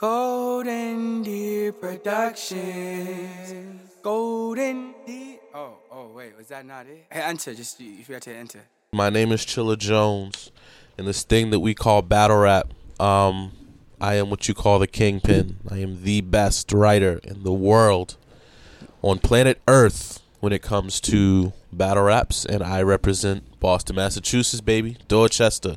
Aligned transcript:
Golden 0.00 1.22
Deer 1.22 1.72
Productions. 1.72 3.82
Golden 4.02 4.94
Deer. 5.06 5.36
Oh, 5.54 5.74
oh, 5.92 6.06
wait, 6.14 6.34
was 6.38 6.46
that 6.46 6.64
not 6.64 6.86
it? 6.86 7.04
Hey, 7.12 7.20
enter. 7.20 7.52
Just 7.52 7.78
you, 7.82 8.02
forgot 8.02 8.22
to 8.22 8.34
enter. 8.34 8.60
My 8.94 9.10
name 9.10 9.30
is 9.30 9.44
Chilla 9.44 9.76
Jones, 9.76 10.52
and 10.96 11.06
this 11.06 11.22
thing 11.22 11.50
that 11.50 11.60
we 11.60 11.74
call 11.74 12.00
battle 12.00 12.38
rap, 12.38 12.72
um, 12.98 13.52
I 14.00 14.14
am 14.14 14.30
what 14.30 14.48
you 14.48 14.54
call 14.54 14.78
the 14.78 14.86
kingpin. 14.86 15.58
I 15.70 15.80
am 15.80 16.02
the 16.02 16.22
best 16.22 16.72
writer 16.72 17.20
in 17.22 17.42
the 17.42 17.52
world 17.52 18.16
on 19.02 19.18
planet 19.18 19.60
Earth 19.68 20.22
when 20.38 20.54
it 20.54 20.62
comes 20.62 20.98
to 21.02 21.52
battle 21.74 22.04
raps, 22.04 22.46
and 22.46 22.62
I 22.62 22.80
represent 22.80 23.60
Boston, 23.60 23.96
Massachusetts, 23.96 24.62
baby, 24.62 24.96
Dorchester, 25.08 25.76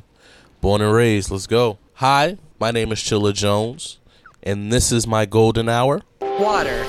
born 0.61 0.81
and 0.81 0.93
raised. 0.93 1.29
Let's 1.29 1.45
go. 1.45 1.77
Hi, 1.95 2.37
my 2.57 2.71
name 2.71 2.93
is 2.93 2.99
Chilla 2.99 3.33
Jones, 3.33 3.99
and 4.43 4.71
this 4.71 4.91
is 4.91 5.07
my 5.07 5.25
golden 5.25 5.69
hour. 5.69 6.01
Water, 6.21 6.85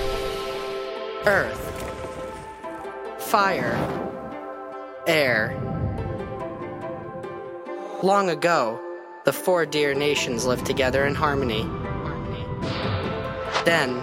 earth, 1.24 1.60
fire, 3.18 3.76
air. 5.06 5.58
Long 8.02 8.28
ago, 8.28 8.80
the 9.24 9.32
four 9.32 9.64
deer 9.64 9.94
nations 9.94 10.44
lived 10.44 10.66
together 10.66 11.06
in 11.06 11.14
harmony. 11.14 11.62
Then, 13.64 14.02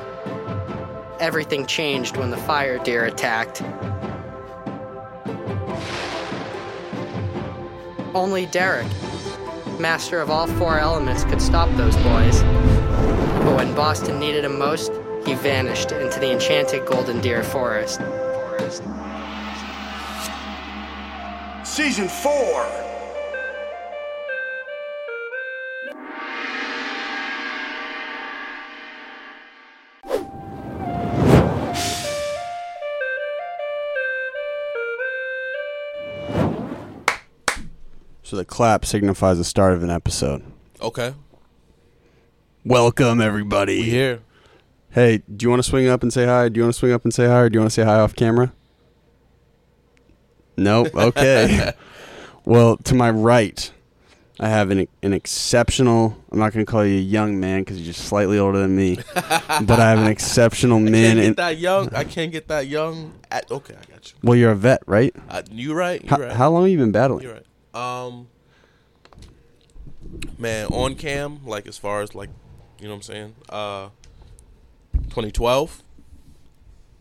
everything 1.19 1.65
changed 1.65 2.17
when 2.17 2.31
the 2.31 2.37
fire 2.37 2.79
deer 2.79 3.05
attacked. 3.05 3.61
Only 8.15 8.45
Derek, 8.47 8.87
master 9.79 10.19
of 10.19 10.29
all 10.29 10.47
four 10.47 10.79
elements, 10.79 11.23
could 11.25 11.41
stop 11.41 11.69
those 11.77 11.95
boys. 11.97 12.80
But 13.43 13.55
when 13.55 13.73
Boston 13.73 14.19
needed 14.19 14.45
him 14.45 14.59
most, 14.59 14.91
he 15.25 15.33
vanished 15.33 15.91
into 15.91 16.19
the 16.19 16.31
enchanted 16.31 16.85
Golden 16.85 17.19
Deer 17.21 17.43
Forest. 17.43 17.99
Season 21.63 22.07
4. 22.07 22.91
So 38.23 38.37
the 38.37 38.45
clap 38.45 38.85
signifies 38.85 39.37
the 39.37 39.43
start 39.43 39.73
of 39.73 39.83
an 39.83 39.89
episode. 39.89 40.41
Okay, 40.81 41.13
Welcome 42.63 43.21
everybody. 43.21 43.77
we 43.77 43.89
here. 43.89 44.19
Hey, 44.91 45.23
do 45.35 45.43
you 45.45 45.49
want 45.49 45.63
to 45.63 45.67
swing 45.69 45.87
up 45.87 46.03
and 46.03 46.11
say 46.13 46.25
hi? 46.25 46.49
Do 46.49 46.59
you 46.59 46.63
want 46.63 46.73
to 46.73 46.79
swing 46.79 46.91
up 46.91 47.03
and 47.03 47.13
say 47.13 47.25
hi, 47.25 47.39
or 47.39 47.49
do 47.49 47.55
you 47.55 47.59
want 47.61 47.71
to 47.71 47.73
say 47.73 47.83
hi 47.83 47.99
off 47.99 48.15
camera? 48.15 48.53
Nope. 50.57 50.89
Okay. 50.95 51.71
well, 52.45 52.77
to 52.77 52.93
my 52.93 53.09
right, 53.09 53.71
I 54.39 54.49
have 54.49 54.69
an 54.69 54.87
an 55.01 55.13
exceptional. 55.13 56.17
I'm 56.31 56.37
not 56.39 56.53
going 56.53 56.63
to 56.65 56.71
call 56.71 56.85
you 56.85 56.97
a 56.97 57.01
young 57.01 57.39
man 57.39 57.61
because 57.61 57.77
you're 57.79 57.93
just 57.93 58.05
slightly 58.05 58.37
older 58.37 58.59
than 58.59 58.75
me, 58.75 58.97
but 59.15 59.79
I 59.79 59.89
have 59.89 59.99
an 59.99 60.07
exceptional 60.07 60.77
Can't 60.79 60.91
man. 60.91 61.15
get 61.15 61.25
And 61.25 61.35
that 61.37 61.57
young. 61.57 61.93
I 61.95 62.03
can't 62.03 62.31
get 62.31 62.47
that 62.49 62.67
young. 62.67 63.13
At, 63.31 63.49
okay, 63.49 63.73
I 63.75 63.91
got 63.91 64.11
you. 64.11 64.17
well, 64.23 64.37
you're 64.37 64.51
a 64.51 64.55
vet, 64.55 64.83
right? 64.85 65.15
Uh, 65.29 65.41
you 65.51 65.73
right. 65.73 66.01
You 66.03 66.09
How, 66.09 66.17
right. 66.17 66.31
how 66.31 66.51
long 66.51 66.63
have 66.63 66.71
you 66.71 66.77
been 66.77 66.91
battling? 66.91 67.23
You're 67.23 67.33
right. 67.33 67.45
Um, 67.73 68.27
man, 70.37 70.67
on 70.67 70.93
cam, 70.95 71.45
like 71.45 71.65
as 71.65 71.77
far 71.77 72.01
as 72.01 72.13
like, 72.13 72.29
you 72.81 72.87
know 72.87 72.95
what 72.95 72.97
I'm 72.97 73.01
saying? 73.03 73.35
Uh, 73.47 73.89
2012. 74.93 75.83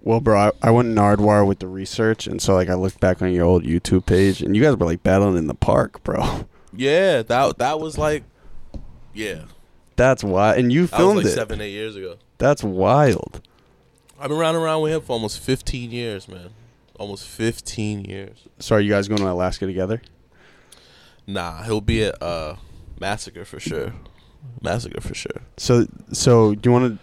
Well, 0.02 0.20
bro, 0.20 0.38
I, 0.38 0.52
I 0.62 0.72
went 0.72 0.90
Nardwuar 0.90 1.48
with 1.48 1.60
the 1.60 1.68
research, 1.68 2.28
and 2.28 2.42
so 2.42 2.54
like 2.54 2.68
I 2.68 2.74
looked 2.74 3.00
back 3.00 3.22
on 3.22 3.32
your 3.32 3.46
old 3.46 3.64
YouTube 3.64 4.06
page, 4.06 4.42
and 4.42 4.58
you 4.58 4.62
guys 4.62 4.76
were 4.76 4.86
like 4.86 5.04
battling 5.04 5.38
in 5.38 5.48
the 5.48 5.56
park, 5.56 6.04
bro. 6.04 6.48
Yeah, 6.78 7.22
that 7.22 7.58
that 7.60 7.80
was 7.80 7.98
like, 7.98 8.26
yeah, 9.14 9.44
That's 9.96 10.22
why, 10.22 10.58
and 10.58 10.74
you 10.74 10.88
that 10.88 10.92
was 10.92 11.00
filmed 11.00 11.18
like 11.20 11.28
it. 11.28 11.36
seven, 11.36 11.62
eight 11.62 11.72
years 11.72 11.96
ago. 11.96 12.18
That's 12.38 12.62
wild. 12.62 13.42
I've 14.20 14.30
been 14.30 14.38
running 14.38 14.62
around 14.62 14.82
with 14.82 14.94
him 14.94 15.02
for 15.02 15.14
almost 15.14 15.40
15 15.40 15.92
years, 15.92 16.28
man. 16.28 16.50
Almost 16.98 17.28
15 17.28 18.06
years. 18.06 18.38
So 18.60 18.76
are 18.76 18.80
you 18.80 18.92
guys 18.92 19.08
going 19.08 19.20
to 19.22 19.30
Alaska 19.30 19.66
together? 19.66 20.02
Nah, 21.28 21.64
he'll 21.64 21.82
be 21.82 22.04
at 22.06 22.22
uh 22.22 22.56
Massacre 23.00 23.44
for 23.46 23.60
sure. 23.60 23.94
Massacre 24.62 25.02
for 25.02 25.14
sure. 25.14 25.42
So, 25.58 25.88
so 26.14 26.56
do 26.56 26.70
you 26.70 26.72
want 26.72 26.94
to? 26.94 27.00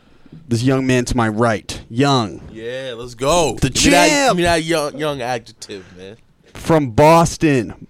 This 0.49 0.63
young 0.63 0.87
man 0.87 1.05
to 1.07 1.17
my 1.17 1.29
right, 1.29 1.85
young 1.91 2.41
Yeah, 2.51 2.95
let's 2.97 3.15
go. 3.15 3.57
The 3.61 3.69
give 3.69 3.85
me 3.85 3.91
that, 3.91 4.09
champ! 4.09 4.31
give 4.31 4.37
me 4.39 4.43
that 4.45 4.63
young 4.65 4.97
young 4.97 5.21
adjective, 5.21 5.85
man. 5.97 6.17
from 6.55 6.93
Boston, 6.93 7.87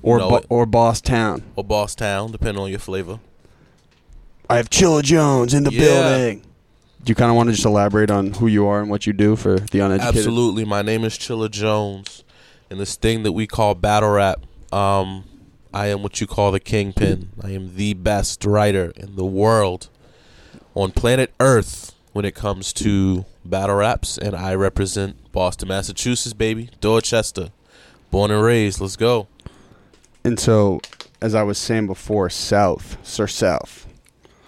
or 0.00 0.18
Know 0.18 0.30
Bo- 0.30 0.44
or 0.48 0.64
Boss 0.66 1.00
Town. 1.00 1.42
Or 1.56 1.64
Boss 1.64 1.96
Town, 1.96 2.30
depending 2.30 2.62
on 2.62 2.70
your 2.70 2.78
flavor. 2.78 3.18
I 4.48 4.58
have 4.58 4.70
Chilla 4.70 5.02
Jones 5.02 5.54
in 5.54 5.64
the 5.64 5.72
Yeah. 5.72 5.80
building. 5.80 6.42
Do 7.04 7.10
you 7.10 7.16
kind 7.16 7.30
of 7.30 7.36
want 7.36 7.48
to 7.48 7.52
just 7.54 7.66
elaborate 7.66 8.10
on 8.12 8.32
who 8.34 8.46
you 8.46 8.66
are 8.68 8.80
and 8.80 8.88
what 8.88 9.06
you 9.08 9.12
do 9.12 9.34
for 9.34 9.58
the 9.58 9.80
uneducated? 9.80 10.18
Absolutely. 10.18 10.64
My 10.64 10.82
name 10.82 11.02
is 11.02 11.18
Chilla 11.18 11.50
Jones, 11.50 12.22
and 12.70 12.78
this 12.78 12.94
thing 12.94 13.24
that 13.24 13.32
we 13.32 13.48
call 13.48 13.74
battle 13.74 14.10
rap, 14.10 14.40
um, 14.72 15.24
I 15.74 15.88
am 15.88 16.04
what 16.04 16.20
you 16.20 16.28
call 16.28 16.52
the 16.52 16.60
kingpin. 16.60 17.30
I 17.42 17.50
am 17.50 17.74
the 17.74 17.94
best 17.94 18.44
writer 18.44 18.92
in 18.96 19.16
the 19.16 19.24
world 19.24 19.88
on 20.74 20.92
planet 20.92 21.32
Earth 21.40 21.92
when 22.12 22.24
it 22.24 22.36
comes 22.36 22.72
to 22.74 23.24
battle 23.44 23.76
raps, 23.76 24.16
and 24.16 24.36
I 24.36 24.54
represent 24.54 25.32
Boston, 25.32 25.68
Massachusetts, 25.68 26.34
baby, 26.34 26.70
Dorchester, 26.80 27.48
born 28.12 28.30
and 28.30 28.44
raised. 28.44 28.80
Let's 28.80 28.94
go. 28.96 29.26
And 30.22 30.38
so, 30.38 30.80
as 31.20 31.34
I 31.34 31.42
was 31.42 31.58
saying 31.58 31.88
before, 31.88 32.30
South, 32.30 32.96
Sir 33.02 33.26
South, 33.26 33.88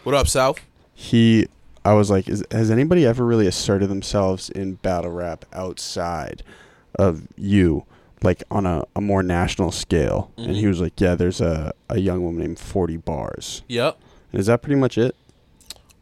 What 0.05 0.15
up, 0.15 0.29
South? 0.29 0.61
he 0.95 1.49
I 1.85 1.93
was 1.95 2.11
like, 2.11 2.29
is, 2.29 2.45
has 2.51 2.71
anybody 2.71 3.05
ever 3.07 3.25
really 3.25 3.47
asserted 3.47 3.89
themselves 3.91 4.49
in 4.51 4.75
battle 4.77 5.11
rap 5.11 5.45
outside 5.53 6.43
of 6.99 7.27
you, 7.37 7.85
like 8.23 8.43
on 8.51 8.65
a, 8.67 8.85
a 8.97 9.01
more 9.01 9.23
national 9.23 9.71
scale? 9.71 10.31
And 10.37 10.57
he 10.57 10.63
Mhm. 10.65 10.69
was 10.69 10.81
like, 10.81 10.99
yeah, 11.01 11.15
there's 11.15 11.41
a, 11.41 11.73
a 11.91 11.99
young 11.99 12.23
woman 12.25 12.41
named 12.43 12.59
Forty 12.59 12.97
Bars. 12.97 13.63
Yep. 13.69 13.99
And 14.33 14.41
is 14.41 14.47
that 14.47 14.63
pretty 14.63 14.81
much 14.81 14.97
it? 14.97 15.15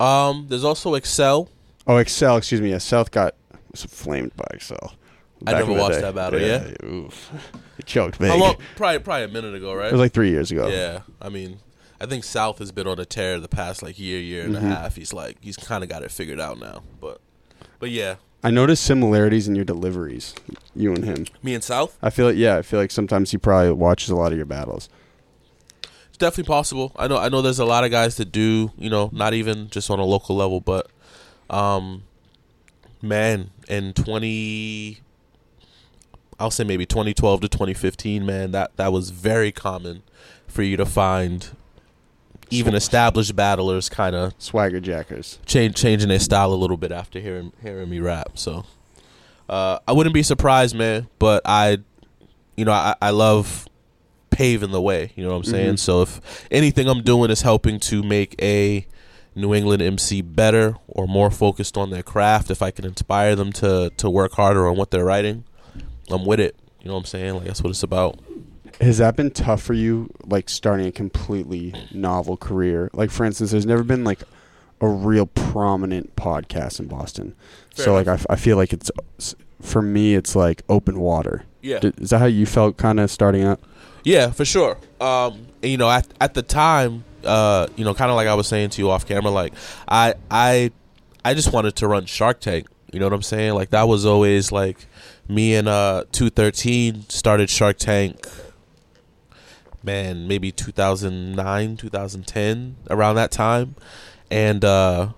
Um, 0.01 0.47
there's 0.49 0.65
also 0.65 0.95
Excel. 0.95 1.49
Oh, 1.87 1.97
Excel, 1.97 2.37
excuse 2.37 2.61
me. 2.61 2.71
Yeah, 2.71 2.79
South 2.79 3.11
got 3.11 3.35
flamed 3.75 4.35
by 4.37 4.45
Excel. 4.55 4.95
I 5.47 5.53
never 5.55 5.73
watched 5.73 5.97
day. 5.97 6.01
that 6.03 6.15
battle, 6.15 6.41
yeah? 6.41 6.71
Oof. 6.85 7.33
He 7.79 7.83
choked 7.85 8.21
me. 8.21 8.29
How 8.29 8.37
long? 8.37 8.57
Probably, 8.77 8.99
probably 8.99 9.25
a 9.25 9.29
minute 9.29 9.55
ago, 9.55 9.73
right? 9.75 9.89
It 9.89 9.93
was 9.93 9.99
like 10.01 10.13
three 10.13 10.29
years 10.31 10.53
ago. 10.53 10.69
Yeah, 10.69 11.01
I 11.23 11.31
mean, 11.31 11.59
I 12.03 12.07
think 12.07 12.25
South 12.25 12.59
has 12.59 12.73
been 12.73 12.89
on 12.89 12.99
a 12.99 13.05
tear 13.05 13.39
the 13.39 13.47
past 13.49 13.81
like 13.83 13.97
year, 13.99 14.19
year 14.19 14.45
and 14.45 14.55
Mhm. 14.57 14.59
a 14.59 14.61
half. 14.61 14.97
He's 14.97 15.13
like, 15.13 15.37
he's 15.41 15.57
kind 15.57 15.85
of 15.85 15.89
got 15.89 16.03
it 16.03 16.11
figured 16.11 16.41
out 16.41 16.59
now. 16.59 16.83
But, 17.01 17.21
but 17.79 17.91
yeah, 17.91 18.17
I 18.43 18.51
noticed 18.51 18.83
similarities 18.83 19.47
in 19.47 19.55
your 19.55 19.65
deliveries, 19.65 20.35
you 20.75 20.93
and 20.93 21.05
him. 21.05 21.27
me 21.45 21.55
and 21.55 21.63
South, 21.63 21.97
I 22.03 22.11
feel 22.11 22.27
like, 22.27 22.37
yeah, 22.37 22.57
I 22.57 22.63
feel 22.63 22.81
like 22.81 22.91
sometimes 22.91 23.31
he 23.31 23.39
probably 23.39 23.71
watches 23.71 24.11
a 24.11 24.17
lot 24.17 24.33
of 24.33 24.37
your 24.37 24.47
battles. 24.47 24.89
it's 26.09 26.19
definitely 26.19 26.49
possible. 26.51 26.91
I 26.97 27.07
know, 27.07 27.19
I 27.19 27.29
know. 27.29 27.41
There's 27.41 27.61
a 27.61 27.65
lot 27.65 27.85
of 27.85 27.91
guys 27.93 28.17
that 28.17 28.33
do, 28.33 28.73
you 28.77 28.91
know, 28.91 29.09
not 29.13 29.33
even 29.33 29.71
just 29.71 29.89
on 29.89 29.99
a 30.01 30.05
local 30.05 30.35
level, 30.37 30.61
but, 30.61 30.91
um, 31.51 32.03
man, 33.01 33.51
in 33.69 33.93
twenty, 33.93 34.99
I'll 36.41 36.51
say 36.51 36.65
maybe 36.65 36.85
2012 36.85 37.43
to 37.43 37.49
2015, 37.49 38.27
man, 38.27 38.51
that 38.51 38.77
that 38.77 38.93
was 38.93 39.11
very 39.11 39.53
common 39.53 40.03
for 40.49 40.63
you 40.65 40.77
to 40.77 40.85
find 40.85 41.51
even 42.53 42.75
established 42.75 43.35
battlers 43.35 43.89
kind 43.89 44.15
of 44.15 44.35
Swagger 44.39 44.81
Jackers. 44.81 45.39
change 45.47 45.75
changing 45.77 46.09
their 46.09 46.19
style 46.21 46.53
a 46.53 46.57
little 46.57 46.77
bit 46.77 46.93
after 46.93 47.19
hearing 47.21 47.53
hearing 47.63 47.89
me 47.91 48.01
rap. 48.01 48.33
So 48.39 48.65
uh, 49.49 49.79
I 49.87 49.93
wouldn't 49.93 50.15
be 50.15 50.23
surprised, 50.23 50.75
man. 50.75 51.09
But 51.19 51.43
I, 51.45 51.79
you 52.57 52.65
know, 52.65 52.73
I, 52.73 52.95
I 53.01 53.11
love 53.11 53.69
paving 54.31 54.71
the 54.71 54.81
way. 54.81 55.13
You 55.17 55.25
know 55.25 55.31
what 55.31 55.37
I'm 55.37 55.45
saying? 55.45 55.75
Mhm. 55.75 55.79
So 55.79 56.03
if 56.03 56.47
anything 56.51 56.89
I'm 56.89 57.03
doing 57.03 57.31
is 57.31 57.43
helping 57.43 57.79
to 57.81 58.03
make 58.03 58.35
a 58.41 58.87
New 59.35 59.55
England 59.55 59.81
MC 59.83 60.21
better 60.21 60.77
or 60.89 61.07
more 61.07 61.31
focused 61.31 61.77
on 61.79 61.91
their 61.91 62.03
craft, 62.03 62.51
if 62.51 62.61
I 62.63 62.71
can 62.71 62.85
inspire 62.85 63.35
them 63.35 63.53
to 63.55 63.91
to 63.97 64.11
work 64.11 64.33
harder 64.33 64.69
on 64.69 64.77
what 64.77 64.91
they're 64.91 65.05
writing, 65.05 65.45
I'm 66.11 66.25
with 66.27 66.41
it. 66.41 66.57
You 66.81 66.89
know 66.89 66.95
what 66.95 67.01
I'm 67.01 67.07
saying? 67.07 67.35
Like 67.35 67.45
that's 67.45 67.63
what 67.63 67.71
it's 67.71 67.83
about. 67.83 68.19
Has 68.81 68.99
that 68.99 69.17
been 69.17 69.31
tough 69.31 69.63
for 69.63 69.75
you, 69.75 70.11
like 70.25 70.49
starting 70.49 70.87
a 70.87 70.93
completely 70.93 71.75
novel 71.93 72.37
career? 72.37 72.91
Like, 72.93 73.11
for 73.11 73.25
instance, 73.25 73.51
there's 73.53 73.67
never 73.67 73.83
been 73.85 74.05
like 74.05 74.23
a 74.81 74.89
real 74.89 75.27
prominent 75.27 76.17
podcast 76.17 76.81
in 76.81 76.87
Boston. 76.89 77.35
Fair 77.75 77.85
so 77.85 77.95
like 77.95 78.09
I, 78.09 78.15
f- 78.15 78.27
I 78.29 78.37
feel 78.37 78.57
like 78.57 78.73
it's 78.73 78.91
for 79.61 79.81
me 79.81 80.15
it's 80.17 80.35
like 80.35 80.63
open 80.69 80.99
water. 80.99 81.45
Yeah. 81.61 81.79
D- 81.79 81.93
Is 81.99 82.11
that 82.11 82.19
how 82.19 82.27
you 82.27 82.47
felt 82.47 82.77
kind 82.77 82.99
of 82.99 83.11
starting 83.11 83.45
out? 83.45 83.61
Yeah, 84.03 84.31
for 84.33 84.45
sure. 84.45 84.77
Um, 85.01 85.47
and, 85.63 85.71
you 85.71 85.77
know, 85.77 85.89
at 85.89 86.09
at 86.21 86.35
the 86.35 86.43
time, 86.43 87.05
uh, 87.25 87.69
you 87.77 87.85
know, 87.85 87.95
kind 87.95 88.11
of 88.11 88.17
like 88.17 88.27
I 88.27 88.35
was 88.35 88.49
saying 88.49 88.71
to 88.71 88.83
you 88.83 88.91
off 88.91 89.07
camera, 89.07 89.31
like 89.31 89.55
I 89.87 90.15
I 90.29 90.73
I 91.25 91.35
just 91.35 91.53
wanted 91.53 91.77
to 91.77 91.87
run 91.87 92.07
Shark 92.07 92.41
Tank. 92.41 92.67
You 92.93 92.99
know 92.99 93.07
what 93.07 93.13
I'm 93.13 93.23
saying? 93.23 93.55
Like 93.55 93.71
that 93.71 93.85
was 93.85 94.05
always 94.05 94.51
like 94.51 94.87
me 95.29 95.55
and 95.55 95.69
uh 95.69 96.05
213 96.11 97.09
started 97.09 97.49
Shark 97.49 97.79
Tank. 97.79 98.27
Man, 99.83 100.29
maybe 100.29 100.53
2009, 100.53 101.77
2010, 101.77 102.77
around 102.89 103.17
that 103.17 103.31
time, 103.33 103.75
and 104.31 104.65
uh, 104.65 105.09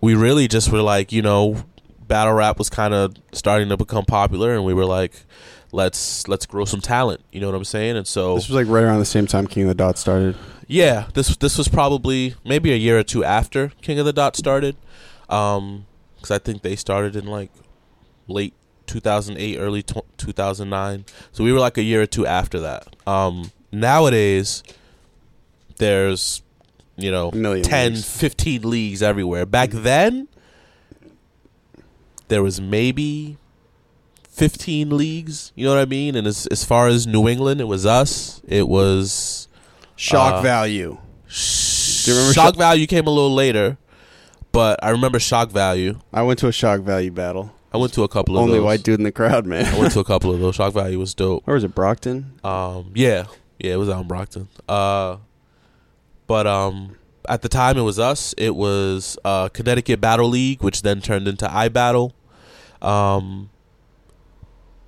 we 0.00 0.14
really 0.14 0.48
just 0.48 0.72
were 0.72 0.82
like, 0.82 1.12
you 1.12 1.22
know, 1.22 1.64
battle 2.08 2.32
rap 2.34 2.58
was 2.58 2.68
kind 2.68 2.92
of 2.92 3.14
starting 3.32 3.68
to 3.68 3.76
become 3.76 4.04
popular, 4.04 4.52
and 4.54 4.64
we 4.64 4.74
were 4.74 4.84
like, 4.84 5.24
let's 5.70 6.26
let's 6.28 6.44
grow 6.44 6.64
some 6.64 6.80
talent. 6.80 7.20
You 7.30 7.40
know 7.40 7.46
what 7.46 7.54
I'm 7.54 7.64
saying? 7.64 7.96
And 7.96 8.06
so 8.06 8.34
This 8.34 8.48
was 8.48 8.56
like 8.56 8.66
right 8.66 8.82
around 8.84 8.98
the 8.98 9.04
same 9.04 9.26
time 9.26 9.46
King 9.46 9.62
of 9.64 9.68
the 9.68 9.74
Dot 9.74 9.96
started. 9.96 10.36
yeah, 10.66 11.06
this 11.14 11.36
this 11.36 11.56
was 11.56 11.68
probably 11.68 12.34
maybe 12.44 12.72
a 12.72 12.76
year 12.76 12.98
or 12.98 13.02
two 13.04 13.24
after 13.24 13.68
King 13.80 13.98
of 14.00 14.06
the 14.06 14.12
Dot 14.12 14.36
started, 14.36 14.76
because 15.26 16.30
I 16.30 16.38
think 16.38 16.62
they 16.62 16.74
started 16.76 17.14
in 17.16 17.26
like 17.26 17.50
late 18.26 18.54
2008, 18.86 19.58
early 19.58 19.82
tw 19.82 20.00
2009. 20.16 21.04
So 21.32 21.44
we 21.44 21.52
were 21.52 21.58
like 21.60 21.78
a 21.78 21.82
year 21.82 22.02
or 22.02 22.06
two 22.06 22.26
after 22.26 22.60
that. 22.60 22.94
Um, 23.06 23.50
nowadays, 23.70 24.62
there's 25.78 26.42
you 26.96 27.10
know 27.10 27.28
A 27.30 27.60
10, 27.62 27.92
leagues. 27.94 28.18
15 28.18 28.62
leagues 28.62 29.02
everywhere. 29.02 29.46
Back 29.46 29.70
then, 29.70 30.28
there 32.28 32.42
was 32.42 32.60
maybe 32.60 33.36
15 34.28 34.96
leagues. 34.96 35.52
You 35.54 35.64
know 35.66 35.74
what 35.74 35.80
I 35.80 35.86
mean? 35.86 36.16
And 36.16 36.26
as 36.26 36.46
as 36.48 36.64
far 36.64 36.88
as 36.88 37.06
New 37.06 37.28
England, 37.28 37.60
it 37.60 37.64
was 37.64 37.84
us. 37.86 38.40
It 38.46 38.68
was 38.68 39.48
Shock 39.96 40.34
Uh, 40.34 40.42
value. 40.42 40.98
do 41.28 42.10
you 42.10 42.16
remember 42.16 42.32
Shock 42.34 42.44
Shock- 42.46 42.56
Value 42.56 42.86
came 42.86 43.06
a 43.06 43.10
little 43.10 43.34
later, 43.34 43.76
but 44.52 44.78
I 44.82 44.90
remember 44.90 45.18
Shock 45.18 45.50
Value. 45.50 45.98
I 46.12 46.22
went 46.22 46.38
to 46.40 46.48
a 46.48 46.52
shock 46.52 46.80
value 46.80 47.10
battle. 47.10 47.52
I 47.72 47.78
went 47.78 47.92
to 47.94 48.02
a 48.02 48.08
couple 48.08 48.36
of 48.36 48.42
Only 48.42 48.58
those. 48.58 48.64
white 48.64 48.82
dude 48.82 49.00
in 49.00 49.04
the 49.04 49.12
crowd, 49.12 49.46
man. 49.46 49.64
I 49.64 49.78
went 49.78 49.92
to 49.94 50.00
a 50.00 50.04
couple 50.12 50.32
of 50.32 50.40
those. 50.40 50.54
Shock 50.56 50.74
Value 50.74 50.98
was 50.98 51.14
dope. 51.14 51.46
Where 51.46 51.54
was 51.54 51.64
it? 51.64 51.74
Brockton. 51.74 52.38
Um, 52.44 52.90
yeah, 52.94 53.24
yeah, 53.58 53.72
it 53.74 53.76
was 53.76 53.88
out 53.88 54.02
in 54.02 54.08
Brockton. 54.08 54.48
Uh, 54.68 55.16
but 56.26 56.46
um, 56.46 56.96
at 57.28 57.42
the 57.42 57.48
time, 57.48 57.78
it 57.78 57.82
was 57.82 57.98
us. 57.98 58.34
It 58.36 58.54
was 58.54 59.16
uh, 59.24 59.48
Connecticut 59.48 60.00
Battle 60.00 60.28
League, 60.28 60.62
which 60.62 60.82
then 60.82 61.00
turned 61.00 61.26
into 61.28 61.46
iBattle. 61.46 62.12
Um, 62.82 63.48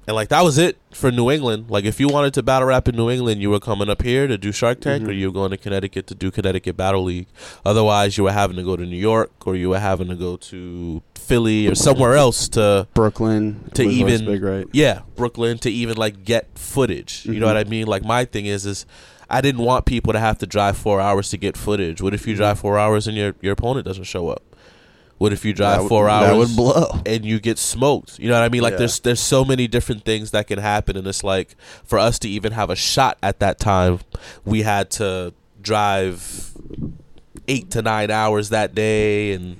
and 0.06 0.14
like 0.14 0.28
that 0.28 0.42
was 0.42 0.58
it 0.58 0.76
for 0.92 1.10
New 1.10 1.30
England. 1.30 1.66
Like 1.68 1.84
if 1.84 1.98
you 2.00 2.08
wanted 2.08 2.34
to 2.34 2.42
battle 2.42 2.68
rap 2.68 2.88
in 2.88 2.96
New 2.96 3.10
England, 3.10 3.40
you 3.42 3.50
were 3.50 3.60
coming 3.60 3.88
up 3.88 4.02
here 4.02 4.26
to 4.26 4.36
do 4.38 4.52
Shark 4.52 4.80
Tank, 4.80 5.04
or 5.04 5.12
Mhm. 5.12 5.18
you 5.18 5.26
were 5.28 5.32
going 5.32 5.50
to 5.50 5.56
Connecticut 5.56 6.06
to 6.08 6.14
do 6.14 6.30
Connecticut 6.30 6.76
Battle 6.76 7.04
League. 7.04 7.26
Otherwise, 7.64 8.16
you 8.18 8.24
were 8.24 8.32
having 8.32 8.56
to 8.56 8.62
go 8.62 8.76
to 8.76 8.84
New 8.84 8.96
York, 8.96 9.30
or 9.46 9.56
you 9.56 9.70
were 9.70 9.78
having 9.78 10.08
to 10.08 10.14
go 10.16 10.36
to 10.36 11.02
Philly 11.14 11.66
or 11.66 11.74
somewhere 11.74 12.14
else 12.14 12.48
to 12.50 12.86
Brooklyn. 12.94 13.70
To 13.74 13.82
even- 13.82 14.26
big, 14.26 14.42
right? 14.42 14.66
yeah 14.72 15.00
Brooklyn 15.16 15.58
to 15.58 15.70
even 15.70 15.96
like 15.96 16.24
get 16.24 16.48
footage. 16.54 17.22
You 17.24 17.40
know 17.40 17.46
what 17.46 17.56
I 17.56 17.64
mean? 17.64 17.86
Like 17.86 18.04
my 18.04 18.24
thing 18.24 18.46
is 18.46 18.66
is 18.66 18.84
I 19.30 19.40
didn't 19.40 19.62
want 19.62 19.86
people 19.86 20.12
to 20.12 20.18
have 20.20 20.36
to 20.38 20.46
drive 20.46 20.76
four 20.76 21.00
hours 21.00 21.30
to 21.30 21.38
get 21.38 21.56
footage. 21.56 22.02
What 22.02 22.12
if 22.12 22.26
you 22.26 22.36
drive 22.36 22.58
four 22.58 22.78
hours 22.78 23.06
and 23.08 23.16
your 23.16 23.34
your 23.40 23.52
opponent 23.54 23.86
doesn't 23.86 24.04
show 24.04 24.28
up? 24.28 24.42
What 25.18 25.32
if 25.32 25.44
you 25.44 25.52
drive 25.52 25.82
would- 25.82 25.88
four 25.88 26.08
hours? 26.08 26.28
That 26.28 26.36
would 26.36 26.56
blow. 26.56 27.00
and 27.06 27.24
you 27.24 27.38
get 27.40 27.58
smoked. 27.58 28.18
You 28.18 28.28
know 28.28 28.34
what 28.34 28.44
I 28.44 28.48
mean? 28.48 28.62
Like 28.62 28.72
Yeah. 28.72 28.78
there's 28.78 29.00
there's 29.00 29.20
so 29.20 29.44
many 29.44 29.68
different 29.68 30.04
things 30.04 30.32
that 30.32 30.46
can 30.48 30.58
happen 30.58 30.96
and 30.96 31.06
it's 31.06 31.22
like 31.24 31.56
for 31.84 31.98
us 31.98 32.18
to 32.20 32.28
even 32.28 32.52
have 32.52 32.68
a 32.70 32.76
shot 32.76 33.16
at 33.22 33.38
that 33.40 33.58
time, 33.58 34.00
we 34.44 34.62
had 34.62 34.90
to 34.92 35.32
drive 35.62 36.50
8 37.48 37.70
to 37.70 37.82
9 37.82 38.10
hours 38.10 38.48
that 38.50 38.74
day 38.74 39.32
and 39.32 39.56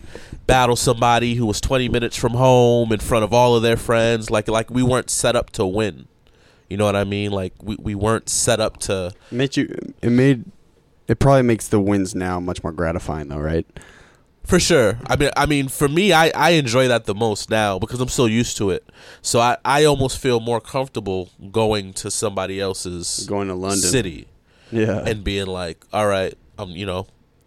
battle 0.47 0.77
somebody 0.77 1.35
who 1.37 1.47
was 1.47 1.61
20 1.61 1.89
minutes 1.89 2.17
from 2.17 2.33
home 2.33 2.93
in 2.93 3.01
front 3.01 3.25
of 3.25 3.33
all 3.33 3.57
of 3.57 3.63
their 3.63 3.77
friends 3.77 4.31
like 4.31 4.49
like 4.49 4.71
we 4.71 4.83
weren't 4.83 5.09
set 5.11 5.37
up 5.37 5.51
to 5.51 5.65
win. 5.67 6.07
You 6.69 6.77
know 6.79 6.85
what 6.87 6.97
I 6.97 7.05
mean? 7.05 7.31
Like 7.31 7.53
we 7.63 7.77
we 7.81 7.95
weren't 7.95 8.29
set 8.29 8.59
up 8.61 8.79
to 8.81 9.13
It 9.31 9.35
made 9.35 9.57
you. 9.57 9.75
It 10.03 10.11
made. 10.11 10.45
It 11.07 11.19
probably 11.19 11.43
makes 11.43 11.69
the 11.69 11.79
wins 11.79 12.15
now 12.15 12.41
much 12.41 12.63
more 12.63 12.73
gratifying, 12.73 13.29
though, 13.29 13.37
right? 13.39 13.67
For 14.45 14.61
sure. 14.61 14.99
I 15.07 15.17
mean, 15.17 15.31
I 15.37 15.47
mean, 15.47 15.69
for 15.69 15.89
me, 15.89 16.13
I, 16.13 16.31
I 16.35 16.51
enjoy 16.51 16.87
that 16.89 17.07
the 17.07 17.15
most 17.15 17.49
now 17.51 17.79
because 17.79 18.01
I'm 18.01 18.09
so 18.09 18.27
used 18.27 18.57
to 18.59 18.71
it. 18.71 18.85
So 19.23 19.41
I, 19.41 19.57
I 19.65 19.85
almost 19.85 20.19
feel 20.19 20.39
more 20.39 20.61
comfortable 20.61 21.31
going 21.51 21.93
to 21.95 22.11
somebody 22.11 22.61
else's 22.61 23.27
Going 23.29 23.49
to 23.49 23.55
London. 23.55 23.79
city 23.81 24.29
Yeah. 24.71 25.03
and 25.07 25.25
being 25.25 25.47
like, 25.47 25.85
all 25.93 26.07
right, 26.07 26.35
um, 26.59 26.71
you 26.71 26.85
know, 26.85 27.07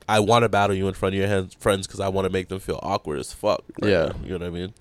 I 0.10 0.22
want 0.22 0.44
to 0.44 0.50
battle 0.50 0.76
you 0.76 0.88
in 0.88 0.94
front 0.96 1.14
of 1.16 1.22
your 1.22 1.48
friends 1.60 1.86
because 1.86 2.00
I 2.00 2.08
want 2.10 2.26
to 2.26 2.32
make 2.32 2.48
them 2.48 2.60
feel 2.60 2.80
awkward 2.82 3.20
as 3.20 3.32
fuck. 3.32 3.64
right 3.82 3.92
Yeah. 3.92 4.06
now, 4.08 4.16
you 4.24 4.30
know 4.32 4.38
what 4.40 4.44
I 4.44 4.50
mean. 4.50 4.74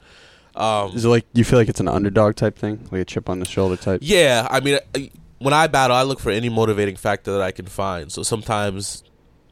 Um, 0.55 0.97
Is 0.97 1.05
it 1.05 1.09
like 1.09 1.27
you 1.35 1.45
feel 1.45 1.59
like 1.59 1.69
it's 1.69 1.81
an 1.81 1.89
underdog 1.89 2.35
type 2.37 2.57
thing, 2.57 2.89
like 2.91 3.03
a 3.03 3.05
chip 3.05 3.29
on 3.29 3.41
the 3.41 3.45
shoulder 3.45 3.77
type? 3.77 4.01
Yeah, 4.03 4.47
I 4.51 4.61
mean, 4.61 4.79
I- 4.95 5.11
when 5.39 5.53
I 5.53 5.67
battle, 5.67 5.95
I 5.95 6.03
look 6.03 6.19
for 6.19 6.31
any 6.31 6.49
motivating 6.49 6.97
factor 6.97 7.31
that 7.33 7.43
I 7.43 7.51
can 7.51 7.67
find. 7.67 8.11
So 8.11 8.23
sometimes 8.23 9.03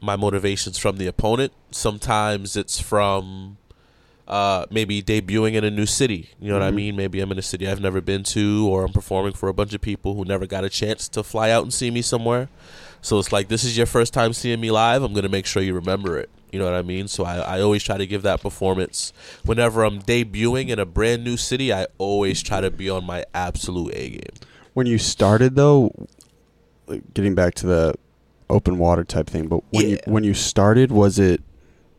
my 0.05 0.15
motivation's 0.15 0.77
from 0.77 0.97
the 0.97 1.07
opponent. 1.07 1.51
Sometimes 1.71 2.55
it's 2.55 2.79
from 2.79 3.57
uh, 4.27 4.65
maybe 4.71 5.03
debuting 5.03 5.53
in 5.53 5.63
a 5.63 5.69
new 5.69 5.85
city. 5.85 6.31
You 6.41 6.47
know 6.47 6.55
what 6.55 6.63
I 6.63 6.71
Mhm. 6.71 6.75
mean? 6.75 6.95
Maybe 6.95 7.19
I'm 7.21 7.31
in 7.31 7.37
a 7.37 7.43
city 7.43 7.67
I've 7.67 7.79
never 7.79 8.01
been 8.01 8.23
to, 8.23 8.67
or 8.67 8.83
I'm 8.85 8.91
performing 8.91 9.33
for 9.33 9.49
a 9.49 9.53
bunch 9.53 9.75
of 9.75 9.81
people 9.81 10.15
who 10.15 10.25
never 10.25 10.47
got 10.47 10.63
a 10.63 10.69
chance 10.69 11.07
to 11.09 11.21
fly 11.21 11.51
out 11.51 11.61
and 11.61 11.71
see 11.71 11.91
me 11.91 12.01
somewhere. 12.01 12.49
So 13.03 13.19
it's 13.19 13.31
like 13.31 13.49
this 13.49 13.63
is 13.63 13.77
your 13.77 13.85
first 13.85 14.13
time 14.15 14.33
seeing 14.33 14.59
me 14.59 14.71
live. 14.71 15.03
I'm 15.03 15.13
gonna 15.13 15.29
make 15.29 15.45
sure 15.45 15.61
you 15.61 15.75
remember 15.75 16.17
it. 16.17 16.29
You 16.51 16.57
know 16.57 16.65
what 16.65 16.73
I 16.73 16.81
mean? 16.81 17.07
So 17.07 17.23
I, 17.23 17.37
I 17.37 17.61
always 17.61 17.83
try 17.83 17.97
to 17.97 18.07
give 18.07 18.23
that 18.23 18.41
performance. 18.41 19.13
Whenever 19.43 19.83
I'm 19.83 20.01
debuting 20.01 20.69
in 20.69 20.79
a 20.79 20.85
brand 20.85 21.23
new 21.23 21.37
city, 21.37 21.71
I 21.71 21.85
always 21.99 22.41
try 22.41 22.61
to 22.61 22.71
be 22.71 22.89
on 22.89 23.03
my 23.05 23.25
absolute 23.35 23.93
A 23.95 24.09
game. 24.09 24.21
When 24.73 24.87
you 24.87 24.97
started 24.97 25.55
though, 25.55 25.91
getting 27.13 27.35
back 27.35 27.53
to 27.55 27.67
the 27.67 27.93
open 28.49 28.77
water 28.77 29.03
type 29.03 29.27
thing, 29.27 29.47
but 29.47 29.61
when 29.71 29.89
you 29.89 29.97
when 30.05 30.23
you 30.23 30.33
started, 30.33 30.91
was 30.91 31.17
it 31.19 31.41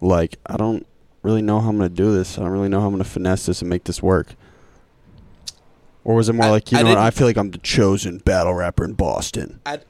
like 0.00 0.38
I 0.46 0.56
don't 0.56 0.86
really 1.22 1.42
know 1.42 1.60
how 1.60 1.68
I'm 1.70 1.76
gonna 1.76 1.88
do 1.88 2.12
this. 2.14 2.38
I 2.38 2.42
don't 2.42 2.50
really 2.50 2.68
know 2.68 2.80
how 2.80 2.86
I'm 2.86 2.92
gonna 2.92 3.04
finesse 3.04 3.46
this 3.46 3.60
and 3.62 3.68
make 3.68 3.84
this 3.84 4.02
work. 4.02 4.34
Or 6.04 6.14
was 6.14 6.28
it 6.28 6.34
more 6.34 6.46
I- 6.46 6.50
like 6.50 6.70
you 6.70 6.78
I 6.78 6.82
know 6.82 6.90
what? 6.90 6.98
I 6.98 7.10
feel 7.10 7.26
like 7.26 7.36
I'm 7.36 7.50
the 7.50 7.58
chosen 7.58 8.18
battle 8.18 8.54
rapper 8.54 8.84
in 8.84 8.92
Boston. 8.94 9.60
I 9.66 9.80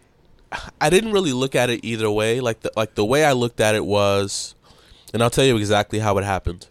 I 0.80 0.88
didn't 0.90 1.12
really 1.12 1.32
look 1.32 1.54
at 1.54 1.68
it 1.70 1.84
either 1.84 2.10
way. 2.10 2.40
Like 2.40 2.60
the 2.60 2.70
like 2.76 2.94
the 2.94 3.04
way 3.04 3.24
I 3.24 3.32
looked 3.32 3.60
at 3.60 3.74
it 3.74 3.84
was, 3.84 4.54
and 5.12 5.22
I'll 5.22 5.28
tell 5.30 5.44
you 5.44 5.56
exactly 5.58 5.98
how 5.98 6.16
it 6.18 6.24
happened. 6.24 6.68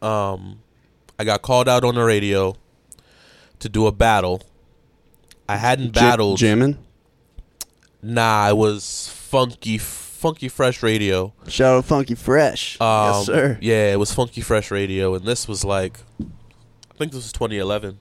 Um, 0.00 0.60
I 1.18 1.24
got 1.24 1.42
called 1.42 1.68
out 1.68 1.84
on 1.84 1.94
the 1.94 2.02
radio 2.04 2.56
to 3.60 3.68
do 3.68 3.86
a 3.86 3.92
battle. 3.92 4.42
I 5.48 5.56
hadn't 5.56 5.92
battled. 5.92 6.38
jamming. 6.38 6.78
Nah, 8.02 8.48
it 8.48 8.56
was 8.56 9.08
funky, 9.08 9.78
funky 9.78 10.48
fresh 10.48 10.82
radio. 10.82 11.32
Shout 11.46 11.78
out 11.78 11.84
Funky 11.84 12.14
Fresh. 12.16 12.80
Um, 12.80 13.14
yes, 13.14 13.26
sir. 13.26 13.58
Yeah, 13.60 13.92
it 13.92 13.98
was 13.98 14.12
Funky 14.12 14.40
Fresh 14.40 14.70
Radio, 14.70 15.14
and 15.14 15.24
this 15.24 15.46
was 15.46 15.64
like, 15.64 15.98
I 16.20 16.94
think 16.98 17.12
this 17.12 17.22
was 17.22 17.32
2011, 17.32 17.98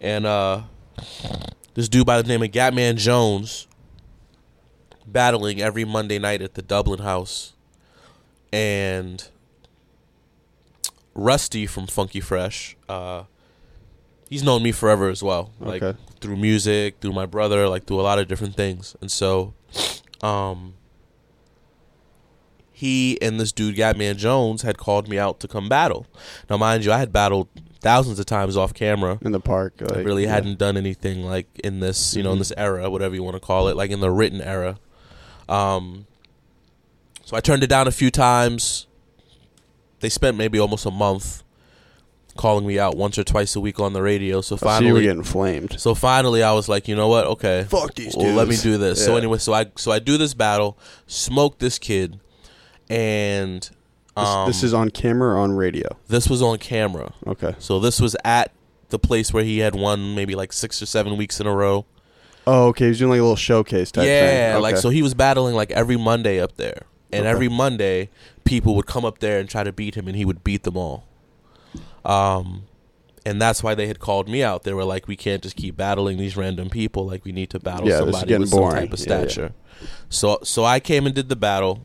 and 0.00 0.26
uh, 0.26 0.62
this 1.74 1.88
dude 1.88 2.06
by 2.06 2.22
the 2.22 2.28
name 2.28 2.42
of 2.42 2.50
Gatman 2.50 2.96
Jones 2.96 3.66
battling 5.06 5.60
every 5.60 5.84
Monday 5.84 6.18
night 6.18 6.40
at 6.42 6.54
the 6.54 6.62
Dublin 6.62 7.00
House, 7.00 7.52
and 8.52 9.28
Rusty 11.14 11.66
from 11.66 11.86
Funky 11.86 12.20
Fresh. 12.20 12.76
Uh, 12.88 13.24
he's 14.28 14.42
known 14.42 14.62
me 14.62 14.70
forever 14.72 15.08
as 15.08 15.22
well, 15.22 15.50
like 15.60 15.82
Okay. 15.82 15.98
Through 16.26 16.36
music, 16.36 16.96
through 17.00 17.12
my 17.12 17.24
brother, 17.24 17.68
like 17.68 17.84
through 17.86 18.00
a 18.00 18.02
lot 18.02 18.18
of 18.18 18.26
different 18.26 18.56
things, 18.56 18.96
and 19.00 19.10
so, 19.12 19.54
um 20.22 20.74
he 22.72 23.16
and 23.22 23.40
this 23.40 23.52
dude 23.52 23.74
Gatman 23.76 24.16
Jones 24.16 24.60
had 24.60 24.76
called 24.76 25.08
me 25.08 25.18
out 25.18 25.40
to 25.40 25.48
come 25.48 25.66
battle. 25.66 26.06
Now, 26.50 26.58
mind 26.58 26.84
you, 26.84 26.92
I 26.92 26.98
had 26.98 27.10
battled 27.10 27.48
thousands 27.80 28.18
of 28.18 28.26
times 28.26 28.54
off 28.54 28.74
camera. 28.74 29.18
In 29.22 29.32
the 29.32 29.40
park. 29.40 29.80
I 29.94 30.00
really 30.00 30.24
yeah. 30.24 30.34
hadn't 30.34 30.58
done 30.58 30.76
anything 30.76 31.22
like 31.22 31.46
in 31.64 31.80
this, 31.80 32.14
you 32.14 32.22
know, 32.22 32.32
in 32.32 32.36
Mhm. 32.36 32.40
this 32.40 32.52
era, 32.54 32.90
whatever 32.90 33.14
you 33.14 33.22
want 33.22 33.34
to 33.36 33.40
call 33.40 33.68
it, 33.68 33.76
like 33.76 33.90
in 33.90 34.00
the 34.00 34.10
written 34.10 34.42
era. 34.42 34.78
Um, 35.48 36.06
so 37.24 37.34
I 37.34 37.40
turned 37.40 37.62
it 37.62 37.68
down 37.68 37.88
a 37.88 37.92
few 37.92 38.10
times. 38.10 38.86
They 40.00 40.10
spent 40.10 40.36
maybe 40.36 40.58
almost 40.58 40.84
a 40.84 40.90
month 40.90 41.44
calling 42.36 42.66
me 42.66 42.78
out 42.78 42.96
once 42.96 43.18
or 43.18 43.24
twice 43.24 43.56
a 43.56 43.60
week 43.60 43.80
on 43.80 43.92
the 43.92 44.02
radio. 44.02 44.40
So 44.40 44.56
finally, 44.56 44.84
so 44.84 44.88
you 44.88 44.94
were 44.94 45.00
getting 45.02 45.22
flamed. 45.24 45.80
so 45.80 45.94
finally, 45.94 46.42
I 46.42 46.52
was 46.52 46.68
like, 46.68 46.86
you 46.88 46.94
know 46.96 47.08
what? 47.08 47.26
Okay, 47.26 47.64
Fuck 47.68 47.94
these 47.94 48.14
well, 48.16 48.32
let 48.34 48.46
me 48.48 48.56
do 48.56 48.78
this. 48.78 49.04
So 49.04 49.16
anyway, 49.16 49.38
so 49.38 49.52
I 49.52 49.66
so 49.76 49.90
I 49.92 49.98
do 49.98 50.16
this 50.16 50.34
battle, 50.34 50.78
smoke 51.06 51.58
this 51.58 51.78
kid, 51.78 52.20
and 52.88 53.62
This, 53.62 53.70
um, 54.16 54.46
this 54.48 54.62
is 54.62 54.72
on 54.74 54.90
camera 54.90 55.34
or 55.34 55.38
on 55.38 55.52
radio. 55.52 55.88
this 56.08 56.28
was 56.28 56.42
on 56.42 56.58
camera. 56.58 57.12
Okay. 57.26 57.54
So 57.58 57.80
this 57.80 58.00
was 58.00 58.16
at 58.24 58.52
the 58.88 58.98
place 58.98 59.32
where 59.32 59.44
he 59.44 59.58
had 59.58 59.74
won 59.74 60.14
maybe 60.14 60.34
like 60.34 60.52
six 60.52 60.80
or 60.80 60.86
seven 60.86 61.16
weeks 61.16 61.40
in 61.40 61.46
a 61.46 61.54
row. 61.54 61.86
Oh, 62.46 62.68
okay. 62.68 62.86
He's 62.88 62.98
doing 62.98 63.10
like 63.10 63.18
a 63.18 63.22
little 63.22 63.36
showcase 63.36 63.90
type 63.90 64.04
thing. 64.04 64.08
yeah, 64.08 64.56
like 64.58 64.76
so 64.76 64.88
he 64.90 65.02
was 65.02 65.14
battling 65.14 65.54
like 65.54 65.70
every 65.72 65.96
Monday 65.96 66.40
up 66.40 66.56
there, 66.56 66.82
and 67.12 67.22
Okay. 67.22 67.30
every 67.30 67.48
Monday 67.48 68.08
people 68.44 68.76
would 68.76 68.86
come 68.86 69.04
up 69.04 69.18
there 69.18 69.40
and 69.40 69.48
try 69.48 69.64
to 69.64 69.72
beat 69.72 69.96
him, 69.96 70.06
and 70.06 70.16
he 70.16 70.24
would 70.24 70.44
beat 70.44 70.62
them 70.62 70.76
all. 70.76 71.04
Um, 72.06 72.62
and 73.26 73.42
that's 73.42 73.62
why 73.62 73.74
they 73.74 73.88
had 73.88 73.98
called 73.98 74.28
me 74.28 74.42
out. 74.42 74.62
They 74.62 74.72
were 74.72 74.84
like, 74.84 75.08
"We 75.08 75.16
can't 75.16 75.42
just 75.42 75.56
keep 75.56 75.76
battling 75.76 76.16
these 76.18 76.36
random 76.36 76.70
people. 76.70 77.04
Like, 77.06 77.24
we 77.24 77.32
need 77.32 77.50
to 77.50 77.58
battle 77.58 77.88
Yeah, 77.88 77.98
somebody 77.98 78.38
with 78.38 78.48
some 78.50 78.60
boring. 78.60 78.76
type 78.88 78.92
of 78.92 79.00
Yeah, 79.00 79.06
yeah. 79.22 79.26
stature." 79.28 79.52
So, 80.08 80.38
so 80.44 80.64
I 80.64 80.78
came 80.80 81.04
and 81.06 81.14
did 81.14 81.28
the 81.28 81.36
battle, 81.36 81.84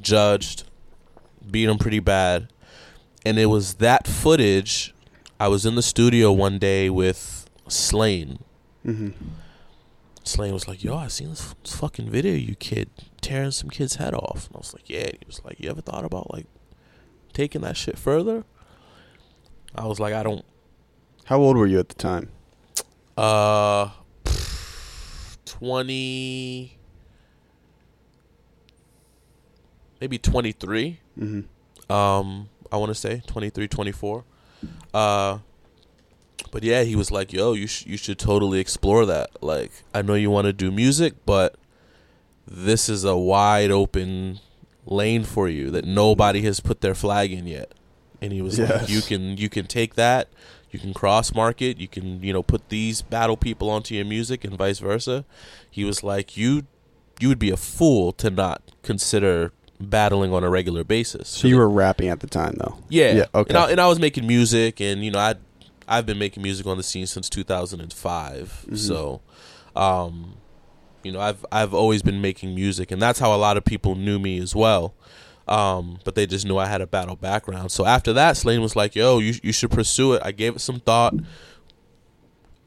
judged, 0.00 0.64
beat 1.50 1.68
him 1.68 1.76
pretty 1.78 2.00
bad, 2.00 2.48
and 3.26 3.38
it 3.38 3.46
was 3.46 3.74
that 3.74 4.06
footage. 4.06 4.94
I 5.38 5.48
was 5.48 5.64
in 5.66 5.74
the 5.76 5.82
studio 5.82 6.32
one 6.32 6.58
day 6.58 6.88
with 6.90 7.48
Slaine. 7.68 8.38
Mhm. 8.84 9.12
Slaine 10.24 10.52
was 10.54 10.66
like, 10.66 10.82
"Yo, 10.82 10.96
I 10.96 11.08
seen 11.08 11.28
this, 11.30 11.54
this 11.62 11.74
fucking 11.74 12.10
video, 12.10 12.34
you 12.34 12.54
kid 12.54 12.88
tearing 13.20 13.50
some 13.50 13.68
kid's 13.70 13.96
head 13.96 14.14
off." 14.14 14.46
And 14.48 14.56
I 14.56 14.58
was 14.58 14.72
like, 14.74 14.88
"Yeah." 14.88 15.00
And 15.00 15.12
he 15.20 15.26
was 15.26 15.42
like, 15.44 15.60
"You 15.60 15.68
ever 15.70 15.80
thought 15.82 16.04
about 16.04 16.32
like 16.32 16.46
taking 17.34 17.60
that 17.60 17.76
shit 17.76 17.98
further?" 17.98 18.44
I 19.74 19.86
was 19.86 20.00
like, 20.00 20.14
"I 20.14 20.22
don't." 20.22 20.44
How 21.24 21.38
old 21.38 21.56
were 21.56 21.66
you 21.66 21.78
at 21.78 21.88
the 21.88 21.94
time? 21.94 22.30
Uh, 23.16 23.90
twenty, 25.44 26.78
maybe 30.00 30.18
twenty 30.18 30.52
three. 30.52 31.00
Mm-hmm. 31.18 31.92
Um, 31.92 32.48
I 32.70 32.76
want 32.76 32.90
to 32.90 32.94
say 32.94 33.22
23, 33.26 33.66
24. 33.66 34.24
Uh, 34.92 35.38
but 36.52 36.62
yeah, 36.62 36.82
he 36.82 36.96
was 36.96 37.10
like, 37.10 37.32
"Yo, 37.32 37.52
you 37.54 37.66
sh- 37.66 37.86
you 37.86 37.96
should 37.96 38.18
totally 38.18 38.60
explore 38.60 39.06
that. 39.06 39.42
Like, 39.42 39.72
I 39.94 40.02
know 40.02 40.14
you 40.14 40.30
want 40.30 40.46
to 40.46 40.52
do 40.52 40.70
music, 40.70 41.14
but 41.24 41.56
this 42.46 42.88
is 42.88 43.04
a 43.04 43.16
wide 43.16 43.70
open 43.70 44.40
lane 44.86 45.24
for 45.24 45.48
you 45.48 45.70
that 45.70 45.84
nobody 45.84 46.42
has 46.42 46.60
put 46.60 46.80
their 46.80 46.94
flag 46.94 47.32
in 47.32 47.46
yet." 47.46 47.72
And 48.20 48.32
he 48.32 48.42
was 48.42 48.58
like, 48.58 48.88
"You 48.88 49.00
can 49.02 49.36
you 49.36 49.48
can 49.48 49.66
take 49.66 49.94
that, 49.94 50.28
you 50.70 50.78
can 50.78 50.92
cross 50.92 51.32
market, 51.34 51.78
you 51.78 51.88
can 51.88 52.22
you 52.22 52.32
know 52.32 52.42
put 52.42 52.68
these 52.68 53.00
battle 53.02 53.36
people 53.36 53.70
onto 53.70 53.94
your 53.94 54.04
music 54.04 54.44
and 54.44 54.56
vice 54.56 54.78
versa." 54.80 55.24
He 55.70 55.84
was 55.84 56.02
like, 56.02 56.36
"You 56.36 56.64
you 57.20 57.28
would 57.28 57.38
be 57.38 57.50
a 57.50 57.56
fool 57.56 58.12
to 58.14 58.30
not 58.30 58.62
consider." 58.82 59.52
battling 59.80 60.32
on 60.32 60.42
a 60.42 60.50
regular 60.50 60.82
basis 60.82 61.28
So 61.28 61.46
you 61.46 61.56
were 61.56 61.68
rapping 61.70 62.08
at 62.08 62.18
the 62.18 62.26
time, 62.26 62.54
though. 62.58 62.78
yeah. 62.88 63.12
Yeah, 63.14 63.24
okay. 63.32 63.50
And 63.50 63.58
I, 63.58 63.70
and 63.70 63.80
I 63.80 63.86
was 63.86 64.00
making 64.00 64.26
music, 64.26 64.80
and 64.80 65.04
you 65.04 65.12
know, 65.12 65.20
I 65.20 65.36
I've 65.86 66.04
been 66.04 66.18
making 66.18 66.42
music 66.42 66.66
on 66.66 66.76
the 66.78 66.82
scene 66.82 67.06
since 67.06 67.28
2005. 67.30 68.66
Mhm. 68.68 68.76
So, 68.76 69.20
um, 69.76 70.34
you 71.04 71.12
know, 71.12 71.20
I've 71.20 71.46
I've 71.52 71.72
always 71.74 72.02
been 72.02 72.20
making 72.20 72.56
music, 72.56 72.90
and 72.90 73.00
that's 73.00 73.20
how 73.20 73.32
a 73.32 73.38
lot 73.38 73.56
of 73.56 73.64
people 73.64 73.94
knew 73.94 74.18
me 74.18 74.40
as 74.40 74.52
well. 74.52 74.94
Um, 75.48 75.98
but 76.04 76.14
they 76.14 76.26
just 76.26 76.46
knew 76.46 76.58
I 76.58 76.66
had 76.66 76.80
a 76.80 76.86
battle 76.86 77.16
background. 77.16 77.72
So 77.72 77.86
after 77.86 78.12
that, 78.12 78.36
Slaine 78.36 78.60
was 78.60 78.76
like, 78.76 78.94
"Yo, 78.94 79.18
you 79.18 79.34
you 79.42 79.52
should 79.52 79.70
pursue 79.70 80.12
it." 80.14 80.22
I 80.24 80.32
gave 80.32 80.56
it 80.56 80.60
some 80.60 80.80
thought. 80.80 81.14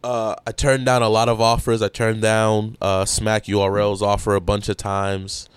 Uh, 0.03 0.35
I 0.47 0.51
turned 0.51 0.85
down 0.85 1.03
a 1.03 1.09
lot 1.09 1.29
of 1.29 1.39
offers. 1.39 1.81
I 1.81 1.87
turned 1.87 2.21
down 2.21 2.75
uh, 2.81 3.05
Smack 3.05 3.45
URL's 3.45 4.01
offer 4.01 4.33
a 4.33 4.41
bunch 4.41 4.67
of 4.67 4.77
times. 4.77 5.47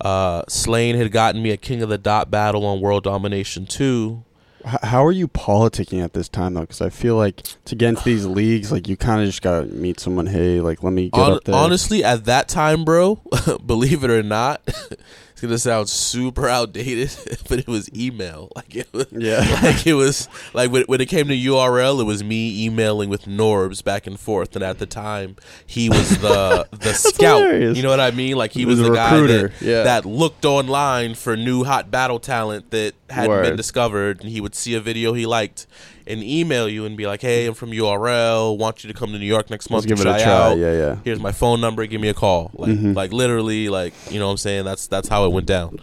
Uh, 0.00 0.42
Slaine 0.48 0.96
had 0.96 1.12
gotten 1.12 1.42
me 1.42 1.50
a 1.50 1.56
King 1.56 1.82
of 1.82 1.88
the 1.90 1.98
Dot 1.98 2.30
battle 2.30 2.64
on 2.64 2.80
World 2.80 3.04
Domination 3.04 3.66
2. 3.66 4.24
How 4.64 5.04
are 5.04 5.12
you 5.12 5.28
politicking 5.28 6.02
at 6.02 6.12
this 6.14 6.28
time, 6.28 6.54
though? 6.54 6.60
Because 6.62 6.80
I 6.80 6.88
feel 6.88 7.16
like 7.16 7.42
to 7.66 7.74
get 7.74 7.90
into 7.90 8.04
these 8.04 8.24
leagues, 8.26 8.70
like 8.72 8.88
you 8.88 8.96
kind 8.96 9.20
of 9.20 9.26
just 9.26 9.42
gotta 9.42 9.66
meet 9.66 9.98
someone. 10.00 10.26
Hey, 10.26 10.60
like 10.60 10.82
let 10.84 10.92
me 10.92 11.10
get 11.10 11.20
Hon- 11.20 11.32
up 11.32 11.44
there. 11.44 11.54
honestly, 11.54 12.02
at 12.04 12.24
that 12.26 12.48
time, 12.48 12.84
bro, 12.84 13.16
believe 13.66 14.04
it 14.04 14.10
or 14.10 14.22
not, 14.22 14.62
it's 15.42 15.48
gonna 15.48 15.58
sound 15.58 15.88
super 15.88 16.48
outdated, 16.48 17.10
but 17.48 17.58
it 17.58 17.66
was 17.66 17.92
email. 17.94 18.50
Like 18.62 18.76
it 18.76 18.92
was, 18.92 19.06
Yeah. 19.10 19.38
like 19.62 19.86
it 19.86 19.94
was 19.94 20.28
like 20.52 20.70
when, 20.70 20.84
when 20.84 21.00
it 21.00 21.06
came 21.06 21.26
to 21.28 21.34
URL, 21.34 22.00
it 22.00 22.04
was 22.04 22.22
me 22.22 22.64
emailing 22.64 23.08
with 23.08 23.24
Norbs 23.24 23.82
back 23.82 24.06
and 24.06 24.20
forth, 24.20 24.54
and 24.54 24.62
at 24.64 24.78
the 24.78 24.86
time, 24.86 25.36
he 25.66 25.88
was 25.88 26.18
the 26.20 26.68
the 26.70 26.92
scout. 26.92 27.40
hilarious. 27.40 27.76
You 27.76 27.82
know 27.82 27.88
what 27.88 27.98
I 27.98 28.10
mean? 28.10 28.36
Like 28.36 28.52
he 28.52 28.66
was, 28.66 28.78
was 28.78 28.88
the 28.88 28.92
a 28.92 28.96
guy 28.96 29.14
recruiter, 29.14 29.48
that, 29.48 29.62
yeah. 29.62 29.82
that 29.84 30.04
looked 30.04 30.44
online 30.44 31.14
for 31.14 31.36
new 31.36 31.64
hot 31.64 31.90
battle 31.90 32.20
talent 32.20 32.70
that 32.70 32.94
hadn't 33.10 33.42
been 33.42 33.56
discovered, 33.56 34.20
and 34.20 34.28
he 34.28 34.40
would 34.40 34.54
see 34.54 34.74
a 34.74 34.80
video 34.80 35.12
he 35.14 35.26
liked 35.26 35.66
and 36.06 36.22
email 36.22 36.68
you 36.68 36.84
and 36.84 36.96
be 36.96 37.06
like, 37.06 37.20
"Hey, 37.20 37.46
I'm 37.46 37.54
from 37.54 37.70
URL. 37.70 38.56
Want 38.58 38.82
you 38.84 38.92
to 38.92 38.98
come 38.98 39.12
to 39.12 39.18
New 39.18 39.26
York 39.26 39.50
next 39.50 39.70
month 39.70 39.86
Let's 39.86 40.00
give 40.00 40.06
it 40.06 40.10
a 40.10 40.22
try 40.22 40.32
out. 40.32 40.58
Yeah, 40.58 40.72
yeah. 40.72 40.96
Here's 41.04 41.20
my 41.20 41.32
phone 41.32 41.60
number. 41.60 41.84
Give 41.86 42.00
me 42.00 42.08
a 42.08 42.14
call." 42.14 42.50
Like, 42.54 42.70
Mhm. 42.70 42.94
like 42.94 43.12
literally, 43.12 43.68
like 43.68 43.94
you 44.10 44.18
know 44.18 44.26
what 44.26 44.32
I'm 44.32 44.36
saying. 44.38 44.64
That's 44.64 44.86
that's 44.86 45.08
how 45.08 45.24
it 45.26 45.32
went 45.32 45.46
down. 45.46 45.78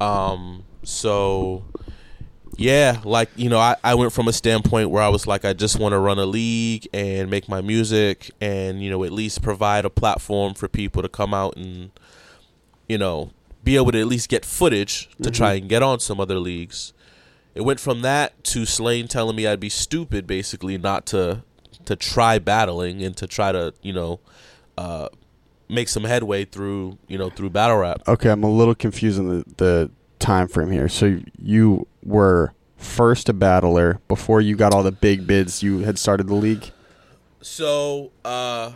Um, 0.00 0.62
so 0.84 1.64
yeah, 2.56 3.00
like 3.04 3.28
you 3.36 3.48
know, 3.48 3.58
I, 3.58 3.76
I 3.84 3.94
went 3.94 4.12
from 4.12 4.26
a 4.28 4.32
standpoint 4.32 4.90
where 4.90 5.02
I 5.02 5.08
was 5.08 5.26
like, 5.26 5.44
I 5.44 5.52
just 5.52 5.78
want 5.78 5.92
to 5.92 5.98
run 5.98 6.18
a 6.18 6.26
league 6.26 6.88
and 6.92 7.30
make 7.30 7.48
my 7.48 7.60
music, 7.60 8.30
and 8.40 8.82
you 8.82 8.90
know, 8.90 9.04
at 9.04 9.12
least 9.12 9.42
provide 9.42 9.84
a 9.84 9.90
platform 9.90 10.54
for 10.54 10.66
people 10.68 11.02
to 11.02 11.08
come 11.08 11.32
out 11.34 11.56
and 11.56 11.90
you 12.88 12.98
know 12.98 13.30
be 13.64 13.76
able 13.76 13.92
to 13.92 14.00
at 14.00 14.06
least 14.06 14.28
get 14.28 14.44
footage 14.44 15.08
to 15.22 15.30
try 15.30 15.54
and 15.54 15.68
get 15.68 15.82
on 15.82 16.00
some 16.00 16.18
other 16.20 16.38
leagues. 16.38 16.92
It 17.58 17.64
went 17.64 17.80
from 17.80 18.02
that 18.02 18.44
to 18.44 18.64
Slaine 18.64 19.08
telling 19.08 19.34
me 19.34 19.44
I'd 19.44 19.58
be 19.58 19.68
stupid, 19.68 20.28
basically, 20.28 20.78
not 20.78 21.06
to 21.06 21.42
to 21.86 21.96
try 21.96 22.38
battling 22.38 23.02
and 23.02 23.16
to 23.16 23.26
try 23.26 23.50
to 23.50 23.74
you 23.82 23.92
know 23.92 24.20
uh, 24.76 25.08
make 25.68 25.88
some 25.88 26.04
headway 26.04 26.44
through 26.44 26.98
you 27.08 27.18
know 27.18 27.30
through 27.30 27.50
battle 27.50 27.78
rap. 27.78 28.02
Okay, 28.06 28.30
I'm 28.30 28.44
a 28.44 28.48
little 28.48 28.76
confused 28.76 29.18
in 29.18 29.28
the 29.28 29.44
the 29.56 29.90
time 30.20 30.46
frame 30.46 30.70
here. 30.70 30.88
So 30.88 31.18
you 31.36 31.88
were 32.04 32.54
first 32.76 33.28
a 33.28 33.32
battler 33.32 34.00
before 34.06 34.40
you 34.40 34.54
got 34.54 34.72
all 34.72 34.84
the 34.84 34.92
big 34.92 35.26
bids. 35.26 35.60
You 35.60 35.80
had 35.80 35.98
started 35.98 36.28
the 36.28 36.34
league. 36.34 36.70
So, 37.40 38.12
uh, 38.24 38.70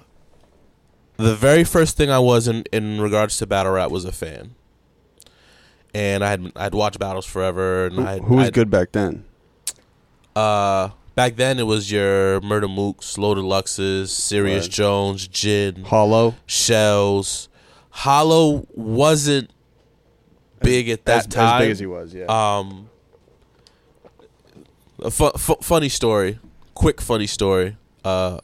the 1.18 1.36
very 1.36 1.62
first 1.62 1.96
thing 1.96 2.10
I 2.10 2.18
was 2.18 2.48
in 2.48 2.64
in 2.72 3.00
regards 3.00 3.36
to 3.36 3.46
battle 3.46 3.74
rap 3.74 3.92
was 3.92 4.04
a 4.04 4.10
fan, 4.10 4.56
and 5.94 6.24
I 6.24 6.30
had 6.30 6.52
I'd 6.56 6.74
watched 6.74 6.98
battles 6.98 7.26
forever, 7.26 7.86
and 7.86 7.94
Who, 7.96 8.02
I 8.06 8.18
who 8.18 8.34
was 8.36 8.50
good 8.50 8.70
back 8.70 8.92
then? 8.92 9.24
Uh, 10.34 10.90
back 11.14 11.36
then 11.36 11.58
it 11.58 11.64
was 11.66 11.90
your 11.92 12.40
Murda 12.40 12.64
Mooks, 12.64 13.18
Loaded 13.18 13.44
Luxes, 13.44 14.08
Serious 14.08 14.64
Right. 14.64 14.70
Jones, 14.72 15.28
Jin, 15.28 15.84
Hollow. 15.84 16.34
Shells. 16.46 17.48
Hollow 17.90 18.66
wasn't 18.72 19.50
big 20.62 20.88
at 20.88 21.04
that 21.04 21.18
as, 21.18 21.26
time. 21.26 21.54
as 21.56 21.60
big 21.62 21.70
as 21.72 21.78
he 21.80 21.86
was. 21.86 22.14
Yeah. 22.14 22.24
Um, 22.26 22.88
a 25.00 25.10
fu- 25.10 25.30
fu- 25.32 25.56
funny 25.60 25.88
story, 25.90 26.38
quick 26.74 27.00
funny 27.02 27.26
story. 27.26 27.76
Uh, 28.04 28.38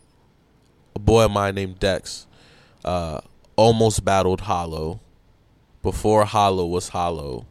a 0.95 0.99
boy 0.99 1.25
of 1.25 1.31
mine 1.31 1.55
named 1.55 1.79
Dex, 1.79 2.27
uh, 2.85 3.21
almost 3.57 4.05
battled 4.05 4.43
Hollow 4.43 5.01
before 5.91 6.25
Hollow 6.25 6.67
was 6.67 6.89
Hollow, 6.91 7.47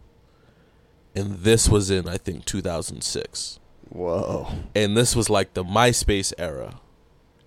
and 1.15 1.39
this 1.39 1.67
was 1.67 1.89
in 1.89 2.07
I 2.07 2.17
think 2.17 2.45
2006, 2.45 3.59
Whoa. 3.89 4.47
and 4.75 4.95
this 4.95 5.15
was 5.15 5.29
like 5.29 5.53
the 5.53 5.63
MySpace 5.63 6.33
era, 6.37 6.79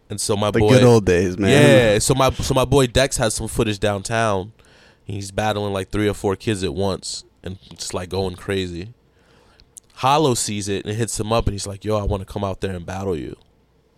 and 0.08 0.20
so 0.20 0.36
my 0.36 0.50
The 0.50 0.58
boy, 0.60 0.70
good 0.70 0.82
old 0.84 1.06
days, 1.06 1.38
man. 1.38 1.50
yeah. 1.50 1.98
So 2.00 2.14
my 2.14 2.30
so 2.30 2.54
my 2.54 2.64
boy 2.64 2.86
Dex 2.88 3.16
has 3.18 3.34
some 3.34 3.48
footage 3.48 3.78
downtown. 3.78 4.52
He's 5.04 5.30
battling 5.30 5.72
like 5.72 5.90
three 5.90 6.08
or 6.08 6.14
four 6.14 6.36
kids 6.36 6.62
at 6.64 6.74
once 6.74 7.24
and 7.42 7.58
just 7.70 7.94
like 7.94 8.08
going 8.10 8.36
crazy. 8.36 8.92
Hollow 9.94 10.34
sees 10.34 10.68
it 10.68 10.84
and 10.86 10.96
hits 10.96 11.18
him 11.20 11.32
up 11.32 11.46
and 11.46 11.52
he's 11.52 11.66
like, 11.66 11.84
"Yo, 11.84 11.96
I 11.96 12.02
want 12.04 12.20
to 12.26 12.32
come 12.32 12.42
out 12.44 12.60
there 12.60 12.74
and 12.74 12.84
battle 12.86 13.16
you." 13.16 13.36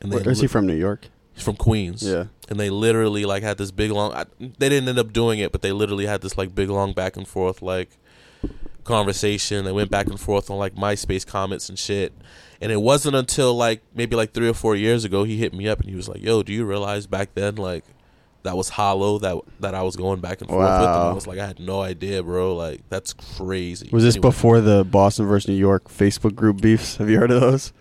And 0.01 0.13
Where, 0.13 0.29
is 0.29 0.41
he 0.41 0.47
from? 0.47 0.67
New 0.67 0.75
York. 0.75 1.07
He's 1.35 1.45
from 1.45 1.57
Queens. 1.57 2.03
Yeah. 2.03 2.25
And 2.52 2.61
they 2.61 2.68
literally 2.68 3.25
like 3.25 3.42
had 3.42 3.56
this 3.56 3.71
big 3.71 3.90
long. 3.90 4.12
I, 4.12 4.26
they 4.38 4.68
didn't 4.68 4.87
end 4.87 4.99
up 4.99 5.11
doing 5.11 5.38
it, 5.38 5.52
but 5.52 5.62
they 5.62 5.73
literally 5.73 6.04
had 6.04 6.21
this 6.21 6.37
like 6.37 6.54
big 6.54 6.68
long 6.68 6.92
back 6.92 7.16
and 7.16 7.26
forth 7.26 7.62
like 7.62 7.97
conversation. 8.85 9.64
They 9.64 9.73
went 9.73 9.90
back 9.90 10.06
and 10.06 10.21
forth 10.21 10.50
on 10.50 10.59
like 10.59 10.75
MySpace 10.75 11.26
comments 11.26 11.71
and 11.71 11.78
shit. 11.78 12.12
And 12.61 12.71
it 12.71 12.82
wasn't 12.82 13.16
until 13.16 13.54
like 13.54 13.80
maybe 13.94 14.16
like 14.16 14.32
three 14.32 14.50
or 14.50 14.52
four 14.52 14.76
years 14.76 15.06
ago 15.06 15.25
he 15.25 15.38
hit 15.38 15.54
me 15.54 15.66
up 15.66 15.80
and 15.80 15.88
he 15.88 15.97
was 15.97 16.11
like, 16.11 16.21
"Yo, 16.21 16.42
do 16.42 16.52
you 16.52 16.66
realize 16.66 17.06
back 17.06 17.35
then 17.35 17.56
like 17.56 17.85
that 18.42 18.54
was 18.54 18.68
hollow 18.68 19.18
that 19.21 19.38
that 19.61 19.75
I 19.75 19.82
was 19.82 19.97
going 19.97 20.21
back 20.21 20.42
and 20.42 20.50
forth 20.50 20.61
with?" 20.61 20.88
And 20.88 21.09
I 21.09 21.12
was 21.12 21.26
like, 21.26 21.38
"I 21.38 21.47
had 21.47 21.59
no 21.59 21.80
idea, 21.80 22.23
bro. 22.23 22.54
Like 22.54 22.82
that's 22.90 23.14
crazy." 23.14 23.88
Was 23.92 24.04
this 24.04 24.16
Anyway, 24.16 24.28
before 24.28 24.61
the 24.61 24.85
Boston 24.85 25.26
versus 25.26 25.49
New 25.49 25.54
York 25.54 25.88
Facebook 25.88 26.35
group 26.35 26.61
beefs? 26.61 26.99
Have 26.99 27.09
you 27.09 27.18
heard 27.18 27.30
of 27.30 27.40
those? 27.40 27.73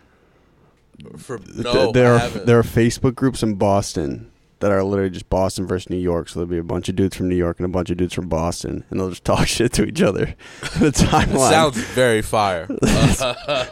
For, 1.17 1.39
no, 1.55 1.91
there 1.91 2.13
are 2.13 2.29
there 2.29 2.59
are 2.59 2.63
Facebook 2.63 3.15
groups 3.15 3.43
in 3.43 3.55
Boston 3.55 4.30
that 4.61 4.71
are 4.71 4.83
literally 4.83 5.09
just 5.09 5.29
Boston 5.29 5.67
versus 5.67 5.89
New 5.89 5.97
York. 5.97 6.29
So 6.29 6.39
there'll 6.39 6.49
be 6.49 6.57
a 6.57 6.63
bunch 6.63 6.87
of 6.87 6.95
dudes 6.95 7.17
from 7.17 7.29
New 7.29 7.35
York 7.35 7.59
and 7.59 7.65
a 7.65 7.69
bunch 7.69 7.89
of 7.89 7.97
dudes 7.97 8.13
from 8.13 8.29
Boston, 8.29 8.85
and 8.89 8.99
they'll 8.99 9.09
just 9.09 9.25
talk 9.25 9.47
shit 9.47 9.73
to 9.73 9.85
each 9.85 10.01
other. 10.01 10.35
the 10.79 10.91
timeline 10.91 11.49
Sounds 11.49 11.77
very 11.77 12.21
fire. 12.21 12.67
Uh, 13.21 13.65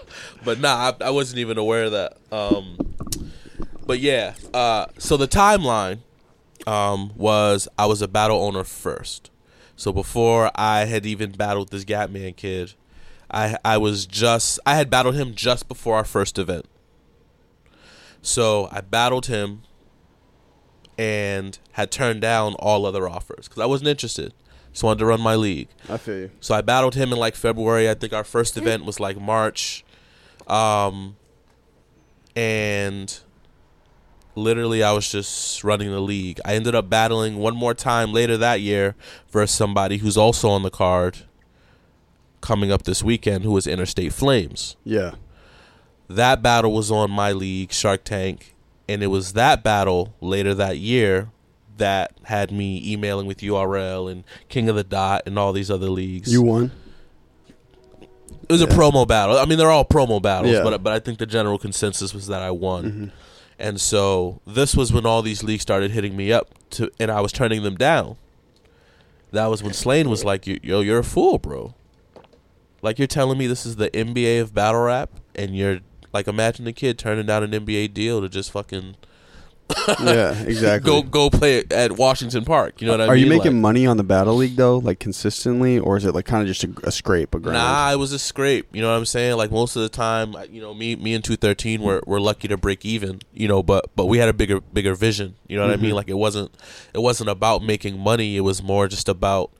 but 0.43 0.59
nah, 0.59 0.93
I, 1.01 1.05
I 1.05 1.09
wasn't 1.09 1.39
even 1.39 1.57
aware 1.57 1.85
of 1.85 1.91
that. 1.93 2.17
Um, 2.31 2.77
but 3.85 3.99
yeah, 3.99 4.33
uh, 4.53 4.87
so 4.97 5.17
the 5.17 5.27
timeline 5.27 5.99
um, 6.67 7.11
was 7.15 7.67
I 7.77 7.85
was 7.85 8.01
a 8.01 8.07
battle 8.07 8.41
owner 8.41 8.63
first. 8.63 9.31
So 9.75 9.91
before 9.91 10.51
I 10.55 10.85
had 10.85 11.05
even 11.05 11.31
battled 11.31 11.69
this 11.69 11.85
Gatman 11.85 12.35
kid, 12.35 12.73
I 13.31 13.57
I 13.63 13.77
was 13.77 14.05
just 14.05 14.59
I 14.65 14.75
had 14.75 14.89
battled 14.89 15.15
him 15.15 15.33
just 15.33 15.67
before 15.67 15.95
our 15.95 16.05
first 16.05 16.37
event. 16.37 16.65
So 18.21 18.67
I 18.71 18.81
battled 18.81 19.27
him 19.27 19.63
and 20.99 21.57
had 21.71 21.91
turned 21.91 22.19
down 22.19 22.55
all 22.55 22.85
other 22.85 23.07
offers 23.07 23.47
because 23.47 23.61
I 23.61 23.65
wasn't 23.65 23.87
interested. 23.87 24.33
Just 24.73 24.83
wanted 24.83 24.99
to 24.99 25.05
run 25.05 25.21
my 25.21 25.35
league. 25.35 25.69
I 25.87 25.95
feel 25.95 26.17
you. 26.17 26.31
So 26.41 26.53
I 26.53 26.59
battled 26.59 26.95
him 26.95 27.13
in 27.13 27.17
like 27.17 27.35
February. 27.35 27.89
I 27.89 27.93
think 27.93 28.11
our 28.11 28.25
first 28.25 28.57
event 28.57 28.83
was 28.83 28.99
like 28.99 29.17
March. 29.17 29.85
Um 30.45 31.15
and 32.35 33.17
literally 34.35 34.83
I 34.83 34.91
was 34.91 35.09
just 35.09 35.63
running 35.63 35.89
the 35.89 36.01
league. 36.01 36.41
I 36.43 36.55
ended 36.55 36.75
up 36.75 36.89
battling 36.89 37.37
one 37.37 37.55
more 37.55 37.73
time 37.73 38.11
later 38.11 38.35
that 38.35 38.59
year 38.59 38.95
versus 39.29 39.55
somebody 39.55 39.99
who's 39.99 40.17
also 40.17 40.49
on 40.49 40.63
the 40.63 40.69
card 40.69 41.19
coming 42.41 42.73
up 42.73 42.83
this 42.83 43.01
weekend 43.01 43.45
who 43.45 43.55
is 43.55 43.67
Interstate 43.67 44.11
Flames. 44.11 44.75
Yeah. 44.83 45.15
That 46.09 46.41
battle 46.41 46.73
was 46.73 46.91
on 46.91 47.09
my 47.09 47.31
league, 47.31 47.71
Shark 47.71 48.03
Tank, 48.03 48.53
and 48.89 49.03
it 49.03 49.07
was 49.07 49.33
that 49.33 49.63
battle 49.63 50.15
later 50.19 50.53
that 50.55 50.77
year 50.77 51.29
that 51.77 52.11
had 52.23 52.51
me 52.51 52.81
emailing 52.85 53.25
with 53.27 53.37
URL 53.37 54.11
and 54.11 54.23
King 54.49 54.67
of 54.67 54.75
the 54.75 54.83
Dot 54.83 55.23
and 55.25 55.39
all 55.39 55.53
these 55.53 55.71
other 55.71 55.89
leagues. 55.89 56.31
You 56.33 56.41
won. 56.41 56.71
It 58.01 58.51
was 58.51 58.61
a 58.61 58.67
promo 58.67 59.07
battle. 59.07 59.37
I 59.37 59.45
mean, 59.45 59.57
they're 59.59 59.69
all 59.69 59.85
promo 59.85 60.21
battles, 60.21 60.53
Yeah. 60.53 60.63
but 60.63 60.81
but 60.83 60.91
I 60.91 60.99
think 60.99 61.19
the 61.19 61.25
general 61.27 61.57
consensus 61.57 62.13
was 62.13 62.27
that 62.27 62.41
I 62.41 62.51
won. 62.51 62.83
Mm-hmm. 62.83 63.05
And 63.59 63.79
so 63.79 64.41
this 64.47 64.75
was 64.75 64.91
when 64.91 65.05
all 65.05 65.21
these 65.21 65.43
leagues 65.43 65.61
started 65.61 65.91
hitting 65.91 66.17
me 66.17 66.31
up 66.31 66.49
to, 66.71 66.89
and 66.99 67.11
I 67.11 67.21
was 67.21 67.31
turning 67.31 67.61
them 67.63 67.75
down. 67.75 68.15
That 69.31 69.47
was 69.47 69.61
when 69.61 69.73
Slaine 69.73 70.09
was 70.09 70.23
like, 70.25 70.47
"Yo, 70.47 70.55
yo, 70.63 70.79
you're 70.79 70.99
a 70.99 71.03
fool, 71.03 71.37
bro. 71.37 71.75
Like 72.81 72.97
you're 72.97 73.07
telling 73.07 73.37
me 73.37 73.45
this 73.47 73.65
is 73.65 73.75
the 73.75 73.89
NBA 73.91 74.41
of 74.41 74.53
battle 74.53 74.81
rap, 74.81 75.11
and 75.35 75.55
you're 75.55 75.81
like, 76.13 76.27
imagine 76.27 76.65
the 76.65 76.73
kid 76.73 76.97
turning 76.97 77.25
down 77.25 77.43
an 77.43 77.51
NBA 77.51 77.93
deal 77.93 78.21
to 78.21 78.29
just 78.29 78.51
fucking 78.51 78.95
yeah, 79.99 80.31
exactly. 80.45 80.89
go 80.89 81.01
go 81.01 81.29
play 81.29 81.63
at 81.71 81.93
Washington 81.93 82.45
Park. 82.45 82.81
You 82.81 82.87
know 82.87 82.93
what 82.93 83.01
I 83.01 83.03
Are 83.05 83.07
mean? 83.07 83.13
Are 83.13 83.17
you 83.17 83.29
making 83.29 83.53
Like, 83.53 83.61
money 83.61 83.85
on 83.85 83.97
the 83.97 84.03
battle 84.03 84.35
league 84.35 84.55
though, 84.55 84.77
like 84.77 84.99
consistently, 84.99 85.79
or 85.79 85.97
is 85.97 86.05
it 86.05 86.15
like 86.15 86.25
kind 86.25 86.41
of 86.41 86.47
just 86.47 86.63
a, 86.63 86.87
a 86.87 86.91
scrape, 86.91 87.35
a 87.35 87.39
grind? 87.39 87.57
Nah, 87.57 87.91
it 87.91 87.97
was 87.97 88.11
a 88.11 88.19
scrape. 88.19 88.67
You 88.73 88.81
know 88.81 88.89
what 88.91 88.97
I'm 88.97 89.05
saying? 89.05 89.37
Like 89.37 89.51
most 89.51 89.75
of 89.75 89.81
the 89.81 89.89
time, 89.89 90.35
you 90.51 90.61
know, 90.61 90.73
me, 90.73 90.95
me 90.95 91.13
and 91.13 91.23
213 91.23 91.81
were, 91.81 92.01
were 92.05 92.19
lucky 92.19 92.47
to 92.47 92.57
break 92.57 92.85
even. 92.85 93.21
You 93.33 93.47
know, 93.47 93.61
but 93.61 93.95
but 93.95 94.05
we 94.05 94.17
had 94.17 94.29
a 94.29 94.33
bigger 94.33 94.61
bigger 94.61 94.95
vision. 94.95 95.35
You 95.47 95.57
know 95.57 95.63
what 95.63 95.73
I 95.73 95.75
mean? 95.75 95.87
Mm-hmm. 95.87 95.95
Like 95.95 96.09
it 96.09 96.17
wasn't 96.17 96.51
it 96.93 96.99
wasn't 96.99 97.29
about 97.29 97.63
making 97.63 97.99
money. 97.99 98.37
It 98.37 98.41
was 98.41 98.63
more 98.63 98.87
just 98.87 99.07
about 99.07 99.51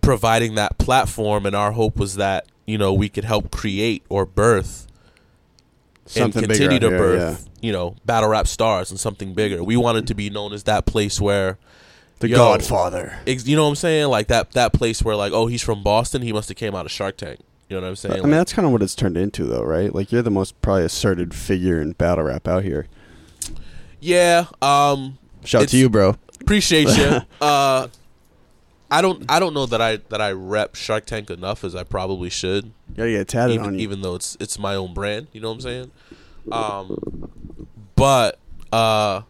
providing 0.00 0.54
that 0.54 0.78
platform. 0.78 1.46
And 1.46 1.54
our 1.54 1.72
hope 1.72 1.96
was 1.96 2.16
that 2.16 2.46
you 2.66 2.78
know 2.78 2.92
we 2.92 3.08
could 3.08 3.24
help 3.24 3.50
create 3.50 4.04
or 4.08 4.24
birth 4.24 4.86
Something 6.10 6.44
and 6.44 6.52
continue 6.52 6.78
to 6.80 6.88
here, 6.88 6.98
birth. 6.98 7.48
You 7.60 7.72
know, 7.72 7.96
battle 8.04 8.28
rap 8.28 8.46
stars 8.48 8.90
and 8.90 8.98
something 8.98 9.34
bigger. 9.34 9.62
We 9.62 9.76
wanted 9.76 10.06
to 10.08 10.14
be 10.14 10.28
known 10.30 10.52
as 10.52 10.64
that 10.64 10.86
place 10.86 11.20
where 11.20 11.58
The 12.18 12.28
Yo. 12.28 12.36
Godfather. 12.36 13.18
ex- 13.26 13.46
you 13.46 13.54
know 13.56 13.62
what 13.64 13.70
I'm 13.70 13.76
saying? 13.76 14.08
Like 14.08 14.26
that 14.28 14.52
that 14.52 14.72
place 14.72 15.02
where 15.02 15.14
like, 15.16 15.32
oh, 15.32 15.46
he's 15.46 15.62
from 15.62 15.82
Boston. 15.82 16.22
He 16.22 16.32
must 16.32 16.48
have 16.48 16.56
came 16.56 16.74
out 16.74 16.84
of 16.86 16.90
Shark 16.92 17.16
Tank. 17.16 17.40
You 17.68 17.76
know 17.76 17.82
what 17.82 17.88
I'm 17.90 17.96
saying? 17.96 18.18
I 18.18 18.22
mean, 18.22 18.32
that's 18.32 18.52
kind 18.52 18.66
of 18.66 18.72
what 18.72 18.82
it's 18.82 18.96
turned 18.96 19.16
into, 19.16 19.44
though, 19.44 19.62
right? 19.62 19.94
Like 19.94 20.10
you're 20.10 20.22
the 20.22 20.30
most 20.30 20.60
probably 20.60 20.84
asserted 20.84 21.32
figure 21.34 21.80
in 21.80 21.92
battle 21.92 22.24
rap 22.24 22.48
out 22.48 22.64
here. 22.64 22.88
yeah. 24.00 24.46
Um, 24.60 25.18
Shout 25.44 25.62
out 25.62 25.68
to 25.68 25.76
you, 25.76 25.88
bro. 25.88 26.16
appreciate 26.40 26.88
you. 26.96 27.20
uh, 27.40 27.86
I 28.90 29.02
don't. 29.02 29.24
I 29.30 29.38
don't 29.40 29.54
know 29.54 29.66
that 29.66 29.80
I 29.80 29.96
that 30.08 30.20
I 30.20 30.32
rep 30.32 30.74
Shark 30.74 31.06
Tank 31.06 31.30
enough 31.30 31.62
as 31.64 31.74
I 31.74 31.84
probably 31.84 32.30
should. 32.30 32.72
Get 32.94 33.06
it 33.08 33.28
tatted 33.28 33.58
on 33.58 33.64
Even, 33.66 33.74
you. 33.78 33.80
even 33.82 34.02
though 34.02 34.14
it's 34.16 34.36
it's 34.40 34.58
my 34.58 34.74
own 34.74 34.94
brand. 34.94 35.28
You 35.32 35.40
know 35.40 35.48
what 35.48 35.54
I'm 35.54 35.60
saying? 35.60 35.90
Um, 36.50 37.30
but 37.94 38.38
uh, 38.72 39.22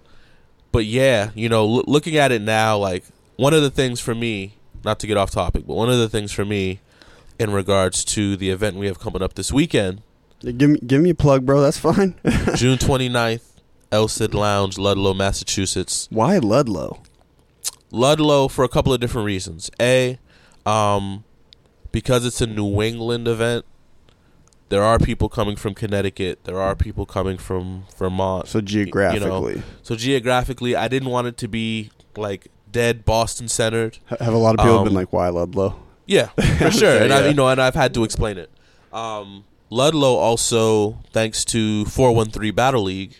but 0.72 0.86
yeah, 0.86 1.30
you 1.34 1.48
know, 1.48 1.66
loo- 1.66 1.84
looking 1.86 2.16
at 2.16 2.32
it 2.32 2.40
now, 2.42 2.78
like 2.78 3.04
one 3.36 3.52
of 3.54 3.62
the 3.62 3.70
things 3.70 4.00
for 4.00 4.14
me, 4.14 4.54
not 4.84 4.98
to 5.00 5.06
get 5.06 5.16
off 5.16 5.30
topic, 5.30 5.66
but 5.66 5.74
one 5.74 5.90
of 5.90 5.98
the 5.98 6.08
things 6.08 6.32
for 6.32 6.44
me 6.44 6.80
in 7.38 7.50
regards 7.52 8.04
to 8.04 8.36
the 8.36 8.50
event 8.50 8.76
we 8.76 8.86
have 8.86 8.98
coming 9.00 9.22
up 9.22 9.34
this 9.34 9.50
weekend, 9.50 10.02
Yeah, 10.42 10.52
give 10.52 10.70
me, 10.70 10.78
give 10.86 11.00
me 11.00 11.10
a 11.10 11.14
plug, 11.14 11.46
bro. 11.46 11.60
That's 11.62 11.78
fine. 11.78 12.14
June 12.54 12.76
29th, 12.76 13.42
El 13.90 14.08
Cid 14.08 14.34
Lounge, 14.34 14.76
Ludlow, 14.78 15.14
Massachusetts. 15.14 16.06
Why 16.10 16.36
Ludlow? 16.38 17.00
Ludlow 17.90 18.48
for 18.48 18.64
a 18.64 18.68
couple 18.68 18.92
of 18.92 19.00
different 19.00 19.26
reasons. 19.26 19.70
A, 19.80 20.18
um, 20.66 21.24
because 21.92 22.24
it's 22.24 22.40
a 22.40 22.46
New 22.46 22.80
England 22.82 23.26
event, 23.28 23.64
there 24.68 24.82
are 24.84 24.98
people 24.98 25.28
coming 25.28 25.56
from 25.56 25.74
Connecticut. 25.74 26.44
There 26.44 26.60
are 26.60 26.76
people 26.76 27.04
coming 27.04 27.36
from 27.38 27.84
Vermont. 27.98 28.46
So 28.46 28.60
geographically, 28.60 29.62
So 29.82 29.96
geographically, 29.96 30.76
I 30.76 30.86
didn't 30.88 31.08
want 31.10 31.26
it 31.26 31.36
to 31.38 31.48
be 31.48 31.90
like 32.16 32.48
dead 32.70 33.04
Boston 33.04 33.48
centered. 33.48 33.98
Have 34.06 34.32
a 34.32 34.36
lot 34.38 34.54
of 34.54 34.64
people 34.64 34.78
Um, 34.78 34.84
been 34.84 34.94
like, 34.94 35.12
"Why 35.12 35.28
Ludlow?" 35.28 35.74
Yeah, 36.06 36.26
for 36.58 36.70
sure. 36.70 36.90
Okay, 36.90 37.04
and 37.04 37.12
I, 37.12 37.26
you 37.28 37.34
know, 37.34 37.48
and 37.48 37.60
I've 37.60 37.74
had 37.74 37.92
to 37.94 38.04
explain 38.04 38.38
it. 38.38 38.50
Um, 38.92 39.44
Ludlow 39.70 40.14
also, 40.14 40.98
thanks 41.12 41.44
to 41.46 41.84
Four 41.86 42.14
One 42.14 42.30
Three 42.30 42.52
Battle 42.52 42.82
League, 42.84 43.16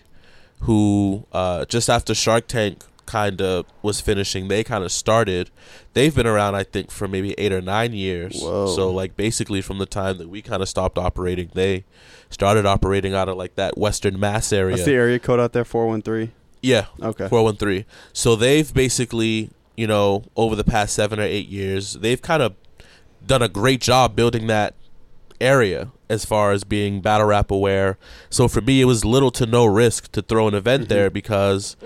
who 0.61 1.27
uh, 1.33 1.65
just 1.65 1.91
after 1.91 2.15
Shark 2.15 2.47
Tank 2.47 2.85
kind 3.11 3.43
of 3.43 3.67
was 3.83 4.01
finishing, 4.01 4.47
they 4.47 4.63
kind 4.63 4.85
of 4.85 4.93
started. 4.93 5.51
They've 5.95 6.15
been 6.15 6.29
around, 6.29 6.55
I 6.55 6.63
think, 6.63 6.93
for 6.93 7.09
maybe 7.09 7.35
eight 7.39 7.53
or 7.53 7.61
nine 7.61 7.93
years. 7.93 8.41
Whoa. 8.41 8.69
So, 8.69 8.89
like, 8.89 9.17
basically, 9.17 9.61
from 9.61 9.79
the 9.79 9.87
time 9.87 10.19
that 10.19 10.29
we 10.29 10.43
kind 10.43 10.63
of 10.63 10.69
stopped 10.69 10.97
operating, 10.97 11.51
they 11.53 11.85
started 12.31 12.67
operating 12.67 13.13
out 13.13 13.29
of 13.29 13.37
like 13.37 13.57
that 13.57 13.77
Western 13.77 14.21
Mass 14.21 14.53
area. 14.53 14.75
What's 14.75 14.85
the 14.85 14.95
area 14.95 15.19
code 15.19 15.41
out 15.41 15.53
there? 15.53 15.65
Four 15.65 15.89
one 15.89 16.03
three. 16.03 16.31
yeah, 16.63 16.87
Okay. 17.03 17.29
413. 17.29 17.85
So 18.13 18.37
they've 18.37 18.73
basically, 18.73 19.51
you 19.77 19.89
know, 19.89 20.23
over 20.37 20.55
the 20.55 20.65
past 20.65 20.95
seven 20.95 21.19
or 21.19 21.25
eight 21.25 21.49
years, 21.49 21.95
they've 21.95 22.23
kind 22.23 22.43
of 22.43 22.55
done 23.27 23.43
a 23.43 23.49
great 23.49 23.81
job 23.81 24.15
building 24.15 24.47
that 24.47 24.75
area 25.41 25.91
as 26.09 26.25
far 26.25 26.53
as 26.53 26.65
being 26.65 27.01
battle 27.01 27.27
rap 27.29 27.51
aware. 27.51 27.99
So 28.29 28.47
for 28.47 28.61
me, 28.61 28.81
it 28.81 28.85
was 28.85 29.05
little 29.05 29.31
to 29.33 29.47
no 29.47 29.65
risk 29.65 30.13
to 30.13 30.23
throw 30.23 30.49
an 30.49 30.55
event 30.55 30.85
mm-hmm. 30.85 30.89
there 30.89 31.11
because 31.11 31.77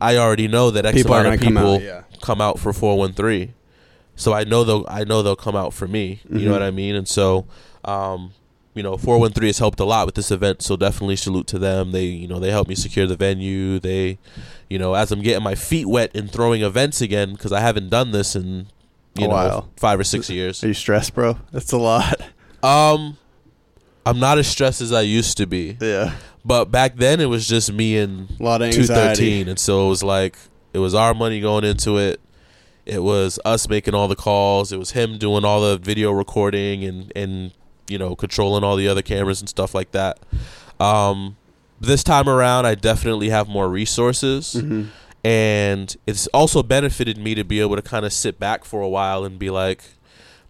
I 0.00 0.16
already 0.16 0.48
know 0.48 0.70
that 0.70 0.86
X 0.86 0.98
Mm-hmm. 0.98 1.02
People 1.02 1.14
amount 1.16 1.34
of 1.34 1.40
gonna 1.40 1.54
come 1.54 1.66
out, 1.74 1.82
yeah. 1.82 2.02
come 2.20 2.40
out 2.40 2.58
for 2.58 2.72
413. 2.72 3.54
So 4.16 4.32
I 4.32 4.44
know 4.44 4.64
they'll 4.64 4.84
I 4.88 5.04
know 5.04 5.22
they'll 5.22 5.36
come 5.36 5.56
out 5.56 5.72
for 5.74 5.86
me. 5.88 6.20
You 6.28 6.38
Mhm. 6.40 6.44
know 6.44 6.52
what 6.52 6.62
I 6.62 6.70
mean? 6.70 6.94
And 6.94 7.06
so 7.08 7.46
um 7.84 8.32
you 8.72 8.84
know, 8.84 8.96
413 8.96 9.48
has 9.48 9.58
helped 9.58 9.80
a 9.80 9.84
lot 9.84 10.06
with 10.06 10.14
this 10.14 10.30
event, 10.30 10.62
so 10.62 10.76
definitely 10.76 11.16
salute 11.16 11.48
to 11.48 11.58
them. 11.58 11.90
They, 11.90 12.04
you 12.04 12.28
know, 12.28 12.38
they 12.38 12.52
helped 12.52 12.68
me 12.68 12.76
secure 12.76 13.04
the 13.04 13.16
venue. 13.16 13.80
They, 13.80 14.18
you 14.68 14.78
know, 14.78 14.94
as 14.94 15.10
I'm 15.10 15.22
getting 15.22 15.42
my 15.42 15.56
feet 15.56 15.86
wet 15.86 16.14
in 16.14 16.28
throwing 16.28 16.62
events 16.62 17.00
again 17.00 17.32
because 17.32 17.50
I 17.52 17.60
haven't 17.60 17.88
done 17.90 18.12
this 18.12 18.36
in, 18.36 18.68
you 19.16 19.24
A 19.24 19.28
know, 19.28 19.34
while. 19.34 19.68
five 19.76 19.98
or 19.98 20.04
six 20.04 20.30
years. 20.30 20.62
Are 20.62 20.68
you 20.68 20.74
stressed, 20.74 21.14
bro? 21.14 21.36
That's 21.50 21.72
a 21.72 21.78
lot. 21.78 22.20
Um, 22.62 23.16
I'm 24.06 24.18
not 24.18 24.38
as 24.38 24.46
stressed 24.48 24.80
as 24.80 24.92
I 24.92 25.02
used 25.02 25.36
to 25.38 25.46
be, 25.46 25.76
Yeah. 25.80 26.14
but 26.44 26.66
back 26.70 26.96
then 26.96 27.20
it 27.20 27.26
was 27.26 27.46
just 27.46 27.72
me 27.72 27.98
and 27.98 28.28
A 28.40 28.42
lot 28.42 28.62
of 28.62 28.70
two 28.72 28.80
anxiety. 28.80 29.42
and 29.42 29.58
so 29.58 29.86
it 29.86 29.88
was 29.90 30.02
like 30.02 30.36
it 30.72 30.78
was 30.78 30.94
our 30.94 31.12
money 31.14 31.40
going 31.40 31.64
into 31.64 31.98
it. 31.98 32.20
It 32.86 33.02
was 33.02 33.38
us 33.44 33.68
making 33.68 33.94
all 33.94 34.08
the 34.08 34.16
calls. 34.16 34.72
It 34.72 34.78
was 34.78 34.92
him 34.92 35.18
doing 35.18 35.44
all 35.44 35.60
the 35.60 35.76
video 35.78 36.10
recording 36.12 36.82
and 36.84 37.12
and 37.14 37.52
you 37.88 37.98
know 37.98 38.16
controlling 38.16 38.64
all 38.64 38.76
the 38.76 38.88
other 38.88 39.02
cameras 39.02 39.40
and 39.40 39.48
stuff 39.48 39.74
like 39.74 39.92
that. 39.92 40.18
Um, 40.80 41.36
this 41.80 42.02
time 42.02 42.28
around, 42.28 42.66
I 42.66 42.74
definitely 42.74 43.28
have 43.30 43.48
more 43.48 43.68
resources, 43.68 44.56
Mhm. 44.58 44.88
and 45.24 45.96
it's 46.06 46.26
also 46.28 46.62
benefited 46.62 47.18
me 47.18 47.34
to 47.34 47.44
be 47.44 47.60
able 47.60 47.76
to 47.76 47.82
kind 47.82 48.04
of 48.06 48.12
sit 48.12 48.38
back 48.40 48.64
for 48.64 48.80
a 48.80 48.88
while 48.88 49.24
and 49.24 49.38
be 49.38 49.50
like, 49.50 49.82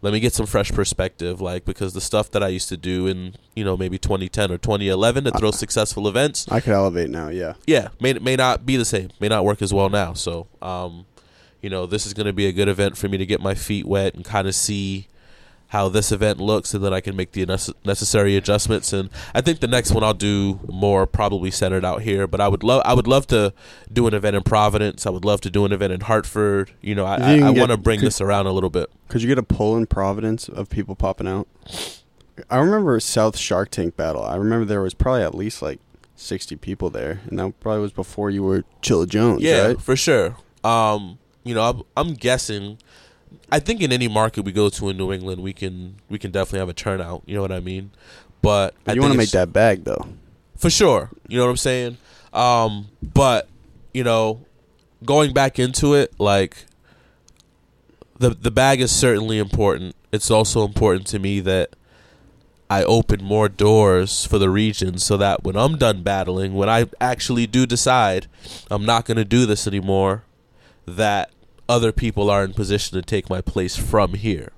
let 0.03 0.13
me 0.13 0.21
get 0.21 0.33
some 0.33 0.47
fresh 0.47 0.71
perspective, 0.73 1.41
like 1.41 1.65
because 1.65 1.93
the 1.93 2.01
stuff 2.01 2.31
that 2.31 2.43
I 2.43 2.49
used 2.49 2.69
to 2.71 2.77
do 2.77 3.07
in 3.07 3.35
you 3.55 3.65
know 3.65 3.77
maybe 3.77 3.99
2010 3.99 4.51
or 4.51 4.59
2011 4.59 5.25
to 5.25 5.31
throw 5.33 5.51
successful 5.51 6.09
events 6.09 6.47
I 6.51 6.61
could 6.61 6.73
elevate 6.73 7.11
now. 7.11 7.29
Yeah. 7.29 7.55
yeah, 7.67 7.89
may 8.01 8.15
may 8.15 8.37
not 8.37 8.65
be 8.65 8.77
the 8.77 8.85
same, 8.85 9.11
may 9.21 9.29
not 9.29 9.45
work 9.45 9.63
as 9.63 9.73
well 9.73 9.89
now. 9.89 10.15
So, 10.15 10.47
um, 10.63 11.07
you 11.61 11.71
know, 11.71 11.87
this 11.87 12.07
is 12.07 12.15
going 12.15 12.27
to 12.27 12.33
be 12.33 12.47
a 12.47 12.53
good 12.53 12.69
event 12.69 12.97
for 12.97 13.09
me 13.09 13.19
to 13.19 13.27
get 13.27 13.41
my 13.41 13.55
feet 13.55 13.87
wet 13.87 14.15
and 14.15 14.25
kind 14.25 14.49
of 14.49 14.55
see 14.55 15.07
how 15.71 15.89
this 15.89 16.11
event 16.13 16.39
looks, 16.41 16.75
and 16.75 16.85
then 16.85 16.93
I 16.93 17.01
can 17.01 17.15
make 17.17 17.33
the 17.33 17.47
necessary 17.85 18.37
adjustments. 18.37 18.93
And 18.93 19.09
I 19.35 19.41
think 19.41 19.61
the 19.61 19.69
next 19.69 19.93
one 19.93 20.03
I'll 20.05 20.15
do 20.15 20.61
more 20.69 21.07
probably 21.07 21.51
centered 21.51 21.85
out 21.85 22.03
here. 22.03 22.27
But 22.27 22.41
I 22.41 22.49
would 22.49 22.63
love 22.63 22.83
I 22.85 22.93
would 22.95 23.07
love 23.07 23.27
to 23.29 23.53
do 23.93 24.07
an 24.07 24.15
event 24.15 24.35
in 24.37 24.43
Providence. 24.43 25.07
I 25.07 25.11
would 25.11 25.25
love 25.25 25.41
to 25.43 25.51
do 25.51 25.65
an 25.65 25.73
event 25.73 25.93
in 25.93 26.01
Hartford. 26.01 26.73
You 26.81 26.95
know, 26.95 27.05
I, 27.07 27.35
you 27.37 27.45
I, 27.45 27.49
I 27.49 27.51
want 27.51 27.71
to 27.71 27.77
bring 27.77 28.01
could- 28.01 28.07
this 28.07 28.21
around 28.21 28.47
a 28.47 28.53
little 28.53 28.71
bit. 28.71 28.91
Could 29.09 29.23
you 29.23 29.29
get 29.29 29.39
a 29.39 29.43
pull 29.43 29.77
in 29.77 29.87
Providence 29.87 30.49
of 30.49 30.69
people 30.71 30.95
popping 30.97 31.27
out? 31.29 31.47
I 32.49 32.59
remember 32.59 32.99
South 33.01 33.37
Shark 33.37 33.71
Tank 33.71 33.97
battle. 33.97 34.25
I 34.25 34.37
remember 34.37 34.65
there 34.65 34.81
was 34.83 34.95
probably 34.95 35.23
at 35.23 35.35
least 35.35 35.63
like 35.63 35.79
sixty 36.17 36.57
people 36.57 36.91
there, 36.91 37.21
and 37.29 37.39
that 37.39 37.61
probably 37.61 37.83
was 37.83 37.93
before 37.93 38.31
you 38.31 38.43
were 38.43 38.65
Chilla 38.83 39.07
Jones, 39.09 39.43
Yeah, 39.43 39.69
right? 39.69 39.81
for 39.81 39.95
sure. 39.95 40.37
Um, 40.65 41.19
you 41.45 41.55
know, 41.55 41.63
I'm, 41.63 41.83
I'm 41.97 42.15
guessing. 42.15 42.79
I 43.53 43.59
think 43.59 43.81
in 43.81 43.93
any 43.93 44.09
market 44.09 44.43
we 44.43 44.53
go 44.53 44.69
to 44.69 44.89
in 44.89 44.97
New 44.97 45.13
England, 45.13 45.43
we 45.43 45.53
can 45.53 45.97
we 46.09 46.19
can 46.19 46.31
definitely 46.31 46.61
have 46.61 46.69
a 46.69 46.75
turnout. 46.75 47.23
You 47.27 47.37
know 47.37 47.43
what 47.43 47.53
I 47.53 47.61
mean? 47.61 47.91
But 48.43 48.75
I 48.87 48.93
you 48.93 49.01
want 49.01 49.13
to 49.13 49.19
make 49.19 49.31
that 49.31 49.53
bag 49.53 49.85
though. 49.85 50.07
for 50.57 50.71
sure. 50.71 51.11
You 51.29 51.39
know 51.39 51.45
what 51.45 51.51
I'm 51.51 51.57
saying? 51.57 51.97
Um, 52.33 52.89
but 53.03 53.49
you 53.93 54.05
know, 54.05 54.45
going 55.05 55.33
back 55.33 55.59
into 55.59 55.95
it, 55.95 56.19
like 56.19 56.65
the 58.19 58.31
the 58.31 58.51
bag 58.51 58.81
is 58.81 58.91
certainly 58.91 59.39
important. 59.39 59.97
It's 60.13 60.31
also 60.31 60.65
important 60.65 61.07
to 61.09 61.19
me 61.19 61.41
that 61.41 61.77
I 62.69 62.85
open 62.85 63.25
more 63.25 63.49
doors 63.49 64.25
for 64.25 64.39
the 64.39 64.49
region 64.49 64.99
so 64.99 65.17
that 65.17 65.43
when 65.43 65.57
I'm 65.57 65.77
done 65.77 66.03
battling, 66.03 66.55
when 66.55 66.69
I 66.69 66.87
actually 67.01 67.47
do 67.49 67.67
decide 67.67 68.29
I'm 68.71 68.87
not 68.87 69.05
going 69.07 69.17
to 69.17 69.25
do 69.25 69.45
this 69.45 69.67
anymore, 69.67 70.23
that 70.87 71.31
other 71.71 71.93
people 71.93 72.29
are 72.31 72.43
in 72.45 72.53
position 72.53 72.97
to 72.99 73.03
take 73.03 73.31
my 73.31 73.41
place 73.41 73.77
from 73.77 74.15
here. 74.15 74.53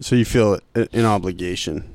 So 0.00 0.14
you 0.14 0.24
feel 0.24 0.60
an 0.74 1.04
obligation. 1.04 1.94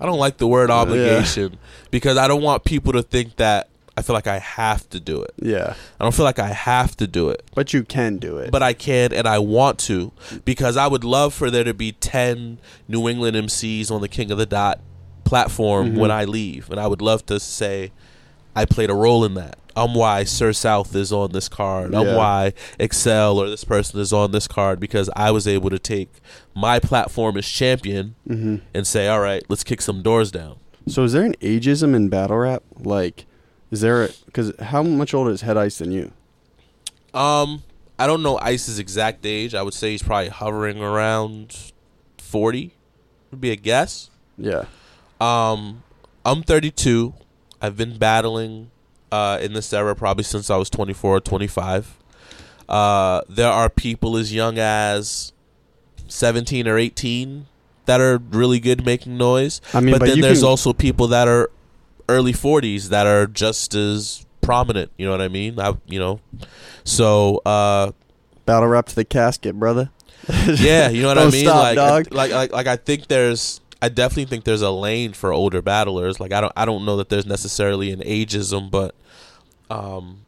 I 0.00 0.06
don't 0.06 0.18
like 0.18 0.38
the 0.38 0.46
word 0.46 0.70
Yeah. 0.70 0.76
obligation 0.76 1.56
because 1.90 2.16
I 2.18 2.28
don't 2.28 2.42
want 2.42 2.64
people 2.64 2.92
to 2.92 3.02
think 3.02 3.36
that 3.36 3.68
I 3.96 4.02
feel 4.02 4.14
like 4.14 4.26
I 4.26 4.38
have 4.40 4.88
to 4.90 4.98
do 4.98 5.22
it. 5.22 5.32
Yeah, 5.40 5.74
I 6.00 6.04
don't 6.04 6.12
feel 6.14 6.24
like 6.24 6.40
I 6.40 6.48
have 6.48 6.96
to 6.96 7.06
do 7.06 7.28
it, 7.30 7.42
but 7.54 7.72
you 7.72 7.84
can 7.84 8.18
do 8.18 8.38
it. 8.38 8.50
but 8.50 8.62
I 8.62 8.72
can 8.72 9.12
and 9.12 9.26
I 9.26 9.38
want 9.38 9.78
to 9.80 10.10
because 10.44 10.76
I 10.76 10.88
would 10.88 11.04
love 11.04 11.32
for 11.32 11.48
there 11.50 11.62
to 11.64 11.72
be 11.74 11.92
10 11.92 12.58
New 12.88 13.08
England 13.08 13.36
MCs 13.36 13.90
on 13.92 14.00
the 14.00 14.08
King 14.08 14.30
of 14.32 14.38
the 14.38 14.46
Dot 14.46 14.80
platform 15.22 15.92
Mhm. 15.94 15.98
when 15.98 16.10
I 16.10 16.24
leave. 16.24 16.70
And 16.70 16.80
I 16.80 16.86
would 16.88 17.00
love 17.00 17.24
to 17.26 17.38
say 17.38 17.92
I 18.56 18.64
played 18.64 18.90
a 18.90 18.94
role 18.94 19.24
in 19.24 19.34
that. 19.34 19.58
I'm 19.76 19.94
why 19.94 20.24
Sir 20.24 20.52
South 20.52 20.94
is 20.94 21.12
on 21.12 21.32
this 21.32 21.48
card. 21.48 21.94
I'm 21.94 22.16
why 22.16 22.52
Excel 22.78 23.38
or 23.38 23.48
this 23.48 23.64
person 23.64 24.00
is 24.00 24.12
on 24.12 24.30
this 24.30 24.46
card 24.46 24.78
because 24.78 25.10
I 25.16 25.30
was 25.30 25.48
able 25.48 25.70
to 25.70 25.78
take 25.78 26.10
my 26.54 26.78
platform 26.78 27.36
as 27.36 27.46
champion 27.46 28.14
hmm 28.26 28.56
and 28.72 28.86
say, 28.86 29.08
all 29.08 29.20
right, 29.20 29.42
let's 29.48 29.64
kick 29.64 29.80
some 29.82 30.02
doors 30.02 30.30
down. 30.30 30.56
So 30.86 31.02
is 31.04 31.12
there 31.12 31.24
an 31.24 31.34
ageism 31.40 31.94
in 31.94 32.08
battle 32.08 32.36
rap? 32.38 32.62
Like, 32.78 33.26
is 33.70 33.80
there? 33.80 34.10
Because 34.26 34.52
how 34.60 34.82
much 34.82 35.14
older 35.14 35.30
is 35.30 35.40
Head 35.40 35.56
Ice 35.56 35.78
than 35.78 35.90
you? 35.90 36.12
Um, 37.12 37.62
I 37.98 38.06
don't 38.06 38.22
know 38.22 38.38
Ice's 38.38 38.78
exact 38.78 39.24
age. 39.24 39.54
I 39.54 39.62
would 39.62 39.74
say 39.74 39.92
he's 39.92 40.02
probably 40.02 40.28
hovering 40.28 40.80
around 40.80 41.72
forty. 42.18 42.74
Would 43.30 43.40
be 43.40 43.50
a 43.50 43.56
guess. 43.56 44.10
Yeah. 44.36 44.66
Um, 45.20 45.82
I'm 46.24 46.42
32. 46.42 47.14
I've 47.60 47.76
been 47.76 47.98
battling 47.98 48.70
uh, 49.14 49.38
in 49.44 49.52
this 49.52 49.72
era 49.72 49.94
probably 49.94 50.24
since 50.24 50.50
I 50.50 50.56
was 50.56 50.68
24 50.70 51.16
or 51.16 51.20
25. 51.20 51.98
Uh, 52.68 53.20
there 53.28 53.50
are 53.50 53.68
people 53.68 54.16
as 54.16 54.32
young 54.32 54.58
as 54.58 55.32
17 56.08 56.66
or 56.66 56.78
18 56.78 57.46
that 57.86 58.00
are 58.00 58.18
really 58.30 58.58
good 58.60 58.84
making 58.84 59.16
noise. 59.16 59.60
I 59.74 59.80
mean, 59.80 59.92
but, 59.94 60.00
but 60.00 60.08
then 60.08 60.20
there's 60.20 60.40
can- 60.40 60.48
also 60.48 60.72
people 60.72 61.06
that 61.08 61.28
are 61.28 61.50
early 62.08 62.32
40s 62.32 62.88
that 62.88 63.06
are 63.06 63.26
just 63.26 63.74
as 63.74 64.24
prominent. 64.40 64.90
You 64.96 65.04
know 65.06 65.12
what 65.12 65.20
I 65.20 65.28
mean? 65.28 65.60
I, 65.60 65.74
you 65.86 65.98
know, 65.98 66.20
so 66.84 67.42
uh, 67.44 67.92
Battle 68.46 68.68
rap 68.68 68.86
to 68.86 68.94
the 68.94 69.04
casket, 69.04 69.58
brother. 69.58 69.90
yeah, 70.46 70.88
you 70.88 71.02
know 71.02 71.08
what 71.08 71.18
I 71.22 71.22
Don't 71.24 71.32
mean. 71.32 71.44
stop, 71.44 71.62
like, 71.62 71.76
dog. 71.76 72.06
I, 72.10 72.14
like, 72.14 72.30
like, 72.32 72.52
like, 72.52 72.66
I 72.66 72.76
think 72.76 73.08
there's, 73.08 73.60
I 73.82 73.88
definitely 73.90 74.26
think 74.26 74.44
there's 74.44 74.62
a 74.62 74.70
lane 74.70 75.12
for 75.12 75.32
older 75.32 75.60
battlers. 75.62 76.18
Like, 76.20 76.32
I 76.32 76.40
don't, 76.40 76.52
I 76.56 76.64
don't 76.64 76.84
know 76.86 76.96
that 76.96 77.08
there's 77.10 77.26
necessarily 77.26 77.90
an 77.92 78.00
ageism, 78.00 78.70
but, 78.70 78.94
um, 79.74 80.24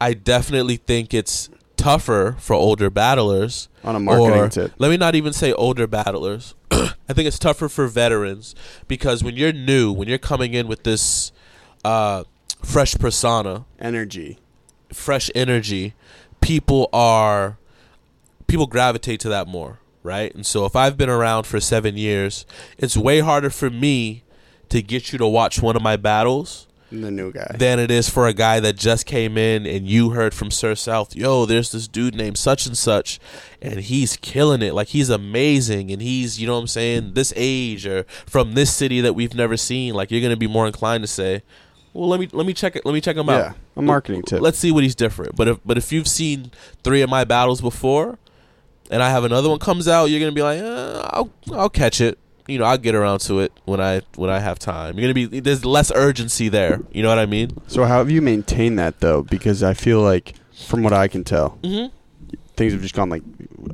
I 0.00 0.14
definitely 0.14 0.76
think 0.76 1.12
it's 1.12 1.50
tougher 1.76 2.36
for 2.38 2.54
older 2.54 2.90
battlers. 2.90 3.68
On 3.84 3.96
a 3.96 4.00
marketing 4.00 4.38
or, 4.38 4.48
tip. 4.48 4.72
Let 4.78 4.90
me 4.90 4.96
not 4.96 5.14
even 5.14 5.32
say 5.32 5.52
older 5.52 5.86
battlers. 5.86 6.54
I 6.70 7.12
think 7.12 7.26
it's 7.26 7.38
tougher 7.38 7.68
for 7.68 7.88
veterans 7.88 8.54
because 8.88 9.24
when 9.24 9.36
you're 9.36 9.52
new, 9.52 9.92
when 9.92 10.08
you're 10.08 10.18
coming 10.18 10.54
in 10.54 10.68
with 10.68 10.84
this 10.84 11.32
uh, 11.84 12.24
fresh 12.62 12.94
persona, 12.94 13.64
Energy. 13.80 14.38
fresh 14.92 15.30
energy, 15.34 15.94
people 16.40 16.88
are 16.92 17.58
people 18.46 18.66
gravitate 18.66 19.18
to 19.20 19.28
that 19.28 19.48
more, 19.48 19.80
right? 20.02 20.32
And 20.34 20.46
so 20.46 20.64
if 20.64 20.76
I've 20.76 20.96
been 20.96 21.10
around 21.10 21.44
for 21.44 21.58
7 21.58 21.96
years, 21.96 22.46
it's 22.78 22.96
way 22.96 23.20
harder 23.20 23.50
for 23.50 23.70
me 23.70 24.22
to 24.68 24.82
get 24.82 25.12
you 25.12 25.18
to 25.18 25.26
watch 25.26 25.60
one 25.60 25.74
of 25.74 25.82
my 25.82 25.96
battles 25.96 26.68
The 27.00 27.10
new 27.10 27.32
guy. 27.32 27.56
than 27.58 27.78
it 27.78 27.90
is 27.90 28.08
for 28.08 28.26
a 28.26 28.34
guy 28.34 28.60
that 28.60 28.76
just 28.76 29.06
came 29.06 29.38
in 29.38 29.66
and 29.66 29.88
you 29.88 30.10
heard 30.10 30.34
from 30.34 30.50
Sir 30.50 30.74
South, 30.74 31.16
yo, 31.16 31.46
there's 31.46 31.72
this 31.72 31.88
dude 31.88 32.14
named 32.14 32.36
such 32.36 32.66
and 32.66 32.76
such, 32.76 33.18
and 33.62 33.80
he's 33.80 34.16
killing 34.18 34.60
it. 34.60 34.74
Like 34.74 34.88
he's 34.88 35.08
amazing, 35.08 35.90
and 35.90 36.02
he's, 36.02 36.38
you 36.40 36.46
know 36.46 36.54
what 36.54 36.60
I'm 36.60 36.66
saying, 36.66 37.14
this 37.14 37.32
age 37.34 37.86
or 37.86 38.04
from 38.26 38.52
this 38.52 38.74
city 38.74 39.00
that 39.00 39.14
we've 39.14 39.34
never 39.34 39.56
seen. 39.56 39.94
Like 39.94 40.10
you're 40.10 40.20
gonna 40.20 40.36
be 40.36 40.46
more 40.46 40.66
inclined 40.66 41.02
to 41.02 41.08
say, 41.08 41.42
well, 41.94 42.08
let 42.08 42.20
me 42.20 42.28
let 42.32 42.46
me 42.46 42.52
check 42.52 42.76
it. 42.76 42.84
Let 42.86 42.92
me 42.92 43.00
check 43.00 43.16
him 43.16 43.28
out. 43.28 43.38
yeah, 43.38 43.52
a 43.76 43.82
marketing 43.82 44.22
tip. 44.22 44.40
Let's 44.40 44.58
see 44.58 44.70
what 44.70 44.82
he's 44.82 44.94
different. 44.94 45.36
But 45.36 45.48
if 45.48 45.58
but 45.64 45.78
if 45.78 45.92
you've 45.92 46.08
seen 46.08 46.50
three 46.82 47.02
of 47.02 47.10
my 47.10 47.24
battles 47.24 47.60
before, 47.60 48.18
and 48.90 49.02
I 49.02 49.10
have 49.10 49.24
another 49.24 49.48
one 49.48 49.58
comes 49.58 49.88
out, 49.88 50.06
you're 50.06 50.20
gonna 50.20 50.32
be 50.32 50.42
like, 50.42 50.60
uh, 50.60 51.08
I'll 51.10 51.30
I'll 51.52 51.70
catch 51.70 52.00
it. 52.00 52.18
You 52.48 52.58
know, 52.58 52.64
I'll 52.64 52.78
get 52.78 52.94
around 52.94 53.20
to 53.20 53.40
it 53.40 53.52
when 53.64 53.80
I 53.80 54.02
when 54.16 54.28
I 54.30 54.40
have 54.40 54.58
time. 54.58 54.98
You're 54.98 55.12
gonna 55.12 55.28
be 55.28 55.40
there's 55.40 55.64
less 55.64 55.92
urgency 55.94 56.48
there. 56.48 56.80
You 56.92 57.02
know 57.02 57.08
what 57.08 57.18
I 57.18 57.26
mean? 57.26 57.50
so 57.68 57.84
how 57.84 57.98
have 57.98 58.10
you 58.10 58.20
maintained 58.22 58.78
that 58.78 59.00
though? 59.00 59.22
Because 59.22 59.62
I 59.62 59.74
feel 59.74 60.00
like, 60.00 60.34
from 60.66 60.82
what 60.82 60.92
I 60.92 61.08
can 61.08 61.22
tell, 61.24 61.58
Mm-hmm. 61.62 61.94
things 62.56 62.72
have 62.72 62.82
just 62.82 62.94
gone 62.94 63.08
like 63.10 63.22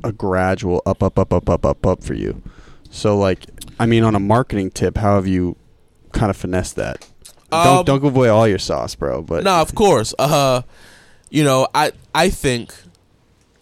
a 0.03 0.11
gradual 0.11 0.81
up, 0.85 1.01
up, 1.03 1.17
up, 1.17 1.33
up, 1.33 1.49
up, 1.49 1.65
up, 1.65 1.85
up 1.85 2.03
for 2.03 2.13
you. 2.13 2.41
So 2.91 3.17
like, 3.17 3.45
I 3.79 3.85
mean, 3.85 4.03
on 4.03 4.13
a 4.15 4.19
marketing 4.19 4.71
tip, 4.71 4.97
how 4.97 5.15
have 5.15 5.25
you 5.27 5.55
kind 6.11 6.29
of 6.29 6.37
finessed 6.37 6.75
that? 6.75 7.07
Um, 7.51 7.63
don't 7.63 7.85
don't 7.87 8.01
give 8.03 8.15
away 8.15 8.29
all 8.29 8.47
your 8.47 8.59
sauce, 8.59 8.93
bro. 8.93 9.23
But 9.23 9.43
no, 9.43 9.55
of 9.61 9.73
course. 9.73 10.13
Uh, 10.19 10.61
you 11.31 11.43
know, 11.43 11.67
I 11.73 11.91
I 12.13 12.29
think, 12.29 12.73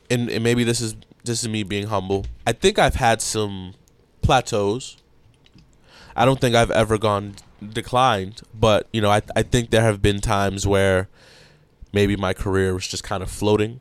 and, 0.10 0.30
and 0.30 0.44
maybe 0.44 0.66
this 0.66 0.82
is 0.82 0.96
this 1.24 1.44
is 1.44 1.48
me 1.50 1.64
being 1.64 1.88
humble. 1.88 2.26
I 2.46 2.52
think 2.52 2.78
I've 2.80 2.96
had 2.96 3.22
some 3.22 3.74
plateaus. 4.28 4.98
I 6.16 6.26
don't 6.26 6.42
think 6.42 6.54
I've 6.54 6.72
ever 6.72 6.98
gone 6.98 7.36
declined, 7.74 8.42
but 8.54 8.88
you 8.92 9.02
know, 9.02 9.10
I 9.10 9.22
I 9.36 9.44
think 9.44 9.70
there 9.70 9.82
have 9.82 10.02
been 10.02 10.20
times 10.20 10.68
where 10.68 11.08
maybe 11.94 12.16
my 12.16 12.34
career 12.34 12.74
was 12.74 12.88
just 12.88 13.04
kind 13.04 13.24
of 13.24 13.32
floating, 13.32 13.80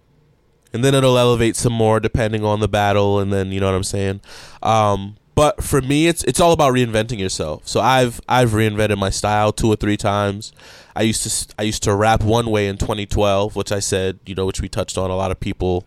and 0.73 0.85
then 0.85 0.95
it'll 0.95 1.19
elevate 1.19 1.57
some 1.57 1.73
more 1.73 1.99
depending 1.99 2.45
on 2.45 2.61
the 2.61 2.69
battle, 2.69 3.19
and 3.19 3.33
then 3.33 3.51
you 3.51 3.59
know 3.59 3.67
what 3.67 3.75
I'm 3.75 3.85
saying. 3.85 4.21
Um, 4.63 5.17
but 5.35 5.65
for 5.65 5.83
me, 5.83 6.07
it's 6.07 6.23
it's 6.25 6.39
all 6.39 6.53
about 6.53 6.73
reinventing 6.75 7.19
yourself. 7.19 7.67
So 7.67 7.81
I've 7.81 8.21
I've 8.29 8.51
reinvented 8.51 8.99
my 8.99 9.11
style 9.11 9.53
two 9.53 9.69
or 9.69 9.77
three 9.77 9.97
times. 9.97 10.53
I 10.95 11.03
used 11.03 11.23
to 11.25 11.55
I 11.59 11.63
used 11.65 11.83
to 11.83 11.95
rap 11.95 12.23
one 12.23 12.51
way 12.51 12.69
in 12.69 12.79
2012, 12.79 13.57
which 13.57 13.73
I 13.73 13.81
said 13.81 14.21
you 14.25 14.35
know 14.37 14.47
which 14.47 14.61
we 14.61 14.69
touched 14.69 14.97
on. 14.97 15.11
A 15.11 15.17
lot 15.17 15.33
of 15.33 15.41
people 15.41 15.85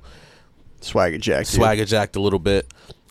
swagger 0.81 1.17
jack, 1.17 1.45
dude. 1.45 1.55
swagger 1.55 1.85
jacked 1.85 2.15
a 2.17 2.21
little 2.21 2.39
bit. 2.39 2.67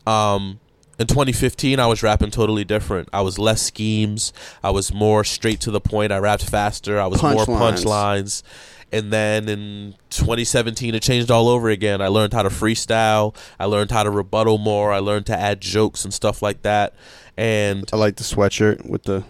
Um, 0.06 0.60
in 0.98 1.06
2015, 1.06 1.78
I 1.78 1.86
was 1.86 2.02
rapping 2.02 2.30
totally 2.30 2.64
different. 2.64 3.08
I 3.12 3.20
was 3.20 3.38
less 3.38 3.62
schemes. 3.62 4.32
I 4.62 4.70
was 4.70 4.92
more 4.92 5.24
straight 5.24 5.60
to 5.60 5.70
the 5.70 5.80
point. 5.80 6.12
I 6.12 6.18
rapped 6.18 6.44
faster. 6.48 7.00
I 7.00 7.06
was 7.06 7.22
more 7.22 7.44
Punchlines. 7.44 7.84
punchlines. 7.84 8.42
And 8.90 9.12
then 9.12 9.48
in 9.48 9.94
2017, 10.10 10.94
it 10.94 11.02
changed 11.02 11.30
all 11.30 11.48
over 11.48 11.68
again. 11.68 12.00
I 12.00 12.08
learned 12.08 12.32
how 12.32 12.42
to 12.42 12.48
freestyle. 12.48 13.36
I 13.60 13.66
learned 13.66 13.90
how 13.90 14.02
to 14.02 14.10
rebuttal 14.10 14.56
more. 14.58 14.92
I 14.92 14.98
learned 14.98 15.26
to 15.26 15.38
add 15.38 15.60
jokes 15.60 16.04
and 16.04 16.12
stuff 16.14 16.40
like 16.42 16.62
that. 16.62 16.94
And 17.36 17.88
I 17.92 17.96
like 17.96 18.16
the 18.16 18.24
sweatshirt 18.24 18.88
with 18.88 19.02
the 19.04 19.24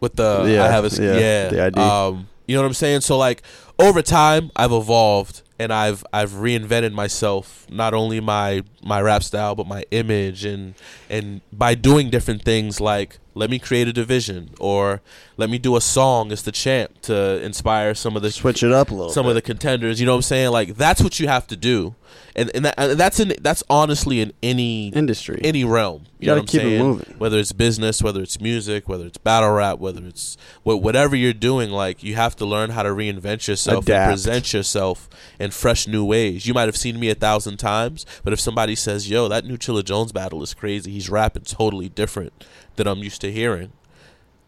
with 0.00 0.16
the 0.16 0.44
Yeah, 0.48 0.64
I 0.64 0.68
have 0.68 0.84
a 0.84 1.02
yeah, 1.02 1.18
yeah, 1.18 1.48
the 1.48 1.64
ID. 1.66 1.80
Um, 1.80 2.28
you 2.46 2.56
know 2.56 2.62
what 2.62 2.66
I'm 2.68 2.74
saying? 2.74 3.02
So 3.02 3.16
like 3.16 3.42
over 3.78 4.02
time 4.02 4.50
I've 4.56 4.72
evolved 4.72 5.42
and 5.60 5.74
I've 5.74 6.02
I've 6.10 6.30
reinvented 6.30 6.92
myself 6.92 7.66
not 7.70 7.92
only 7.92 8.18
my 8.18 8.64
my 8.82 8.98
rap 9.02 9.22
style 9.22 9.54
but 9.54 9.66
my 9.66 9.84
image 9.90 10.46
and 10.46 10.74
and 11.10 11.42
by 11.52 11.74
doing 11.74 12.08
different 12.08 12.42
things 12.42 12.80
like 12.80 13.18
let 13.34 13.50
me 13.50 13.58
create 13.58 13.86
a 13.88 13.92
division 13.92 14.50
or 14.58 15.00
let 15.36 15.48
me 15.50 15.58
do 15.58 15.76
a 15.76 15.80
song 15.80 16.32
as 16.32 16.42
the 16.42 16.52
champ 16.52 17.00
to 17.02 17.42
inspire 17.42 17.94
some 17.94 18.16
of 18.16 18.22
the 18.22 18.30
Switch 18.30 18.62
it 18.62 18.72
up 18.72 18.90
a 18.90 18.94
little. 18.94 19.10
some 19.12 19.24
bit. 19.24 19.30
of 19.30 19.34
the 19.36 19.42
contenders 19.42 20.00
you 20.00 20.06
know 20.06 20.12
what 20.12 20.16
I'm 20.18 20.22
saying 20.22 20.50
like 20.50 20.76
that's 20.76 21.02
what 21.02 21.20
you 21.20 21.28
have 21.28 21.46
to 21.48 21.56
do 21.56 21.94
and 22.34 22.50
and, 22.54 22.64
that, 22.64 22.74
and 22.76 22.98
that's 22.98 23.18
in 23.20 23.34
that's 23.40 23.62
honestly 23.70 24.20
in 24.20 24.32
any 24.42 24.88
industry. 24.88 25.40
any 25.44 25.64
realm. 25.64 26.02
You 26.18 26.26
You, 26.26 26.26
know 26.26 26.32
gotta 26.32 26.40
what 26.40 26.42
I'm 26.42 26.46
keep 26.46 26.60
it 26.60 26.64
saying? 26.64 26.82
moving. 26.82 27.14
Whether 27.18 27.38
it's 27.38 27.52
business, 27.52 28.02
whether 28.02 28.20
it's 28.22 28.40
music, 28.40 28.88
whether 28.88 29.06
it's 29.06 29.18
battle 29.18 29.50
rap, 29.50 29.78
whether 29.78 30.04
it's 30.06 30.36
wh- 30.62 30.80
whatever 30.82 31.14
you're 31.16 31.32
doing, 31.32 31.70
like 31.70 32.02
you 32.04 32.14
have 32.16 32.34
to 32.36 32.44
learn 32.46 32.70
how 32.70 32.82
to 32.84 32.88
reinvent 32.90 33.46
yourself 33.48 33.84
Adapt. 33.84 33.90
and 34.00 34.10
present 34.12 34.52
yourself 34.52 35.08
in 35.40 35.50
fresh 35.50 35.86
new 35.88 36.04
ways. 36.04 36.46
You 36.46 36.54
might 36.54 36.66
have 36.68 36.76
seen 36.76 36.98
me 37.00 37.10
a 37.10 37.14
thousand 37.16 37.56
times, 37.58 38.06
but 38.24 38.32
if 38.32 38.40
somebody 38.40 38.74
says, 38.76 39.08
"Yo, 39.10 39.28
that 39.28 39.44
new 39.44 39.56
Chilla 39.56 39.84
Jones 39.84 40.10
battle 40.12 40.42
is 40.42 40.54
crazy. 40.54 40.90
He's 40.92 41.10
rapping 41.10 41.42
totally 41.44 41.88
different 41.88 42.32
than 42.80 42.88
I'm 42.92 42.98
used 43.04 43.20
to 43.20 43.30
hearing." 43.32 43.72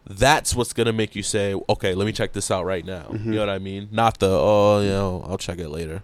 That's 0.09 0.53
what's 0.53 0.73
gonna 0.73 0.91
make 0.91 1.15
you 1.15 1.23
say, 1.23 1.55
"Okay, 1.69 1.93
let 1.95 2.05
me 2.05 2.11
check 2.11 2.33
this 2.33 2.51
out 2.51 2.65
right 2.65 2.85
now." 2.85 3.03
Mm-hmm. 3.03 3.29
You 3.31 3.39
know 3.39 3.45
what 3.45 3.49
I 3.49 3.59
mean? 3.59 3.87
Not 3.91 4.19
the, 4.19 4.27
"Oh, 4.29 4.81
you 4.81 4.89
know, 4.89 5.25
I'll 5.29 5.37
check 5.37 5.59
it 5.59 5.69
later." 5.69 6.03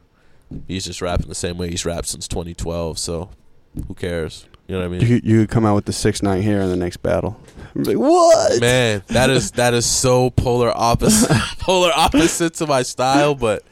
He's 0.67 0.85
just 0.85 1.01
rapping 1.01 1.27
the 1.27 1.35
same 1.35 1.57
way 1.57 1.69
he's 1.69 1.85
rapped 1.85 2.07
since 2.07 2.27
2012, 2.27 2.97
so 2.97 3.29
who 3.87 3.93
cares? 3.93 4.47
You 4.67 4.75
know 4.75 4.81
what 4.87 4.95
I 4.95 4.99
mean? 4.99 5.07
you, 5.07 5.21
you 5.23 5.39
could 5.41 5.49
come 5.49 5.65
out 5.65 5.75
with 5.75 5.85
the 5.85 5.93
six 5.93 6.23
nine 6.23 6.41
here 6.41 6.61
in 6.61 6.69
the 6.69 6.75
next 6.77 6.97
battle. 6.97 7.39
I'm 7.75 7.83
like, 7.83 7.97
what? 7.97 8.61
Man, 8.61 9.03
that 9.07 9.29
is 9.29 9.51
that 9.51 9.73
is 9.73 9.85
so 9.85 10.29
polar 10.29 10.71
opposite 10.75 11.29
polar 11.59 11.91
opposite 11.95 12.53
to 12.55 12.67
my 12.67 12.83
style, 12.83 13.35
but 13.35 13.63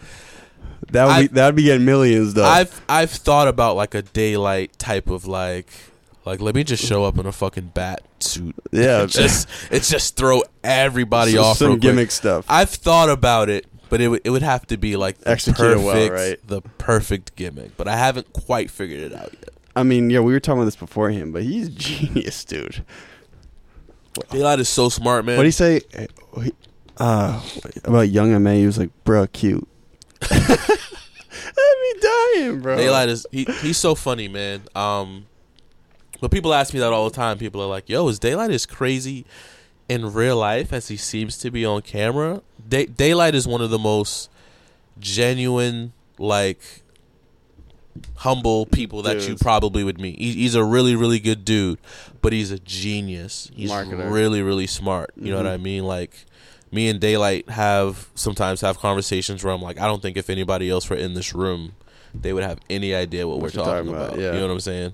That 0.91 1.05
would 1.05 1.11
I- 1.13 1.21
be 1.21 1.27
that 1.29 1.45
would 1.47 1.55
be 1.55 1.63
getting 1.63 1.85
millions 1.85 2.33
though. 2.33 2.45
I've 2.45 2.81
I've 2.89 3.11
thought 3.11 3.47
about 3.47 3.75
like 3.75 3.95
a 3.95 4.01
daylight 4.01 4.77
type 4.77 5.09
of 5.09 5.25
like 5.25 5.69
like 6.27 6.41
let 6.41 6.53
me 6.55 6.63
just 6.63 6.83
show 6.83 7.05
up 7.05 7.17
in 7.17 7.25
a 7.25 7.31
fucking 7.31 7.71
bat 7.73 8.03
suit. 8.19 8.53
Yeah. 8.71 9.05
Just 9.05 9.47
it's 9.71 9.89
just 9.89 10.17
throw 10.17 10.43
everybody 10.63 11.31
some, 11.31 11.43
off 11.43 11.57
some 11.57 11.67
real 11.67 11.75
quick. 11.75 11.81
gimmick 11.81 12.11
stuff. 12.11 12.45
I've 12.49 12.69
thought 12.69 13.09
about 13.09 13.49
it, 13.49 13.65
but 13.89 14.01
it 14.01 14.09
would 14.09 14.21
it 14.25 14.29
would 14.29 14.43
have 14.43 14.67
to 14.67 14.77
be 14.77 14.97
like 14.97 15.17
the 15.19 15.31
Executed 15.31 15.77
well, 15.77 15.93
perfect 15.93 16.13
right? 16.13 16.47
the 16.47 16.61
perfect 16.77 17.35
gimmick, 17.35 17.77
but 17.77 17.87
I 17.87 17.95
haven't 17.95 18.33
quite 18.33 18.69
figured 18.69 18.99
it 18.99 19.13
out 19.13 19.33
yet. 19.33 19.49
I 19.75 19.83
mean, 19.83 20.09
yeah, 20.09 20.19
we 20.19 20.33
were 20.33 20.39
talking 20.39 20.59
about 20.59 20.65
this 20.65 20.75
beforehand, 20.75 21.31
but 21.31 21.43
he's 21.43 21.69
genius, 21.69 22.43
dude. 22.43 22.83
Daylight 24.29 24.59
is 24.59 24.67
so 24.67 24.89
smart, 24.89 25.23
man. 25.23 25.37
What 25.37 25.43
do 25.43 25.47
you 25.47 25.51
say 25.51 25.81
uh, 26.97 27.41
about 27.85 28.09
Young 28.09 28.43
Ma? 28.43 28.51
He 28.51 28.65
was 28.65 28.77
like, 28.77 28.89
"Bro, 29.03 29.27
cute." 29.27 29.65
I'd 30.29 31.93
be 31.93 32.01
dying, 32.01 32.59
bro. 32.59 32.75
Daylight 32.75 33.09
is 33.09 33.25
he, 33.31 33.45
he's 33.61 33.77
so 33.77 33.95
funny, 33.95 34.27
man. 34.27 34.63
Um, 34.75 35.27
but 36.21 36.31
people 36.31 36.53
ask 36.53 36.73
me 36.73 36.79
that 36.79 36.91
all 36.93 37.09
the 37.09 37.15
time. 37.15 37.37
People 37.37 37.61
are 37.61 37.67
like, 37.67 37.87
"Yo, 37.89 38.07
is 38.07 38.19
Daylight 38.19 38.51
as 38.51 38.65
crazy 38.65 39.25
in 39.89 40.13
real 40.13 40.37
life 40.37 40.73
as 40.73 40.87
he 40.89 40.97
seems 40.97 41.37
to 41.39 41.51
be 41.51 41.65
on 41.65 41.81
camera?" 41.81 42.41
Day, 42.67 42.85
Daylight 42.85 43.35
is 43.35 43.47
one 43.47 43.61
of 43.61 43.69
the 43.69 43.79
most 43.79 44.29
genuine, 44.99 45.93
like 46.17 46.59
humble 48.17 48.65
people 48.67 49.01
that 49.03 49.27
you 49.27 49.35
probably 49.35 49.83
would 49.83 49.99
meet. 49.99 50.19
He, 50.19 50.33
he's 50.33 50.53
a 50.55 50.63
really, 50.63 50.95
really 50.95 51.19
good 51.19 51.43
dude, 51.43 51.79
but 52.21 52.31
he's 52.33 52.51
a 52.51 52.59
genius. 52.59 53.49
He's 53.55 53.71
Marketer. 53.71 54.11
really, 54.11 54.41
really 54.41 54.67
smart. 54.67 55.11
You 55.15 55.31
know 55.31 55.37
what 55.37 55.45
Mhm. 55.47 55.53
I 55.53 55.57
mean? 55.57 55.83
Like 55.85 56.25
me 56.71 56.89
and 56.89 56.99
Daylight 56.99 57.49
have 57.49 58.09
sometimes 58.13 58.61
have 58.61 58.77
conversations 58.77 59.43
where 59.43 59.53
I'm 59.53 59.61
like, 59.61 59.79
I 59.79 59.87
don't 59.87 60.01
think 60.01 60.15
if 60.17 60.29
anybody 60.29 60.69
else 60.69 60.89
were 60.89 60.95
in 60.95 61.13
this 61.15 61.33
room, 61.33 61.73
they 62.13 62.33
would 62.33 62.43
have 62.43 62.59
any 62.69 62.93
idea 62.93 63.27
what, 63.27 63.37
What 63.37 63.43
we're 63.43 63.49
talking, 63.63 63.73
talking 63.73 63.89
about. 63.89 64.07
about, 64.09 64.19
yeah. 64.19 64.33
You 64.33 64.39
know 64.41 64.47
what 64.47 64.53
I'm 64.53 64.59
saying? 64.59 64.93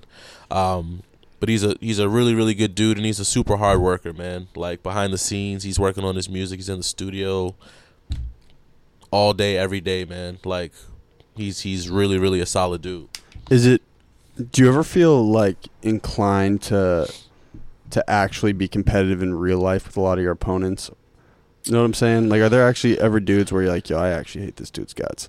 Um, 0.50 1.02
but 1.44 1.50
he's 1.50 1.62
a 1.62 1.76
he's 1.78 1.98
a 1.98 2.08
really 2.08 2.34
really 2.34 2.54
good 2.54 2.74
dude, 2.74 2.96
and 2.96 3.04
he's 3.04 3.20
a 3.20 3.24
super 3.24 3.58
hard 3.58 3.78
worker, 3.78 4.14
man. 4.14 4.48
Like 4.56 4.82
behind 4.82 5.12
the 5.12 5.18
scenes, 5.18 5.62
he's 5.62 5.78
working 5.78 6.02
on 6.02 6.16
his 6.16 6.26
music. 6.26 6.58
He's 6.58 6.70
in 6.70 6.78
the 6.78 6.82
studio 6.82 7.54
all 9.10 9.34
day, 9.34 9.58
every 9.58 9.82
day, 9.82 10.06
man. 10.06 10.38
Like 10.42 10.72
he's 11.36 11.60
he's 11.60 11.90
really 11.90 12.18
really 12.18 12.40
a 12.40 12.46
solid 12.46 12.80
dude. 12.80 13.10
Is 13.50 13.66
it? 13.66 13.82
Do 14.52 14.62
you 14.62 14.68
ever 14.70 14.82
feel 14.82 15.22
like 15.22 15.58
inclined 15.82 16.62
to 16.62 17.12
to 17.90 18.10
actually 18.10 18.54
be 18.54 18.66
competitive 18.66 19.22
in 19.22 19.34
real 19.34 19.58
life 19.58 19.86
with 19.86 19.98
a 19.98 20.00
lot 20.00 20.16
of 20.16 20.24
your 20.24 20.32
opponents? 20.32 20.90
You 21.64 21.72
know 21.72 21.80
what 21.80 21.84
I'm 21.84 21.92
saying? 21.92 22.30
Like, 22.30 22.40
are 22.40 22.48
there 22.48 22.66
actually 22.66 22.98
ever 22.98 23.20
dudes 23.20 23.52
where 23.52 23.64
you're 23.64 23.70
like, 23.70 23.90
"Yo, 23.90 23.98
I 23.98 24.08
actually 24.08 24.46
hate 24.46 24.56
this 24.56 24.70
dude's 24.70 24.94
guts"? 24.94 25.28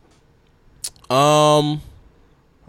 Um, 1.10 1.82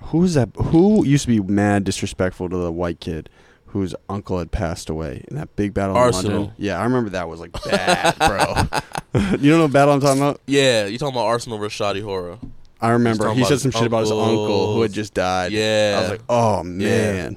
Who's 0.03 0.35
that? 0.35 0.51
Who 0.57 1.05
used 1.05 1.25
to 1.25 1.29
be 1.29 1.41
mad 1.41 1.85
disrespectful 1.85 2.49
to 2.49 2.57
the 2.57 2.73
white 2.73 3.01
kid 3.01 3.29
whose 3.67 3.95
uncle 4.09 4.39
had 4.39 4.51
passed 4.51 4.89
away 4.89 5.23
in 5.29 5.37
that 5.37 5.55
big 5.57 5.75
battle 5.75 5.97
in 5.97 6.01
Arsenal. 6.01 6.39
London? 6.39 6.55
Yeah, 6.57 6.79
I 6.81 6.85
remember 6.85 7.11
that 7.11 7.29
was 7.29 7.41
like 7.41 7.53
bad, 7.65 8.17
bro. 8.17 9.21
you 9.33 9.51
don't 9.51 9.59
know 9.59 9.63
what 9.63 9.73
battle 9.73 9.95
I'm 9.95 10.01
talking 10.01 10.23
about? 10.23 10.41
yeah, 10.47 10.87
you 10.87 10.97
talking 10.97 11.15
about 11.15 11.27
Arsenal 11.27 11.59
versus 11.59 11.79
Shotty 11.79 12.03
Horroh? 12.03 12.39
I 12.81 12.91
remember 12.91 13.33
he 13.33 13.45
said 13.45 13.61
some 13.61 13.71
shit 13.71 13.87
about 13.87 14.01
his 14.01 14.11
uncle 14.11 14.75
who 14.75 14.83
had 14.83 14.93
just 14.93 15.15
died. 15.15 15.53
Yeah, 15.53 15.95
I 15.97 16.01
was 16.01 16.11
like, 16.11 16.23
oh 16.29 16.63
man, 16.63 17.37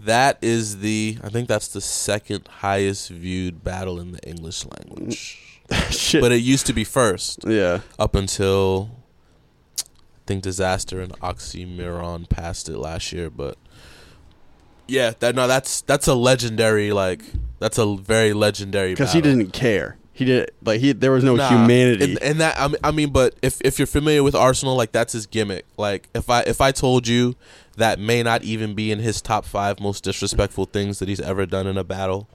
That 0.00 0.38
is 0.42 0.78
the 0.78 1.18
I 1.22 1.28
think 1.28 1.48
that's 1.48 1.68
the 1.68 1.80
second 1.80 2.48
highest 2.48 3.10
viewed 3.10 3.62
battle 3.62 4.00
in 4.00 4.12
the 4.12 4.20
English 4.28 4.64
language. 4.64 5.42
shit. 5.90 6.20
but 6.20 6.30
it 6.30 6.36
used 6.36 6.66
to 6.66 6.72
be 6.72 6.84
first 6.84 7.44
yeah, 7.46 7.80
up 7.98 8.14
until 8.14 8.90
think 10.26 10.42
Disaster 10.42 11.00
and 11.00 11.12
Oxymoron 11.20 12.28
passed 12.28 12.68
it 12.68 12.78
last 12.78 13.12
year, 13.12 13.30
but 13.30 13.56
yeah, 14.88 15.12
that 15.20 15.34
no 15.34 15.46
that's 15.48 15.80
that's 15.82 16.06
a 16.06 16.14
legendary 16.14 16.92
like 16.92 17.22
that's 17.58 17.78
a 17.78 17.96
very 17.96 18.32
legendary 18.32 18.92
because 18.92 19.12
he 19.12 19.20
didn't 19.20 19.52
care. 19.52 19.96
He 20.12 20.24
did 20.24 20.50
like 20.64 20.80
he. 20.80 20.92
There 20.92 21.10
was 21.12 21.24
no 21.24 21.36
Nah, 21.36 21.48
humanity. 21.48 22.04
and, 22.12 22.22
and 22.22 22.40
that 22.40 22.58
I 22.58 22.68
mean, 22.68 22.76
I 22.84 22.90
mean, 22.90 23.10
but 23.10 23.34
if 23.42 23.60
if 23.62 23.78
you're 23.78 23.86
familiar 23.86 24.22
with 24.22 24.34
Arsenal, 24.34 24.74
like 24.74 24.92
that's 24.92 25.12
his 25.12 25.26
gimmick. 25.26 25.66
Like 25.76 26.08
if 26.14 26.30
I 26.30 26.40
if 26.42 26.60
I 26.60 26.72
told 26.72 27.06
you 27.06 27.34
that 27.76 27.98
may 27.98 28.22
not 28.22 28.42
even 28.42 28.74
be 28.74 28.90
in 28.90 29.00
his 29.00 29.20
top 29.20 29.44
five 29.44 29.78
most 29.80 30.04
disrespectful 30.04 30.64
things 30.64 31.00
that 31.00 31.08
he's 31.08 31.20
ever 31.20 31.44
done 31.44 31.66
in 31.66 31.76
a 31.76 31.84
battle, 31.84 32.28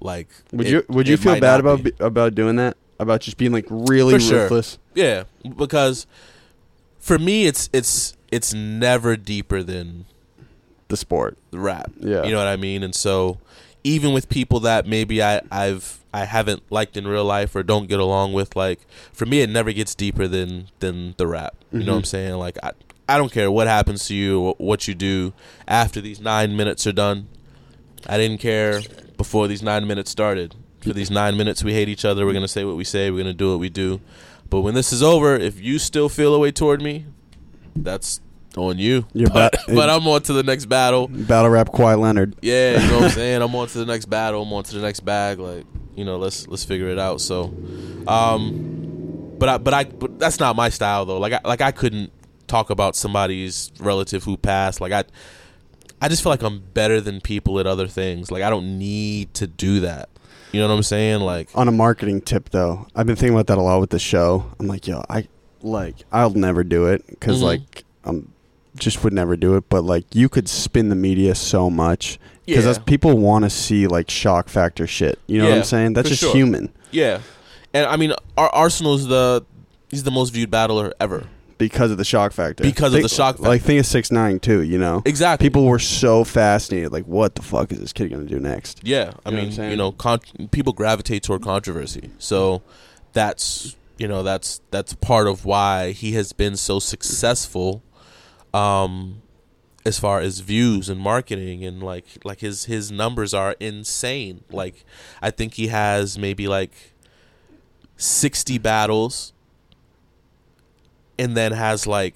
like 0.00 0.28
would 0.52 0.66
it- 0.66 0.70
you 0.70 0.84
would 0.88 1.06
you 1.08 1.16
feel 1.18 1.38
bad 1.38 1.60
about 1.60 1.82
be. 1.82 1.92
about 2.00 2.34
doing 2.34 2.56
that? 2.56 2.76
About 2.98 3.20
just 3.22 3.36
being 3.38 3.52
like 3.52 3.66
really 3.68 4.18
sure. 4.20 4.42
ruthless? 4.42 4.78
Yeah, 4.94 5.24
because 5.56 6.06
for 7.00 7.18
me, 7.18 7.46
it's 7.46 7.68
it's 7.72 8.14
it's 8.30 8.54
never 8.54 9.16
deeper 9.16 9.62
than 9.62 10.04
The 10.88 10.96
sport. 10.96 11.36
the 11.50 11.58
rap. 11.58 11.90
Yeah. 11.98 12.24
you 12.24 12.30
know 12.30 12.38
what 12.38 12.46
I 12.46 12.56
mean. 12.56 12.82
And 12.82 12.94
so, 12.94 13.38
even 13.82 14.12
with 14.12 14.28
people 14.28 14.60
that 14.60 14.86
maybe 14.86 15.22
I 15.22 15.40
I've 15.50 15.98
I 16.12 16.24
haven't 16.24 16.62
liked 16.70 16.96
in 16.96 17.06
real 17.06 17.24
life 17.24 17.54
or 17.54 17.62
don't 17.62 17.88
get 17.88 18.00
along 18.00 18.32
with, 18.32 18.54
like 18.56 18.80
for 19.12 19.26
me, 19.26 19.40
it 19.40 19.50
never 19.50 19.72
gets 19.72 19.94
deeper 19.94 20.26
than 20.28 20.68
than 20.80 21.14
the 21.16 21.26
rap. 21.26 21.54
You 21.72 21.80
know 21.84 21.92
what 21.92 21.98
I'm 21.98 22.02
Mhm. 22.02 22.06
saying? 22.06 22.34
Like 22.34 22.58
I 22.62 22.72
I 23.08 23.16
don't 23.18 23.32
care 23.32 23.50
what 23.50 23.66
happens 23.66 24.06
to 24.06 24.14
you, 24.14 24.54
what 24.58 24.86
you 24.86 24.94
do 24.94 25.32
after 25.66 26.00
these 26.00 26.20
nine 26.20 26.56
minutes 26.56 26.86
are 26.86 26.92
done. 26.92 27.26
I 28.06 28.16
didn't 28.18 28.38
care 28.38 28.82
before 29.16 29.48
these 29.48 29.62
nine 29.62 29.86
minutes 29.86 30.10
started. 30.10 30.54
For 30.80 30.92
these 30.94 31.10
nine 31.10 31.36
minutes, 31.36 31.62
we 31.62 31.74
hate 31.74 31.88
each 31.90 32.04
other. 32.04 32.24
We're 32.24 32.32
gonna 32.32 32.48
say 32.48 32.64
what 32.64 32.76
we 32.76 32.84
say. 32.84 33.10
We're 33.10 33.18
gonna 33.18 33.34
do 33.34 33.50
what 33.50 33.58
we 33.60 33.68
do. 33.68 34.00
But 34.50 34.60
when 34.62 34.74
this 34.74 34.92
is 34.92 35.02
over, 35.02 35.36
if 35.36 35.60
you 35.60 35.78
still 35.78 36.08
feel 36.08 36.34
a 36.34 36.38
way 36.38 36.50
toward 36.50 36.82
me, 36.82 37.06
that's 37.76 38.20
on 38.56 38.78
you. 38.78 39.06
You're 39.12 39.30
but, 39.30 39.52
ba- 39.52 39.74
but 39.74 39.88
I'm 39.88 40.06
on 40.08 40.22
to 40.22 40.32
the 40.32 40.42
next 40.42 40.66
battle. 40.66 41.06
Battle 41.08 41.50
rap, 41.50 41.68
Kawhi 41.68 41.98
Leonard. 41.98 42.34
Yeah, 42.42 42.80
you 42.82 42.88
know 42.88 42.94
what 42.96 43.04
I'm 43.04 43.10
saying. 43.22 43.42
I'm 43.42 43.54
on 43.54 43.68
to 43.68 43.78
the 43.78 43.86
next 43.86 44.06
battle. 44.06 44.42
I'm 44.42 44.52
on 44.52 44.64
to 44.64 44.74
the 44.74 44.82
next 44.82 45.00
bag. 45.00 45.38
Like 45.38 45.64
you 45.94 46.04
know, 46.04 46.18
let's 46.18 46.48
let's 46.48 46.64
figure 46.64 46.88
it 46.88 46.98
out. 46.98 47.20
So, 47.20 47.54
um, 48.08 49.36
but 49.38 49.48
I 49.48 49.58
but 49.58 49.74
I 49.74 49.84
but 49.84 50.18
that's 50.18 50.40
not 50.40 50.56
my 50.56 50.68
style 50.68 51.04
though. 51.06 51.18
Like 51.18 51.32
I 51.32 51.40
like 51.44 51.60
I 51.60 51.70
couldn't 51.70 52.12
talk 52.48 52.70
about 52.70 52.96
somebody's 52.96 53.70
relative 53.78 54.24
who 54.24 54.36
passed. 54.36 54.80
Like 54.80 54.92
I. 54.92 55.04
I 56.02 56.08
just 56.08 56.22
feel 56.22 56.30
like 56.32 56.42
I'm 56.42 56.60
better 56.60 56.98
than 56.98 57.20
people 57.20 57.60
at 57.60 57.66
other 57.66 57.86
things. 57.86 58.30
Like 58.30 58.42
I 58.42 58.48
don't 58.48 58.78
need 58.78 59.34
to 59.34 59.46
do 59.46 59.80
that. 59.80 60.08
You 60.52 60.60
know 60.60 60.68
what 60.68 60.74
I'm 60.74 60.82
saying? 60.82 61.20
Like 61.20 61.48
On 61.54 61.68
a 61.68 61.72
marketing 61.72 62.20
tip, 62.20 62.50
though, 62.50 62.86
I've 62.94 63.06
been 63.06 63.16
thinking 63.16 63.34
about 63.34 63.46
that 63.48 63.58
a 63.58 63.62
lot 63.62 63.80
with 63.80 63.90
the 63.90 63.98
show. 63.98 64.46
I'm 64.58 64.66
like, 64.66 64.86
yo, 64.86 65.02
I 65.08 65.28
like, 65.62 65.96
I'll 66.12 66.30
never 66.30 66.64
do 66.64 66.86
it 66.86 67.06
because 67.06 67.40
Mhm. 67.40 67.44
like, 67.44 67.84
I'm 68.04 68.32
just 68.76 69.04
would 69.04 69.12
never 69.12 69.36
do 69.36 69.56
it. 69.56 69.64
But 69.68 69.84
like, 69.84 70.14
you 70.14 70.28
could 70.28 70.48
spin 70.48 70.88
the 70.88 70.96
media 70.96 71.34
so 71.34 71.70
much 71.70 72.18
because 72.46 72.78
Yeah. 72.78 72.82
people 72.84 73.16
want 73.18 73.44
to 73.44 73.50
see 73.50 73.86
like 73.86 74.10
shock 74.10 74.48
factor 74.48 74.86
shit. 74.86 75.18
You 75.26 75.38
know 75.42 75.48
what 75.50 75.58
I'm 75.58 75.64
saying? 75.64 75.92
That's 75.92 76.08
just 76.08 76.22
sure. 76.22 76.34
human 76.34 76.70
yeah, 76.90 77.20
and 77.72 77.86
I 77.86 77.94
mean, 77.96 78.12
our 78.36 78.48
Arsenal's 78.48 79.06
the 79.06 79.44
he's 79.90 80.02
the 80.02 80.10
most 80.10 80.30
viewed 80.32 80.50
battler 80.50 80.92
ever. 80.98 81.24
Because 81.60 81.92
of 81.92 81.98
the 81.98 82.04
shock 82.04 82.32
factor. 82.32 82.64
Because 82.64 82.92
of 82.94 83.02
the 83.02 83.08
shock 83.08 83.36
factor. 83.36 83.48
Like, 83.48 83.62
think 83.62 83.78
of 83.78 83.86
six 83.86 84.10
nine 84.10 84.40
too. 84.40 84.62
You 84.62 84.78
know, 84.78 85.02
Exactly. 85.04 85.46
people 85.48 85.66
were 85.66 85.78
so 85.78 86.24
fascinated. 86.24 86.90
Like, 86.92 87.04
what 87.04 87.36
the 87.36 87.42
fuck 87.42 87.70
is 87.70 87.78
this 87.78 87.92
kid 87.92 88.10
gonna 88.10 88.24
do 88.24 88.40
next? 88.40 88.80
Yeah, 88.82 88.98
I 88.98 89.02
You 89.02 89.06
know 89.06 89.12
what 89.12 89.26
I'm 89.26 89.34
mean, 89.36 89.52
saying? 89.52 89.70
you 89.70 89.76
know, 89.76 89.92
con- 89.92 90.20
people 90.50 90.72
gravitate 90.72 91.22
toward 91.22 91.42
controversy, 91.42 92.10
so 92.18 92.62
that's 93.12 93.76
you 93.98 94.08
know 94.08 94.22
that's 94.24 94.60
that's 94.72 94.94
part 94.94 95.28
of 95.28 95.44
why 95.44 95.92
he 95.92 96.12
has 96.12 96.32
been 96.32 96.56
so 96.56 96.78
successful 96.80 97.82
um 98.54 99.20
as 99.84 99.98
far 99.98 100.20
as 100.20 100.40
views 100.40 100.88
and 100.88 100.98
marketing 101.00 101.64
and 101.64 101.82
like 101.82 102.06
like 102.24 102.40
his 102.40 102.64
his 102.64 102.90
numbers 102.90 103.32
are 103.34 103.54
insane 103.60 104.42
like 104.50 104.84
i 105.22 105.30
think 105.30 105.54
he 105.54 105.68
has 105.68 106.18
maybe 106.18 106.46
like 106.48 106.72
60 107.96 108.58
battles 108.58 109.32
and 111.20 111.36
then 111.36 111.52
has 111.52 111.86
like 111.86 112.14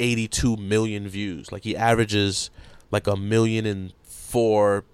82 0.00 0.56
million 0.56 1.08
views 1.08 1.52
like 1.52 1.62
he 1.62 1.76
averages 1.76 2.50
like 2.90 3.06
a 3.06 3.16
million 3.16 3.64
and 3.64 3.92
four 4.02 4.84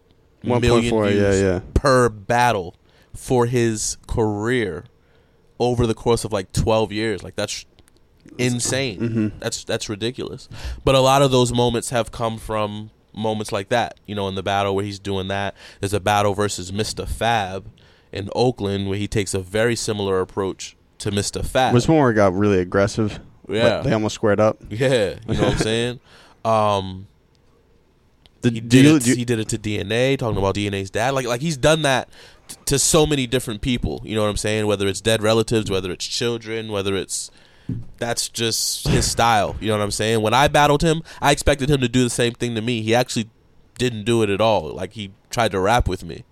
million 0.43 0.93
1.4, 0.93 1.05
yeah, 1.07 1.11
views 1.11 1.41
yeah. 1.43 1.61
per 1.75 2.09
battle 2.11 2.77
for 3.15 3.47
his 3.47 3.97
career 4.07 4.85
over 5.59 5.87
the 5.87 5.95
course 5.95 6.25
of 6.25 6.33
like 6.33 6.53
12 6.53 6.93
years 6.93 7.23
like 7.23 7.35
that's 7.35 7.65
insane 8.37 9.01
Mm-hmm. 9.01 9.39
that's 9.39 9.65
that's 9.65 9.89
ridiculous 9.89 10.49
but 10.85 10.95
a 10.95 11.01
lot 11.01 11.23
of 11.23 11.31
those 11.31 11.53
moments 11.53 11.89
have 11.91 12.13
come 12.13 12.37
from 12.37 12.91
moments 13.15 13.51
like 13.51 13.71
that 13.71 13.99
you 14.07 14.15
know 14.15 14.29
in 14.29 14.35
the 14.35 14.43
battle 14.43 14.75
where 14.77 14.85
he's 14.85 14.99
doing 14.99 15.29
that 15.29 15.57
there's 15.81 15.95
a 15.95 16.01
battle 16.01 16.35
versus 16.35 16.71
Mr. 16.71 17.09
Fab 17.09 17.71
in 18.13 18.29
Oakland 18.37 18.89
where 18.89 18.99
he 18.99 19.09
takes 19.09 19.33
a 19.33 19.41
very 19.41 19.75
similar 19.75 20.21
approach 20.21 20.77
to 20.99 21.11
Mr. 21.11 21.45
Fat. 21.45 21.73
Where 21.89 22.11
it 22.11 22.15
got 22.15 22.35
really 22.35 22.59
aggressive. 22.59 23.21
yeah 23.49 23.81
They 23.83 23.93
almost 23.93 24.15
squared 24.15 24.41
up. 24.41 24.59
yeah 24.69 25.17
you 25.29 25.35
know 25.35 25.43
what 25.45 25.53
I'm 25.53 25.59
saying 25.73 26.01
um 26.45 27.07
Did, 28.43 28.55
he 28.55 28.61
did, 28.61 28.85
you- 28.85 28.97
it, 28.97 29.07
you- 29.07 29.17
he 29.17 29.25
did 29.25 29.39
it 29.39 29.49
to 29.49 29.59
DNA, 29.59 30.17
talking 30.19 30.39
about 30.39 30.55
DNA's 30.55 30.91
dad. 30.91 31.15
Like 31.15 31.27
like 31.27 31.41
he's 31.41 31.57
done 31.57 31.83
that 31.83 32.09
t- 32.49 32.57
to 32.67 32.79
so 32.79 33.07
many 33.07 33.27
different 33.27 33.61
people. 33.61 34.01
You 34.05 34.15
know 34.15 34.23
what 34.23 34.31
I'm 34.31 34.37
saying? 34.37 34.67
Whether 34.67 34.87
it's 34.87 35.01
dead 35.01 35.23
relatives, 35.23 35.71
whether 35.71 35.91
it's 35.91 36.07
children, 36.07 36.71
whether 36.71 36.95
it's 36.95 37.31
that's 37.99 38.29
just 38.29 38.87
his 38.89 39.11
style. 39.11 39.57
You 39.61 39.69
know 39.69 39.77
what 39.79 39.85
I'm 39.85 39.91
saying? 39.91 40.23
When 40.23 40.33
I 40.35 40.49
battled 40.49 40.83
him, 40.83 41.03
I 41.21 41.33
expected 41.33 41.69
him 41.69 41.81
to 41.81 41.89
do 41.89 42.05
the 42.05 42.11
same 42.11 42.33
thing 42.33 42.55
to 42.55 42.63
me. 42.63 42.81
He 42.83 42.95
actually 42.95 43.29
didn't 43.77 44.05
do 44.05 44.23
it 44.23 44.31
at 44.31 44.41
all. 44.41 44.73
Like 44.73 44.93
he 44.95 45.11
tried 45.31 45.51
to 45.53 45.61
rap 45.61 45.87
with 45.89 46.05
me. 46.05 46.25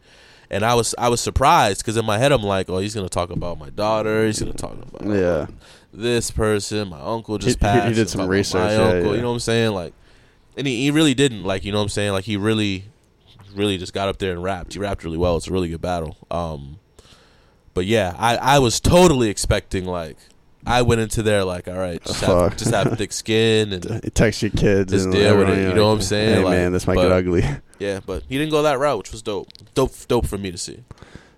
And 0.51 0.65
I 0.65 0.75
was 0.75 0.95
I 0.99 1.09
was 1.09 1.21
surprised 1.21 1.81
because 1.81 1.97
in 1.97 2.05
my 2.05 2.19
head 2.19 2.33
I'm 2.33 2.43
like, 2.43 2.69
oh, 2.71 2.79
he's 2.79 2.95
gonna 2.95 3.09
talk 3.09 3.31
about 3.31 3.59
my 3.59 3.71
daughter. 3.71 4.25
He's 4.27 4.39
gonna 4.41 4.53
talk 4.53 4.75
about 4.75 5.05
Yeah. 5.13 5.47
this 5.93 6.31
person. 6.31 6.89
My 6.89 7.01
uncle 7.01 7.39
just 7.39 7.61
He- 7.61 7.69
he- 7.69 7.81
he 7.89 7.95
did 7.95 8.09
some 8.09 8.29
research, 8.29 8.61
My 8.63 8.73
yeah, 8.73 8.83
uncle, 8.83 9.11
yeah. 9.11 9.17
you 9.17 9.23
know 9.23 9.29
what 9.29 9.35
I'm 9.35 9.41
saying? 9.41 9.73
Like, 9.73 9.93
and 10.57 10.67
he, 10.67 10.83
he 10.83 10.91
really 10.91 11.15
didn't. 11.15 11.43
Like, 11.45 11.65
you 11.65 11.73
know 11.73 11.79
what 11.79 11.85
I'm 11.85 11.89
saying? 11.91 12.13
Like, 12.13 12.25
he 12.25 12.37
really, 12.37 12.85
really 13.55 13.77
just 13.79 13.93
got 13.93 14.09
up 14.09 14.19
there 14.19 14.33
and 14.33 14.43
rapped. 14.43 14.73
He 14.75 14.79
rapped 14.79 15.03
really 15.05 15.19
well. 15.19 15.37
It's 15.37 15.49
a 15.49 15.53
really 15.53 15.69
good 15.69 15.83
battle. 15.83 16.17
Um, 16.31 16.79
but 17.75 17.85
yeah, 17.87 18.15
I 18.19 18.37
I 18.37 18.59
was 18.59 18.81
totally 18.81 19.29
expecting 19.29 19.85
like. 19.85 20.17
I 20.67 20.83
went 20.83 21.01
into 21.01 21.23
there 21.23 21.45
like, 21.45 21.69
all 21.69 21.75
right, 21.79 22.03
just 22.05 22.23
have, 22.25 22.57
just 22.57 22.73
have 22.75 22.99
thick 22.99 23.13
skin, 23.13 23.73
and 23.73 24.11
text 24.15 24.43
your 24.43 24.51
kids. 24.51 24.93
Just 24.93 25.05
and 25.05 25.15
deal 25.15 25.37
with 25.39 25.49
it, 25.49 25.69
you 25.69 25.75
know 25.75 25.87
what 25.87 25.93
I'm 25.95 26.03
saying? 26.03 26.35
Hey 26.39 26.45
Like, 26.45 26.57
man, 26.57 26.73
this 26.73 26.87
might 26.87 26.97
but- 26.97 27.03
get 27.03 27.13
ugly. 27.13 27.45
yeah. 27.79 28.01
But 28.05 28.25
he 28.29 28.37
didn't 28.37 28.51
go 28.51 28.63
that 28.63 28.79
route, 28.79 28.99
which 28.99 29.13
was 29.13 29.23
dope, 29.23 29.49
dope, 29.75 29.93
dope 30.09 30.27
for 30.27 30.39
me 30.39 30.51
to 30.51 30.59
see. 30.59 30.83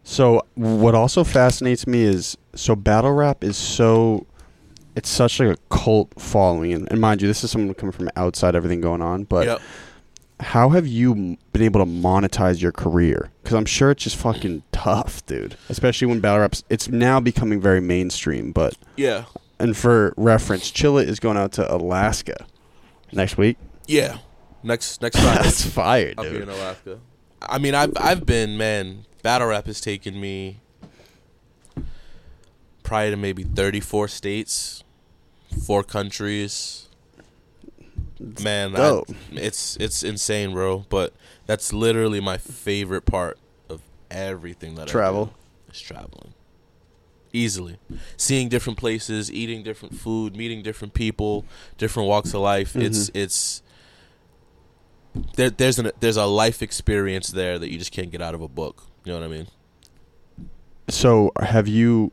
So 0.02 0.46
what 0.54 0.94
also 0.94 1.22
fascinates 1.24 1.86
me 1.86 2.02
is 2.02 2.38
so 2.54 2.74
battle 2.74 3.12
rap 3.12 3.44
is 3.44 3.58
so 3.58 4.26
it's 4.96 5.10
such 5.10 5.38
like 5.38 5.50
a 5.58 5.74
cult 5.74 6.10
following 6.18 6.72
and, 6.72 6.90
and 6.90 7.00
mind 7.00 7.20
you 7.22 7.28
this 7.28 7.44
is 7.44 7.50
someone 7.50 7.74
coming 7.74 7.92
from 7.92 8.08
outside 8.16 8.56
everything 8.56 8.80
going 8.80 9.02
on 9.02 9.22
but 9.24 9.46
Yep. 9.46 9.60
How 10.40 10.68
have 10.70 10.86
you 10.86 11.36
been 11.52 11.62
able 11.62 11.80
to 11.84 11.90
monetize 11.90 12.60
your 12.60 12.72
career 12.72 13.30
because 13.42 13.54
i'm 13.56 13.64
sure 13.66 13.90
it's 13.90 14.04
just 14.04 14.16
fucking 14.16 14.62
tough 14.72 15.24
dude 15.26 15.56
especially 15.68 16.06
when 16.06 16.20
battle 16.20 16.40
raps 16.40 16.62
it's 16.70 16.88
now 16.88 17.18
becoming 17.18 17.60
very 17.60 17.80
mainstream 17.80 18.52
but 18.52 18.76
Yeah, 18.96 19.24
and 19.58 19.76
for 19.76 20.14
reference 20.16 20.70
chilla 20.70 21.04
is 21.04 21.18
going 21.18 21.36
out 21.36 21.52
to 21.52 21.74
alaska 21.74 22.46
next 23.12 23.36
week 23.36 23.56
yeah. 23.88 24.18
Next 24.62 25.00
next 25.00 25.16
Friday. 25.20 25.42
that's 25.42 25.64
fire 25.64 26.14
up 26.18 26.24
here 26.26 26.34
dude 26.34 26.42
in 26.42 26.48
Alaska. 26.50 26.98
I 27.40 27.58
mean, 27.58 27.74
I've 27.74 27.92
I've 27.96 28.26
been 28.26 28.56
man. 28.58 29.06
Battle 29.22 29.48
rap 29.48 29.66
has 29.66 29.80
taken 29.80 30.20
me 30.20 30.60
probably 32.82 33.10
to 33.10 33.16
maybe 33.16 33.44
thirty 33.44 33.80
four 33.80 34.08
states, 34.08 34.84
four 35.64 35.82
countries. 35.82 36.87
Man, 38.20 38.74
I, 38.76 39.02
it's 39.32 39.76
it's 39.76 40.02
insane, 40.02 40.52
bro. 40.52 40.84
But 40.88 41.12
that's 41.46 41.72
literally 41.72 42.20
my 42.20 42.36
favorite 42.36 43.02
part 43.06 43.38
of 43.68 43.82
everything 44.10 44.74
that 44.74 44.88
I 44.88 44.90
Travel. 44.90 45.26
do, 45.26 45.32
is 45.72 45.80
traveling. 45.80 46.34
Easily, 47.32 47.78
seeing 48.16 48.48
different 48.48 48.78
places, 48.78 49.30
eating 49.30 49.62
different 49.62 49.94
food, 49.94 50.34
meeting 50.34 50.62
different 50.62 50.94
people, 50.94 51.44
different 51.76 52.08
walks 52.08 52.32
of 52.32 52.40
life. 52.40 52.70
Mm-hmm. 52.70 52.82
It's 52.82 53.10
it's 53.14 53.62
there, 55.34 55.50
there's 55.50 55.78
an 55.78 55.90
there's 56.00 56.16
a 56.16 56.24
life 56.24 56.62
experience 56.62 57.28
there 57.28 57.58
that 57.58 57.70
you 57.70 57.78
just 57.78 57.92
can't 57.92 58.10
get 58.10 58.22
out 58.22 58.34
of 58.34 58.40
a 58.40 58.48
book. 58.48 58.84
You 59.04 59.12
know 59.12 59.20
what 59.20 59.26
I 59.26 59.28
mean? 59.28 59.46
So, 60.88 61.32
have 61.40 61.68
you 61.68 62.12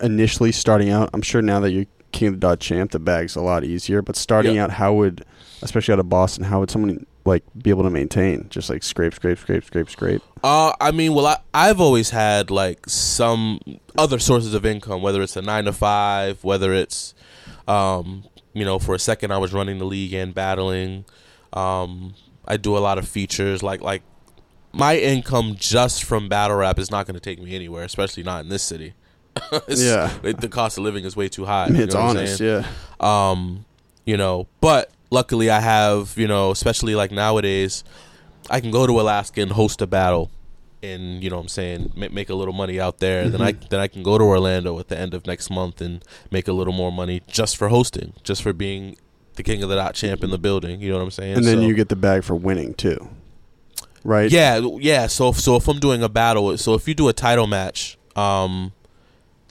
initially 0.00 0.52
starting 0.52 0.90
out? 0.90 1.10
I'm 1.12 1.22
sure 1.22 1.40
now 1.40 1.60
that 1.60 1.70
you're 1.70 1.86
King 2.14 2.28
of 2.28 2.34
the 2.34 2.40
Dot 2.40 2.60
champ, 2.60 2.92
the 2.92 2.98
bag's 2.98 3.36
a 3.36 3.40
lot 3.42 3.64
easier. 3.64 4.00
But 4.00 4.16
starting 4.16 4.54
Yeah. 4.54 4.64
out, 4.64 4.70
how 4.70 4.94
would, 4.94 5.24
especially 5.60 5.92
out 5.92 5.98
of 5.98 6.08
Boston, 6.08 6.44
how 6.44 6.60
would 6.60 6.70
someone 6.70 7.04
like 7.26 7.42
be 7.62 7.70
able 7.70 7.82
to 7.82 7.90
maintain? 7.90 8.46
Just 8.50 8.70
like 8.70 8.82
scrape, 8.82 9.14
scrape, 9.14 9.38
scrape, 9.38 9.64
scrape, 9.64 9.90
scrape. 9.90 10.22
Uh, 10.42 10.72
I 10.80 10.90
mean, 10.92 11.12
well, 11.14 11.26
I 11.26 11.36
I've 11.52 11.80
always 11.80 12.10
had 12.10 12.50
like 12.50 12.88
some 12.88 13.60
other 13.98 14.18
sources 14.18 14.54
of 14.54 14.64
income, 14.64 15.02
whether 15.02 15.20
it's 15.22 15.36
a 15.36 15.42
nine 15.42 15.64
to 15.64 15.72
five, 15.72 16.42
whether 16.44 16.72
it's, 16.72 17.14
um, 17.68 18.24
you 18.52 18.64
know, 18.64 18.78
for 18.78 18.94
a 18.94 18.98
second 18.98 19.32
I 19.32 19.38
was 19.38 19.52
running 19.52 19.78
the 19.78 19.84
league 19.86 20.12
and 20.12 20.34
battling. 20.34 21.04
Um, 21.52 22.14
I 22.46 22.56
do 22.56 22.76
a 22.76 22.80
lot 22.80 22.98
of 22.98 23.08
features, 23.08 23.62
like 23.62 23.80
like 23.80 24.02
my 24.72 24.96
income 24.98 25.54
just 25.58 26.04
from 26.04 26.28
battle 26.28 26.56
rap 26.56 26.78
is 26.78 26.90
not 26.90 27.06
going 27.06 27.14
to 27.14 27.20
take 27.20 27.40
me 27.40 27.54
anywhere, 27.54 27.84
especially 27.84 28.22
not 28.22 28.42
in 28.42 28.48
this 28.50 28.62
city. 28.62 28.94
Yeah. 29.68 30.12
the 30.22 30.48
cost 30.48 30.78
of 30.78 30.84
living 30.84 31.04
is 31.04 31.16
way 31.16 31.28
too 31.28 31.44
high. 31.44 31.68
You 31.68 31.84
it's 31.84 31.94
know 31.94 32.00
honest, 32.00 32.40
yeah. 32.40 32.66
um 33.00 33.64
you 34.04 34.16
know 34.16 34.46
but 34.60 34.90
luckily 35.10 35.48
i 35.50 35.60
have 35.60 36.12
you 36.16 36.26
know 36.28 36.50
especially 36.50 36.94
like 36.94 37.10
nowadays 37.10 37.84
i 38.50 38.60
can 38.60 38.70
go 38.70 38.86
to 38.86 39.00
alaska 39.00 39.40
and 39.40 39.52
host 39.52 39.80
a 39.80 39.86
battle 39.86 40.30
and 40.82 41.22
you 41.24 41.30
know 41.30 41.36
what 41.36 41.42
i'm 41.42 41.48
saying 41.48 41.90
ma- 41.96 42.08
make 42.10 42.28
a 42.28 42.34
little 42.34 42.52
money 42.52 42.78
out 42.78 42.98
there 42.98 43.28
then 43.28 43.40
i 43.40 43.52
Mm-hmm. 43.52 43.66
then 43.70 43.80
i 43.80 43.86
can 43.88 44.02
go 44.02 44.18
to 44.18 44.24
orlando 44.24 44.78
at 44.78 44.88
the 44.88 44.98
end 44.98 45.14
of 45.14 45.26
next 45.26 45.48
month 45.50 45.80
and 45.80 46.04
make 46.30 46.48
a 46.48 46.52
little 46.52 46.72
more 46.74 46.92
money 46.92 47.22
just 47.26 47.56
for 47.56 47.68
hosting 47.68 48.12
just 48.22 48.42
for 48.42 48.52
being 48.52 48.96
the 49.36 49.42
king 49.42 49.62
of 49.62 49.68
the 49.70 49.76
dot 49.76 49.94
champ 49.94 50.22
in 50.22 50.30
the 50.30 50.38
building 50.38 50.80
you 50.80 50.90
know 50.90 50.96
what 50.98 51.04
i'm 51.04 51.10
saying 51.10 51.36
And 51.36 51.44
then 51.46 51.58
So- 51.58 51.66
you 51.66 51.74
get 51.74 51.88
the 51.88 51.96
bag 51.96 52.24
for 52.24 52.34
winning 52.36 52.74
too, 52.74 53.08
right? 54.04 54.30
yeah, 54.30 54.58
yeah. 54.80 55.06
So 55.06 55.30
if, 55.30 55.40
so 55.40 55.56
if 55.56 55.66
I'm 55.68 55.78
doing 55.80 56.02
a 56.02 56.08
battle, 56.08 56.56
so 56.58 56.74
if 56.74 56.86
you 56.86 56.94
do 56.94 57.08
a 57.08 57.12
title 57.12 57.46
match, 57.46 57.96
um, 58.16 58.72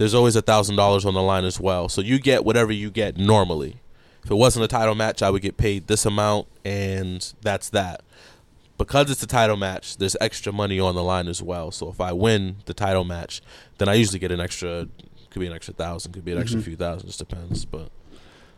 there's 0.04 0.13
always 0.13 0.36
a 0.36 0.42
thousand 0.42 0.76
dollars 0.76 1.06
on 1.06 1.13
the 1.13 1.22
line 1.22 1.46
as 1.46 1.62
well. 1.62 1.88
So 1.88 2.02
you 2.02 2.20
get 2.20 2.44
whatever 2.44 2.74
you 2.74 2.92
get 2.92 3.16
normally. 3.16 3.78
If 4.22 4.30
it 4.32 4.36
wasn't 4.36 4.66
a 4.66 4.68
title 4.68 4.96
match, 4.96 5.22
I 5.24 5.30
would 5.30 5.42
get 5.42 5.56
paid 5.56 5.88
this 5.88 6.06
amount, 6.06 6.48
and 6.66 7.34
that's 7.42 7.70
that. 7.70 8.02
Because 8.78 9.10
it's 9.10 9.24
a 9.24 9.28
title 9.28 9.56
match, 9.56 9.96
there's 9.96 10.18
extra 10.20 10.52
money 10.52 10.78
on 10.78 10.94
the 10.96 11.04
line 11.04 11.30
as 11.30 11.42
well. 11.42 11.72
So 11.72 11.88
if 11.88 12.02
I 12.02 12.12
win 12.12 12.58
the 12.66 12.74
title 12.74 13.06
match, 13.06 13.42
then 13.78 13.88
I 13.88 13.94
usually 13.94 14.20
get 14.20 14.30
an 14.32 14.42
extra, 14.42 14.89
could 15.30 15.39
be 15.39 15.48
an 15.48 15.54
extra 15.54 15.74
thousand, 15.74 16.12
could 16.12 16.26
be 16.26 16.34
an 16.34 16.38
extra 16.39 16.60
Mhm. 16.60 16.63
few 16.66 16.76
thousand, 16.76 17.08
just 17.08 17.20
depends. 17.20 17.63
But 17.63 17.89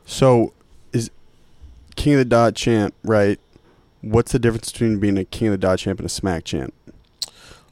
So, 0.08 0.52
is 0.94 1.12
King 1.96 2.14
of 2.14 2.20
the 2.20 2.26
Dot 2.26 2.56
champ 2.56 2.96
right? 3.04 3.40
What's 4.02 4.32
the 4.32 4.40
difference 4.40 4.72
between 4.72 5.00
being 5.00 5.18
a 5.20 5.26
King 5.26 5.50
of 5.50 5.52
the 5.54 5.58
Dot 5.60 5.78
champ 5.78 6.00
and 6.00 6.06
a 6.08 6.10
Smack 6.10 6.44
champ? 6.44 6.74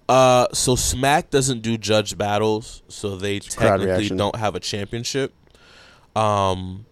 Uh, 0.10 0.48
so 0.54 0.76
Smack 0.76 1.30
doesn't 1.30 1.62
do 1.62 1.78
judge 1.78 2.18
battles, 2.18 2.84
so 2.88 3.16
they 3.16 3.40
crowd 3.40 3.80
technically 3.80 4.10
don't 4.18 4.36
have 4.36 4.56
a 4.56 4.60
championship. 4.60 5.34
Um, 6.16 6.86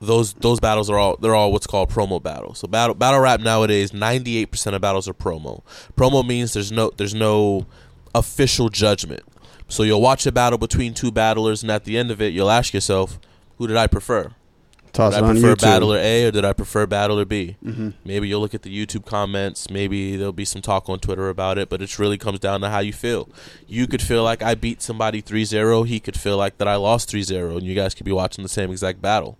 those 0.00 0.34
those 0.34 0.60
battles 0.60 0.90
are 0.90 0.98
all 0.98 1.16
they're 1.16 1.34
all 1.34 1.52
what's 1.52 1.66
called 1.66 1.90
promo 1.90 2.22
battles. 2.22 2.58
So 2.58 2.68
battle 2.68 2.94
battle 2.94 3.20
rap 3.20 3.40
nowadays, 3.40 3.92
ninety 3.92 4.36
eight 4.38 4.50
percent 4.50 4.76
of 4.76 4.82
battles 4.82 5.08
are 5.08 5.14
promo. 5.14 5.62
Promo 5.96 6.26
means 6.26 6.52
there's 6.52 6.72
no 6.72 6.90
there's 6.96 7.14
no 7.14 7.66
official 8.14 8.68
judgment. 8.68 9.22
So 9.68 9.82
you'll 9.82 10.00
watch 10.00 10.26
a 10.26 10.32
battle 10.32 10.58
between 10.58 10.94
two 10.94 11.12
battlers, 11.12 11.62
and 11.62 11.70
at 11.70 11.84
the 11.84 11.98
end 11.98 12.10
of 12.10 12.22
it, 12.22 12.32
you'll 12.32 12.50
ask 12.50 12.72
yourself, 12.72 13.18
who 13.58 13.66
did 13.66 13.76
I 13.76 13.86
prefer? 13.86 14.32
Toss 14.92 15.14
Did 15.14 15.22
I 15.22 15.26
on 15.26 15.34
prefer 15.34 15.54
YouTube. 15.54 15.60
battler 15.62 15.98
A 15.98 16.24
or 16.26 16.30
did 16.30 16.44
I 16.44 16.52
prefer 16.52 16.86
battler 16.86 17.24
B? 17.24 17.56
Mhm. 17.64 17.94
Maybe 18.04 18.28
you'll 18.28 18.40
look 18.40 18.54
at 18.54 18.62
the 18.62 18.70
YouTube 18.86 19.04
comments. 19.06 19.70
Maybe 19.70 20.16
there'll 20.16 20.32
be 20.32 20.44
some 20.44 20.62
talk 20.62 20.88
on 20.88 20.98
Twitter 20.98 21.28
about 21.28 21.58
it, 21.58 21.68
but 21.68 21.80
it 21.82 21.98
really 21.98 22.18
comes 22.18 22.38
down 22.40 22.60
to 22.62 22.70
how 22.70 22.80
you 22.80 22.92
feel. 22.92 23.28
You 23.66 23.86
could 23.86 24.02
feel 24.02 24.22
like 24.24 24.42
I 24.42 24.54
beat 24.54 24.82
somebody 24.82 25.20
3 25.20 25.44
0. 25.44 25.82
He 25.84 26.00
could 26.00 26.18
feel 26.18 26.36
like 26.36 26.58
that 26.58 26.68
I 26.68 26.76
lost 26.76 27.08
3 27.10 27.22
0, 27.22 27.56
and 27.56 27.66
you 27.66 27.74
guys 27.74 27.94
could 27.94 28.06
be 28.06 28.12
watching 28.12 28.42
the 28.42 28.48
same 28.48 28.70
exact 28.70 29.00
battle. 29.02 29.38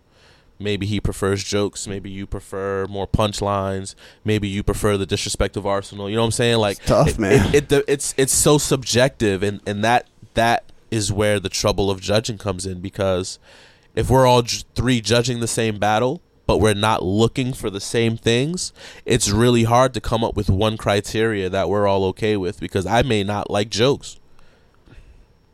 Maybe 0.60 0.86
he 0.86 1.00
prefers 1.00 1.44
jokes. 1.44 1.86
Maybe 1.86 2.10
you 2.10 2.26
prefer 2.26 2.86
more 2.88 3.06
punchlines. 3.06 3.94
Maybe 4.24 4.48
you 4.48 4.64
prefer 4.64 4.96
the 4.96 5.06
disrespect 5.06 5.56
of 5.56 5.64
Arsenal. 5.66 6.10
You 6.10 6.16
know 6.16 6.22
what 6.22 6.26
I'm 6.26 6.32
saying? 6.32 6.58
Like 6.58 6.78
It's 6.78 6.86
tough, 6.86 7.08
it- 7.10 7.18
man. 7.18 7.54
It, 7.54 7.70
it, 7.70 7.84
it's 7.86 8.12
it's 8.16 8.32
so 8.32 8.58
subjective, 8.58 9.42
and 9.44 9.60
and 9.66 9.84
that 9.84 10.06
that 10.34 10.64
is 10.90 11.12
where 11.12 11.38
the 11.38 11.48
trouble 11.50 11.90
of 11.92 12.00
judging 12.00 12.38
comes 12.38 12.64
in 12.66 12.80
because 12.80 13.38
if 13.98 14.08
we're 14.08 14.26
all 14.26 14.42
j- 14.42 14.62
three 14.76 15.00
judging 15.00 15.40
the 15.40 15.48
same 15.48 15.76
battle 15.78 16.22
but 16.46 16.58
we're 16.58 16.72
not 16.72 17.02
looking 17.02 17.52
for 17.52 17.68
the 17.68 17.80
same 17.80 18.16
things 18.16 18.72
it's 19.04 19.28
really 19.28 19.64
hard 19.64 19.92
to 19.92 20.00
come 20.00 20.22
up 20.22 20.36
with 20.36 20.48
one 20.48 20.76
criteria 20.76 21.50
that 21.50 21.68
we're 21.68 21.86
all 21.86 22.04
okay 22.04 22.36
with 22.36 22.60
because 22.60 22.86
i 22.86 23.02
may 23.02 23.24
not 23.24 23.50
like 23.50 23.68
jokes 23.68 24.20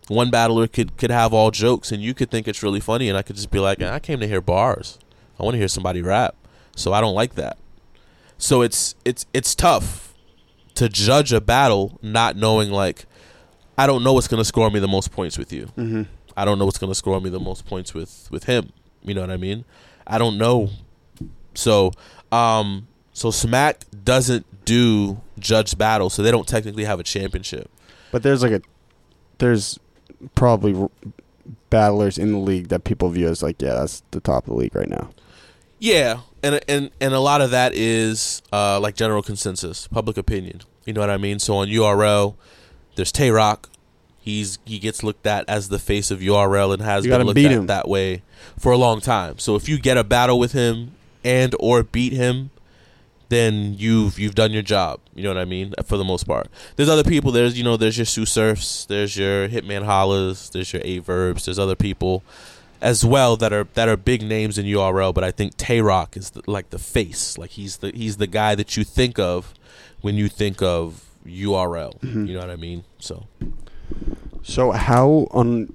one 0.09 0.31
battler 0.31 0.69
could 0.69 0.95
could 0.99 1.11
have 1.11 1.33
all 1.33 1.51
jokes 1.51 1.91
and 1.91 2.03
you 2.03 2.13
could 2.13 2.31
think 2.31 2.47
it's 2.47 2.63
really 2.63 2.81
funny 2.81 3.09
and 3.09 3.17
i 3.17 3.23
could 3.23 3.37
just 3.37 3.51
be 3.51 3.59
like 3.59 3.81
i 3.81 3.99
came 3.99 4.21
to 4.21 4.29
hear 4.29 4.43
bars 4.43 4.99
i 5.41 5.43
want 5.43 5.55
to 5.55 5.59
hear 5.59 5.67
somebody 5.69 6.03
rap 6.03 6.37
so 6.77 6.93
i 6.93 7.01
don't 7.01 7.15
like 7.15 7.35
that 7.35 7.57
so 8.37 8.61
it's 8.61 8.95
it's 9.07 9.25
it's 9.33 9.55
tough 9.55 10.13
to 10.75 10.87
judge 10.91 11.33
a 11.33 11.41
battle 11.41 11.99
not 12.03 12.37
knowing 12.37 12.71
like 12.71 13.07
I 13.77 13.87
don't 13.87 14.05
know 14.05 14.13
what's 14.13 14.29
going 14.29 14.41
to 14.41 14.45
score 14.45 14.71
me 14.71 14.79
the 14.79 14.89
most 14.89 15.11
points 15.11 15.37
with 15.37 15.53
you. 15.53 15.67
Mm-hmm. 15.77 16.03
I 16.37 16.45
don't 16.45 16.59
know 16.59 16.65
what's 16.65 16.79
going 16.79 16.91
to 16.91 16.95
score 16.95 17.21
me 17.21 17.31
the 17.31 17.41
most 17.41 17.67
points 17.67 17.95
with 17.95 18.29
with 18.31 18.45
him. 18.45 18.73
You 19.03 19.15
know 19.15 19.21
what 19.21 19.31
I 19.31 19.37
mean? 19.37 19.65
I 20.07 20.19
don't 20.19 20.39
know. 20.39 20.71
So, 21.55 21.93
um 22.33 22.89
so 23.13 23.31
Smack 23.31 23.85
doesn't 24.05 24.45
do 24.65 25.21
judge 25.39 25.79
battle, 25.79 26.11
so 26.11 26.23
they 26.23 26.33
don't 26.33 26.49
technically 26.49 26.85
have 26.85 26.99
a 26.99 27.05
championship. 27.05 27.71
But 28.11 28.23
there's 28.23 28.43
like 28.43 28.53
a 28.53 28.63
there's 29.39 29.79
probably 30.35 30.75
r- 30.75 30.91
battlers 31.71 32.19
in 32.19 32.33
the 32.33 32.39
league 32.39 32.69
that 32.69 32.85
people 32.85 33.09
view 33.11 33.29
as 33.29 33.43
like 33.43 33.61
yeah 33.61 33.75
that's 33.75 34.03
the 34.11 34.21
top 34.21 34.45
of 34.45 34.51
the 34.51 34.55
league 34.55 34.75
right 34.75 34.89
now. 34.89 35.11
Yeah, 35.79 36.21
and 36.43 36.61
and 36.67 36.91
and 37.01 37.15
a 37.15 37.21
lot 37.21 37.41
of 37.41 37.51
that 37.51 37.75
is 37.75 38.43
uh, 38.53 38.81
like 38.81 38.95
general 38.97 39.23
consensus, 39.23 39.87
public 39.89 40.17
opinion. 40.17 40.63
You 40.85 40.93
know 40.93 41.01
what 41.01 41.11
I 41.11 41.17
mean? 41.19 41.39
So 41.39 41.57
on 41.57 41.69
URL, 41.69 42.37
there's 42.97 43.13
Tay 43.13 43.31
Roc. 43.31 43.69
He's 44.25 44.59
he 44.65 44.79
gets 44.79 45.03
looked 45.03 45.27
at 45.27 45.45
as 45.49 45.69
the 45.69 45.79
face 45.79 46.11
of 46.11 46.21
URL 46.21 46.73
and 46.73 46.81
has 46.83 47.05
You 47.05 47.11
been 47.11 47.27
looked 47.27 47.39
at 47.39 47.51
him. 47.51 47.67
that 47.67 47.87
way 47.87 48.23
for 48.59 48.73
a 48.73 48.79
long 48.79 49.03
time. 49.03 49.39
So 49.39 49.55
if 49.55 49.69
you 49.69 49.79
get 49.79 49.99
a 49.99 50.03
battle 50.05 50.39
with 50.39 50.53
him 50.53 50.93
and 51.23 51.55
or 51.61 51.83
beat 51.83 52.15
him, 52.15 52.49
then 53.29 53.75
you've 53.77 54.19
you've 54.19 54.35
done 54.35 54.51
your 54.53 54.63
job. 54.63 55.01
You 55.15 55.25
know 55.25 55.29
what 55.29 55.37
I 55.39 55.45
mean? 55.45 55.75
For 55.85 55.99
the 55.99 56.05
most 56.05 56.25
part, 56.27 56.49
there's 56.77 56.89
other 56.89 57.05
people. 57.05 57.33
There's 57.33 57.59
you 57.59 57.65
know 57.65 57.77
there's 57.77 57.99
your 57.99 58.07
Sue 58.07 58.25
Surfs, 58.25 58.87
there's 58.87 59.15
your 59.15 59.47
Hitman 59.47 59.85
Hollas, 59.85 60.51
there's 60.53 60.73
your 60.73 60.81
Aye 60.83 61.01
Verbs. 61.01 61.45
There's 61.45 61.59
other 61.59 61.77
people 61.77 62.23
as 62.81 63.05
well 63.05 63.37
that 63.37 63.53
are 63.53 63.67
that 63.75 63.91
are 63.91 63.97
big 63.99 64.23
names 64.23 64.57
in 64.57 64.65
URL. 64.65 65.13
But 65.13 65.25
I 65.25 65.33
think 65.33 65.59
Tay 65.59 65.83
Roc 65.83 66.17
is 66.17 66.31
the, 66.31 66.41
like 66.47 66.71
the 66.71 66.79
face. 66.79 67.37
Like 67.37 67.51
he's 67.51 67.77
the 67.77 67.91
he's 67.95 68.17
the 68.17 68.27
guy 68.27 68.55
that 68.55 68.75
you 68.79 68.85
think 68.85 69.19
of 69.19 69.53
when 70.01 70.15
you 70.15 70.29
think 70.29 70.63
of 70.63 71.05
URL. 71.27 72.01
Mm-hmm. 72.01 72.25
You 72.25 72.35
know 72.35 72.41
what 72.41 72.51
I 72.51 72.57
mean? 72.57 72.85
So 73.01 73.27
So 74.45 74.71
how 74.73 75.27
on 75.33 75.73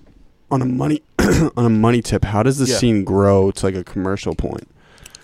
on 0.51 0.61
a 0.61 0.65
money 0.65 1.01
on 1.57 1.65
a 1.65 1.69
money 1.69 2.01
tip, 2.01 2.23
how 2.23 2.43
does 2.43 2.57
the 2.59 2.65
Yeah. 2.65 2.77
scene 2.77 3.03
grow 3.03 3.51
to 3.51 3.65
like 3.65 3.75
a 3.75 3.83
commercial 3.83 4.35
point? 4.35 4.67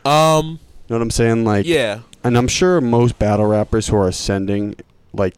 um 0.04 0.60
You 0.88 0.94
know 0.94 0.96
what 0.98 1.02
I'm 1.02 1.12
saying? 1.12 1.46
Like 1.46 1.66
yeah 1.66 2.00
and 2.24 2.38
I'm 2.38 2.48
sure 2.48 2.82
most 2.82 3.18
battle 3.20 3.46
rappers 3.46 3.88
who 3.88 3.96
are 3.98 4.08
ascending, 4.08 4.76
like 5.14 5.36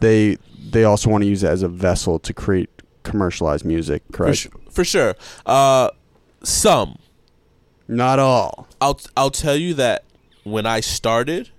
they 0.00 0.36
they 0.70 0.84
also 0.84 1.08
want 1.10 1.22
to 1.22 1.28
use 1.28 1.42
it 1.44 1.48
as 1.48 1.62
a 1.62 1.68
vessel 1.68 2.18
to 2.20 2.32
create 2.34 2.68
commercialized 3.04 3.64
music, 3.64 4.02
for, 4.10 4.12
correct? 4.12 4.38
su- 4.38 4.50
for 4.70 4.84
sure. 4.84 5.14
Uh, 5.46 5.90
some 6.42 6.98
Not 7.88 8.18
all. 8.18 8.66
I'll 8.80 8.98
I'll 9.16 9.30
tell 9.30 9.54
you 9.56 9.74
that 9.74 10.02
when 10.44 10.66
I 10.66 10.80
started, 10.80 11.50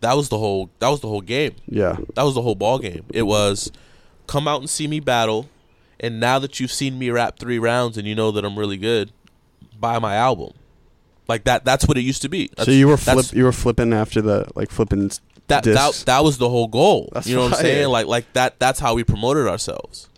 that 0.00 0.14
was 0.16 0.28
the 0.30 0.38
whole 0.38 0.70
that 0.78 0.88
was 0.88 1.00
the 1.00 1.08
whole 1.08 1.20
game. 1.20 1.52
Yeah. 1.66 1.96
That 2.14 2.22
was 2.22 2.34
the 2.34 2.42
whole 2.42 2.54
ball 2.54 2.78
game. 2.78 3.04
It 3.12 3.22
was 3.24 3.70
come 4.28 4.46
out 4.46 4.60
and 4.60 4.70
see 4.70 4.86
me 4.86 5.00
battle, 5.00 5.48
and 5.98 6.20
now 6.20 6.38
that 6.38 6.60
you've 6.60 6.70
seen 6.70 6.98
me 6.98 7.10
rap 7.10 7.40
three 7.40 7.58
rounds 7.58 7.98
and 7.98 8.06
you 8.06 8.14
know 8.14 8.30
that 8.30 8.44
I'm 8.44 8.56
really 8.56 8.76
good, 8.76 9.10
buy 9.80 9.98
my 9.98 10.14
album. 10.14 10.52
Like 11.26 11.44
that. 11.44 11.64
That's 11.64 11.86
what 11.86 11.98
it 11.98 12.02
used 12.02 12.22
to 12.22 12.28
be. 12.28 12.50
so 12.62 12.70
you 12.70 12.86
were 12.86 12.96
flip 12.96 13.26
you 13.32 13.44
were 13.44 13.52
flipping 13.52 13.92
after 13.92 14.22
the 14.22 14.48
like 14.54 14.70
flipping 14.70 15.08
that 15.08 15.20
that 15.48 15.64
discs. 15.64 16.04
that 16.04 16.22
was 16.22 16.38
the 16.38 16.48
whole 16.48 16.68
goal. 16.68 17.10
That's 17.12 17.26
you 17.26 17.34
know 17.36 17.42
what 17.42 17.54
I'm 17.54 17.60
saying? 17.60 17.88
Like 17.88 18.06
like 18.06 18.32
that. 18.34 18.58
That's 18.58 18.80
how 18.80 18.94
we 18.94 19.04
promoted 19.04 19.46
ourselves. 19.46 20.08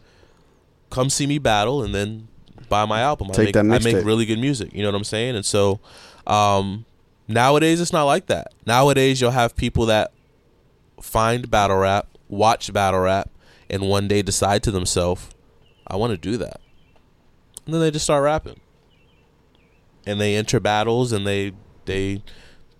Come 0.90 1.08
see 1.11 1.26
me 1.26 1.38
battle, 1.38 1.82
and 1.82 1.94
then 1.94 2.28
buy 2.68 2.84
my 2.84 3.00
album. 3.00 3.28
I 3.30 3.34
Take 3.34 3.46
make, 3.46 3.54
that 3.54 3.61
I 3.61 3.64
make 3.64 3.82
mixtape. 3.82 4.04
really 4.04 4.26
good 4.26 4.38
music. 4.38 4.72
You 4.72 4.82
know 4.82 4.88
what 4.88 4.96
I'm 4.96 5.04
saying? 5.04 5.36
And 5.36 5.44
so, 5.44 5.80
um, 6.26 6.84
nowadays 7.28 7.80
it's 7.80 7.92
not 7.92 8.04
like 8.04 8.26
that. 8.26 8.54
Nowadays 8.66 9.20
you'll 9.20 9.30
have 9.32 9.56
people 9.56 9.86
that 9.86 10.12
find 11.00 11.50
battle 11.50 11.78
rap, 11.78 12.06
watch 12.28 12.72
battle 12.72 13.00
rap, 13.00 13.30
and 13.71 13.89
one 13.89 14.09
day 14.09 14.23
decide 14.23 14.62
to 14.64 14.71
themselves, 14.71 15.29
"I 15.87 15.97
want 15.97 16.11
to 16.12 16.16
do 16.16 16.37
that," 16.37 16.61
and 17.64 17.75
then 17.75 17.81
they 17.81 17.91
just 17.91 18.05
start 18.05 18.25
rapping. 18.25 18.61
And 20.07 20.21
they 20.21 20.35
enter 20.35 20.61
battles, 20.61 21.12
and 21.12 21.27
they 21.27 21.53
they 21.85 22.23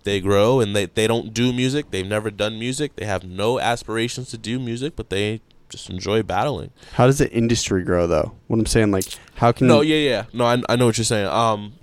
they 0.03 0.19
grow 0.19 0.59
and 0.59 0.75
they, 0.75 0.85
they 0.85 1.07
don't 1.07 1.33
do 1.33 1.53
music. 1.53 1.91
They've 1.91 2.07
never 2.07 2.31
done 2.31 2.57
music. 2.57 2.95
They 2.95 3.05
have 3.05 3.23
no 3.23 3.59
aspirations 3.59 4.29
to 4.29 4.37
do 4.37 4.59
music 4.59 4.95
but 4.95 5.09
they 5.09 5.41
just 5.69 5.89
enjoy 5.89 6.23
battling. 6.23 6.71
How 6.93 7.05
does 7.05 7.19
the 7.19 7.31
industry 7.31 7.83
grow 7.83 8.07
though? 8.07 8.33
What 8.47 8.59
I'm 8.59 8.65
saying 8.65 8.91
like 8.91 9.05
how 9.35 9.51
can 9.51 9.67
no 9.67 9.81
yeah 9.81 9.97
yeah. 9.97 10.25
No 10.33 10.45
I, 10.45 10.61
I 10.69 10.75
know 10.75 10.87
what 10.87 10.97
you're 10.97 11.05
saying. 11.05 11.27
Um 11.27 11.73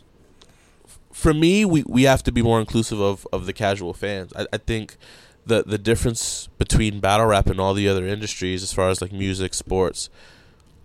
for 1.13 1.35
me 1.35 1.65
we, 1.65 1.83
we 1.87 2.05
have 2.05 2.23
to 2.25 2.33
be 2.33 2.43
more 2.43 2.61
inclusive 2.61 3.01
of, 3.01 3.27
of 3.33 3.47
the 3.47 3.53
casual 3.53 3.95
fans. 3.95 4.33
I, 4.37 4.47
I 4.53 4.57
think 4.59 4.97
the 5.49 5.63
the 5.67 5.79
difference 5.79 6.49
between 6.59 7.01
battle 7.01 7.27
rap 7.27 7.47
and 7.49 7.59
all 7.61 7.75
the 7.75 7.89
other 7.89 8.07
industries 8.07 8.63
as 8.63 8.73
far 8.73 8.89
as 8.89 9.01
like 9.03 9.13
music 9.13 9.53
sports 9.55 10.09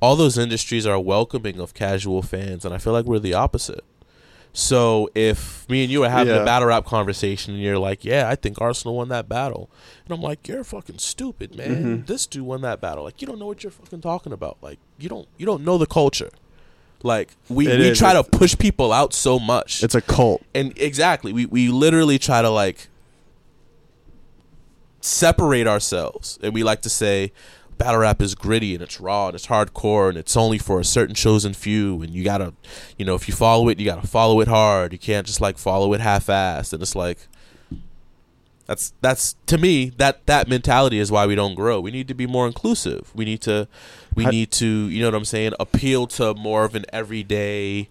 all 0.02 0.16
those 0.16 0.38
industries 0.38 0.86
are 0.86 1.00
welcoming 1.00 1.60
of 1.60 1.74
casual 1.74 2.22
fans 2.22 2.66
and 2.66 2.74
i 2.74 2.78
feel 2.78 2.94
like 2.94 3.06
we're 3.06 3.20
the 3.20 3.34
opposite 3.34 3.84
so 4.56 5.10
if 5.16 5.68
me 5.68 5.82
and 5.84 5.92
you 5.92 6.04
are 6.04 6.10
having 6.10 6.34
Yeah. 6.34 6.42
a 6.42 6.46
battle 6.46 6.68
rap 6.68 6.86
conversation 6.86 7.54
and 7.56 7.64
you're 7.64 7.80
like 7.80 8.06
yeah 8.06 8.30
i 8.30 8.36
think 8.36 8.62
arsenal 8.62 8.96
won 8.98 9.10
that 9.10 9.28
battle 9.28 9.70
and 10.06 10.14
i'm 10.14 10.22
like 10.22 10.48
you're 10.48 10.64
fucking 10.64 11.00
stupid 11.00 11.56
man 11.56 11.70
Mm-hmm. 11.70 12.06
this 12.06 12.28
dude 12.28 12.44
won 12.44 12.62
that 12.62 12.80
battle 12.80 13.04
like 13.04 13.20
you 13.22 13.28
don't 13.28 13.40
know 13.40 13.48
what 13.48 13.64
you're 13.64 13.72
fucking 13.72 14.02
talking 14.02 14.32
about 14.34 14.58
like 14.62 14.80
you 15.00 15.10
don't 15.10 15.28
you 15.38 15.46
don't 15.46 15.64
know 15.64 15.78
the 15.78 15.88
culture 15.88 16.30
like 17.06 17.32
we, 17.50 17.68
It 17.68 17.80
we 17.80 17.90
is. 17.90 17.98
try 17.98 18.14
to 18.14 18.24
push 18.24 18.58
people 18.58 18.94
out 18.94 19.14
so 19.14 19.40
much 19.40 19.84
it's 19.84 19.96
a 19.96 20.02
cult. 20.02 20.42
and 20.54 20.78
exactly 20.78 21.34
we, 21.34 21.46
we 21.48 21.70
literally 21.70 22.18
try 22.20 22.42
to 22.42 22.50
like 22.50 22.88
separate 25.04 25.68
ourselves 25.68 26.40
and 26.42 26.54
we 26.54 26.64
like 26.64 26.82
to 26.82 26.90
say 26.90 27.32
battle 27.78 28.00
rap 28.00 28.22
is 28.22 28.36
gritty 28.36 28.74
and 28.74 28.84
it's 28.84 29.00
raw 29.00 29.28
and 29.28 29.36
it's 29.36 29.48
hardcore 29.48 30.10
and 30.10 30.18
it's 30.18 30.38
only 30.38 30.58
for 30.58 30.80
a 30.80 30.86
certain 30.86 31.16
chosen 31.16 31.54
few 31.54 32.02
and 32.02 32.12
you 32.12 32.24
gotta 32.24 32.54
you 32.98 33.06
know 33.06 33.16
if 33.16 33.28
you 33.28 33.34
follow 33.34 33.68
it 33.68 33.80
you 33.80 33.86
gotta 33.86 34.08
follow 34.08 34.40
it 34.42 34.48
hard. 34.48 34.94
You 34.94 35.00
can't 35.00 35.26
just 35.28 35.42
like 35.42 35.58
follow 35.58 35.94
it 35.94 36.02
half-assed 36.02 36.74
and 36.74 36.82
it's 36.82 36.96
like 36.96 37.28
that's 38.66 38.94
that's 39.02 39.36
to 39.48 39.58
me 39.58 39.90
that 39.98 40.26
that 40.26 40.48
mentality 40.48 41.00
is 41.00 41.12
why 41.12 41.26
we 41.26 41.36
don't 41.36 41.56
grow. 41.56 41.82
We 41.82 41.92
need 41.92 42.08
to 42.08 42.14
be 42.14 42.26
more 42.26 42.48
inclusive. 42.48 43.12
We 43.14 43.26
need 43.26 43.42
to 43.42 43.68
we 44.16 44.26
need 44.26 44.52
to 44.52 44.66
you 44.66 45.02
know 45.02 45.08
what 45.08 45.16
i'm 45.16 45.26
saying 45.26 45.54
appeal 45.60 46.08
to 46.08 46.34
more 46.36 46.64
of 46.64 46.76
an 46.76 46.86
everyday 46.92 47.90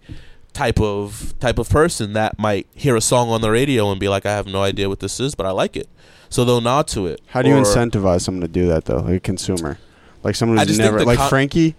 type 0.53 0.79
of 0.79 1.33
type 1.39 1.57
of 1.57 1.69
person 1.69 2.13
that 2.13 2.37
might 2.37 2.67
hear 2.73 2.95
a 2.95 3.01
song 3.01 3.29
on 3.29 3.41
the 3.41 3.51
radio 3.51 3.91
and 3.91 3.99
be 3.99 4.07
like 4.07 4.25
i 4.25 4.31
have 4.31 4.47
no 4.47 4.61
idea 4.61 4.87
what 4.87 4.99
this 4.99 5.19
is 5.19 5.35
but 5.35 5.45
i 5.45 5.51
like 5.51 5.75
it 5.75 5.89
so 6.33 6.43
they'll 6.43 6.61
nod 6.61 6.87
to 6.87 7.05
it 7.05 7.21
How 7.27 7.41
do 7.43 7.49
you 7.49 7.55
Or- 7.57 7.61
incentivize 7.61 8.21
someone 8.21 8.41
to 8.41 8.47
do 8.47 8.67
that 8.67 8.85
though? 8.85 8.97
Like 9.01 9.15
a 9.15 9.19
consumer, 9.19 9.77
like 10.23 10.35
someone 10.35 10.57
I 10.57 10.61
who's 10.61 10.69
just 10.69 10.79
think 10.79 10.87
never 10.87 10.99
the 10.99 11.05
like 11.05 11.19
con- 11.19 11.29
Frankie, 11.29 11.75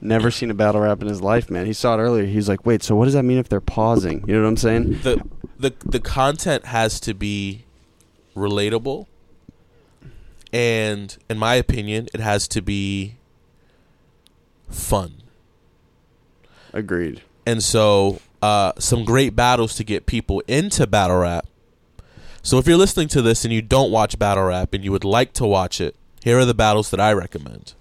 never 0.00 0.30
seen 0.30 0.50
a 0.50 0.54
battle 0.54 0.80
rap 0.82 1.02
in 1.02 1.08
his 1.08 1.20
life. 1.20 1.50
Man, 1.50 1.66
he 1.66 1.72
saw 1.72 1.94
it 1.94 1.98
earlier. 1.98 2.24
He's 2.26 2.48
like, 2.48 2.64
wait, 2.64 2.82
so 2.84 2.94
what 2.94 3.06
does 3.06 3.14
that 3.14 3.24
mean 3.24 3.38
if 3.38 3.48
they're 3.48 3.60
pausing? 3.60 4.24
You 4.28 4.34
know 4.36 4.42
what 4.42 4.48
I'm 4.48 4.56
saying? 4.56 5.00
the 5.02 5.22
the 5.58 5.72
the 5.84 5.98
content 6.00 6.66
has 6.66 7.00
to 7.00 7.12
be 7.14 7.64
relatable 8.36 9.06
and 10.52 11.18
in 11.28 11.36
my 11.36 11.56
opinion 11.56 12.06
it 12.14 12.20
has 12.20 12.46
to 12.46 12.62
be 12.62 13.16
fun 14.70 15.14
Agreed. 16.72 17.22
and 17.44 17.60
so 17.62 18.20
uh, 18.40 18.70
some 18.78 19.04
great 19.04 19.34
battles 19.34 19.74
to 19.74 19.82
get 19.82 20.06
people 20.06 20.40
into 20.46 20.86
battle 20.86 21.16
rap 21.16 21.47
so 22.42 22.58
if 22.58 22.66
you're 22.66 22.76
listening 22.76 23.08
to 23.08 23.22
this 23.22 23.44
and 23.44 23.52
you 23.52 23.62
don't 23.62 23.90
watch 23.90 24.18
battle 24.18 24.44
rap 24.44 24.72
and 24.74 24.84
you 24.84 24.92
would 24.92 25.04
like 25.04 25.32
to 25.32 25.44
watch 25.46 25.80
it 25.80 25.94
here 26.24 26.38
are 26.38 26.44
the 26.44 26.54
battles 26.54 26.90
that 26.90 27.00
i 27.00 27.12
recommend 27.12 27.74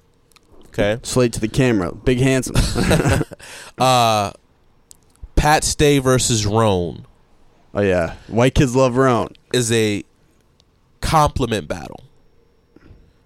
okay 0.67 0.99
Slate 1.03 1.33
to 1.33 1.39
the 1.39 1.47
camera, 1.47 1.91
big 1.93 2.19
handsome. 2.19 2.55
uh 3.77 4.31
pat 5.35 5.63
stay 5.63 5.99
versus 5.99 6.45
Rone 6.45 7.05
oh 7.73 7.81
yeah, 7.81 8.15
white 8.27 8.55
kids 8.55 8.75
love 8.75 8.97
Rone. 8.97 9.29
is 9.53 9.71
a 9.71 10.03
compliment 11.01 11.67
battle. 11.67 12.03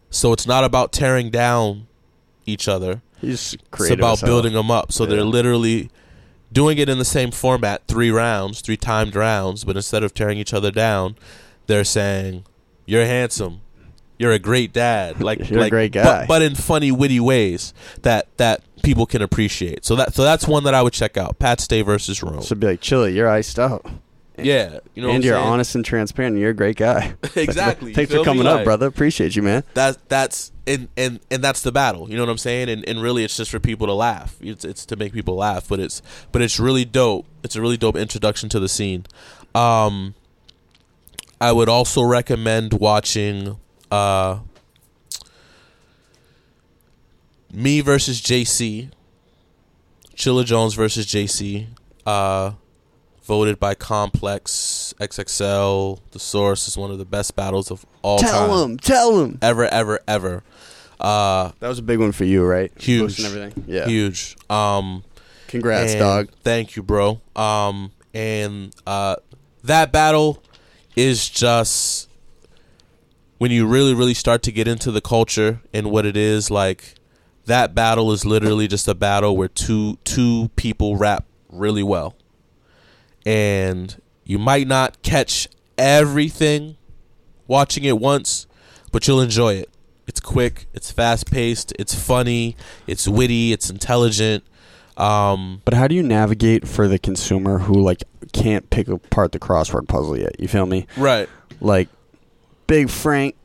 So 0.10 0.34
it's 0.34 0.46
not 0.46 0.64
about 0.64 0.92
tearing 0.92 1.30
down 1.30 1.88
each 2.46 2.68
other. 2.68 3.02
He's 3.20 3.56
It's 3.74 3.90
about 3.90 4.22
building 4.22 4.54
them 4.54 4.70
up. 4.70 4.92
So 4.92 5.06
they're 5.06 5.24
literally 5.24 5.90
doing 6.52 6.78
it 6.78 6.90
in 6.90 6.98
the 6.98 7.06
same 7.06 7.32
format, 7.32 7.88
three 7.88 8.12
rounds, 8.12 8.62
three 8.62 8.78
timed 8.78 9.16
rounds, 9.16 9.64
but 9.64 9.76
instead 9.76 10.04
of 10.04 10.14
tearing 10.14 10.38
each 10.38 10.54
other 10.54 10.72
down, 10.72 11.16
they're 11.68 11.84
saying, 11.84 12.46
"You're 12.86 13.06
handsome, 13.06 13.62
you're 14.22 14.32
a 14.32 14.40
great 14.40 14.72
dad. 14.72 15.20
Like 15.32 15.50
You're 15.50 15.64
a 15.64 15.70
great 15.70 15.92
guy. 15.92 16.26
but, 16.28 16.42
in 16.42 16.56
funny, 16.56 16.92
witty 16.92 17.20
ways 17.20 17.74
that 18.04 18.28
that 18.38 18.62
people 18.84 19.06
can 19.06 19.22
appreciate. 19.22 19.84
So 19.86 19.96
that 19.96 20.14
so 20.14 20.24
that's 20.24 20.48
one 20.48 20.64
that 20.66 20.74
I 20.74 20.82
would 20.82 20.94
check 20.94 21.18
out. 21.18 21.40
Pat 21.40 21.60
Stay 21.60 21.82
versus 21.82 22.22
Rone. 22.22 22.42
So 22.42 22.56
be 22.56 22.68
like, 22.68 22.82
Chilla, 22.82 23.14
you're 23.14 23.28
iced 23.30 23.58
out. 23.60 23.86
Yeah, 24.44 24.80
you 24.96 25.02
know, 25.02 25.10
and 25.10 25.24
you're 25.24 25.36
saying? 25.36 25.48
honest 25.48 25.76
and 25.76 25.86
transparent. 25.86 26.34
And 26.34 26.42
you're 26.42 26.52
a 26.52 26.56
great 26.56 26.78
guy. 26.78 27.16
exactly. 27.36 27.94
Thanks 27.96 28.12
for 28.12 28.20
me? 28.20 28.24
coming 28.24 28.48
up, 28.48 28.58
Like, 28.58 28.66
brother. 28.66 28.88
Appreciate 28.88 29.36
you, 29.36 29.42
man. 29.42 29.64
That's 29.74 29.98
that's 30.08 30.52
and 30.68 30.88
and 30.98 31.20
and 31.30 31.44
that's 31.44 31.62
the 31.62 31.72
battle. 31.72 32.10
You 32.10 32.18
know 32.18 32.24
what 32.24 32.32
I'm 32.32 32.38
saying? 32.38 32.70
And 32.70 32.88
and 32.88 33.02
really, 33.02 33.24
it's 33.24 33.38
just 33.38 33.52
for 33.52 33.60
people 33.60 33.88
to 33.88 33.94
laugh. 33.94 34.38
It's 34.42 34.64
it's 34.66 34.86
to 34.88 34.96
make 34.96 35.14
people 35.14 35.36
laugh. 35.36 35.68
But 35.68 35.80
it's 35.80 36.02
but 36.32 36.42
it's 36.42 36.60
really 36.60 36.86
dope. 36.86 37.26
It's 37.44 37.56
a 37.56 37.62
really 37.62 37.78
dope 37.78 37.96
introduction 37.96 38.50
to 38.50 38.60
the 38.60 38.70
scene. 38.70 39.06
Um, 39.56 40.16
I 41.40 41.52
would 41.52 41.70
also 41.70 42.04
recommend 42.04 42.74
watching 42.74 43.58
uh, 43.90 44.40
me 47.52 47.82
versus 47.82 48.22
JC, 48.22 48.92
Chilla 50.16 50.46
Jones 50.46 50.74
versus 50.76 51.06
JC. 51.06 51.68
Uh, 52.06 52.54
voted 53.32 53.58
by 53.62 53.74
Complex 53.74 54.94
XXL. 55.00 56.02
The 56.12 56.20
Source 56.20 56.68
is 56.68 56.78
one 56.78 56.92
of 56.92 56.98
the 56.98 57.06
best 57.06 57.34
battles 57.34 57.72
of 57.72 57.86
all 58.02 58.20
time 58.20 58.30
Tell 58.30 58.64
him. 58.66 58.78
Tell 58.78 59.24
him. 59.24 59.40
ever, 59.42 59.64
ever, 59.68 60.02
ever. 60.06 60.44
Uh, 61.00 61.52
That 61.62 61.70
was 61.70 61.80
a 61.80 61.82
big 61.82 62.00
one 62.00 62.12
for 62.12 62.26
you, 62.26 62.44
right? 62.44 62.74
Huge. 62.78 63.20
And 63.20 63.28
everything. 63.28 63.64
Yeah. 63.68 63.86
huge. 63.88 64.36
Um, 64.50 65.06
Congrats, 65.48 65.96
dog. 65.96 66.28
Thank 66.44 66.76
you, 66.76 66.84
bro. 66.84 67.22
Um, 67.34 67.94
and 68.14 68.76
uh, 68.86 69.16
that 69.64 69.94
battle 69.94 70.44
is 70.98 71.30
just 71.30 72.10
when 73.38 73.50
you 73.50 73.66
really, 73.66 73.94
really 73.94 74.14
start 74.14 74.44
to 74.44 74.52
get 74.52 74.68
into 74.68 74.92
the 74.92 75.00
culture 75.00 75.62
and 75.74 75.90
what 75.90 76.06
it 76.06 76.18
is 76.18 76.52
like. 76.52 76.96
That 77.46 77.74
battle 77.74 78.12
is 78.12 78.26
literally 78.26 78.68
just 78.68 78.90
a 78.90 78.94
battle 78.94 79.38
where 79.38 79.48
two 79.48 79.98
two 80.04 80.50
people 80.58 80.98
rap 80.98 81.26
really 81.50 81.82
well, 81.84 82.16
and 83.26 84.02
you 84.24 84.38
might 84.40 84.68
not 84.68 85.02
catch 85.04 85.48
everything 85.78 86.78
watching 87.48 87.84
it 87.84 88.00
once, 88.00 88.48
but 88.92 89.08
you'll 89.08 89.22
enjoy 89.22 89.54
it. 89.56 89.70
It's 90.08 90.20
quick, 90.20 90.66
it's 90.74 90.92
fast 90.92 91.32
paced, 91.32 91.74
it's 91.80 91.94
funny, 91.96 92.56
it's 92.88 93.08
witty, 93.08 93.54
it's 93.54 93.70
intelligent. 93.70 94.44
Um, 94.98 95.62
But 95.64 95.74
how 95.74 95.88
do 95.88 95.96
you 95.96 96.04
navigate 96.04 96.68
for 96.68 96.88
the 96.88 97.00
consumer 97.00 97.60
who 97.60 97.82
like 97.82 98.04
can't 98.34 98.70
pick 98.70 98.88
apart 98.88 99.32
the 99.32 99.40
crossword 99.40 99.88
puzzle 99.88 100.18
yet? 100.18 100.40
You 100.40 100.48
feel 100.48 100.66
me? 100.66 100.88
right. 100.98 101.30
Like, 101.60 101.90
Big 102.68 102.90
Frank, 102.90 103.36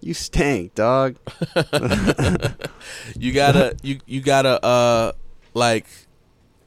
you 0.00 0.12
stank, 0.14 0.74
dog. 0.74 1.16
You 3.18 3.32
gotta 3.32 3.76
you 3.82 3.98
you 4.06 4.20
gotta 4.20 4.62
uh 4.64 5.12
like 5.54 5.86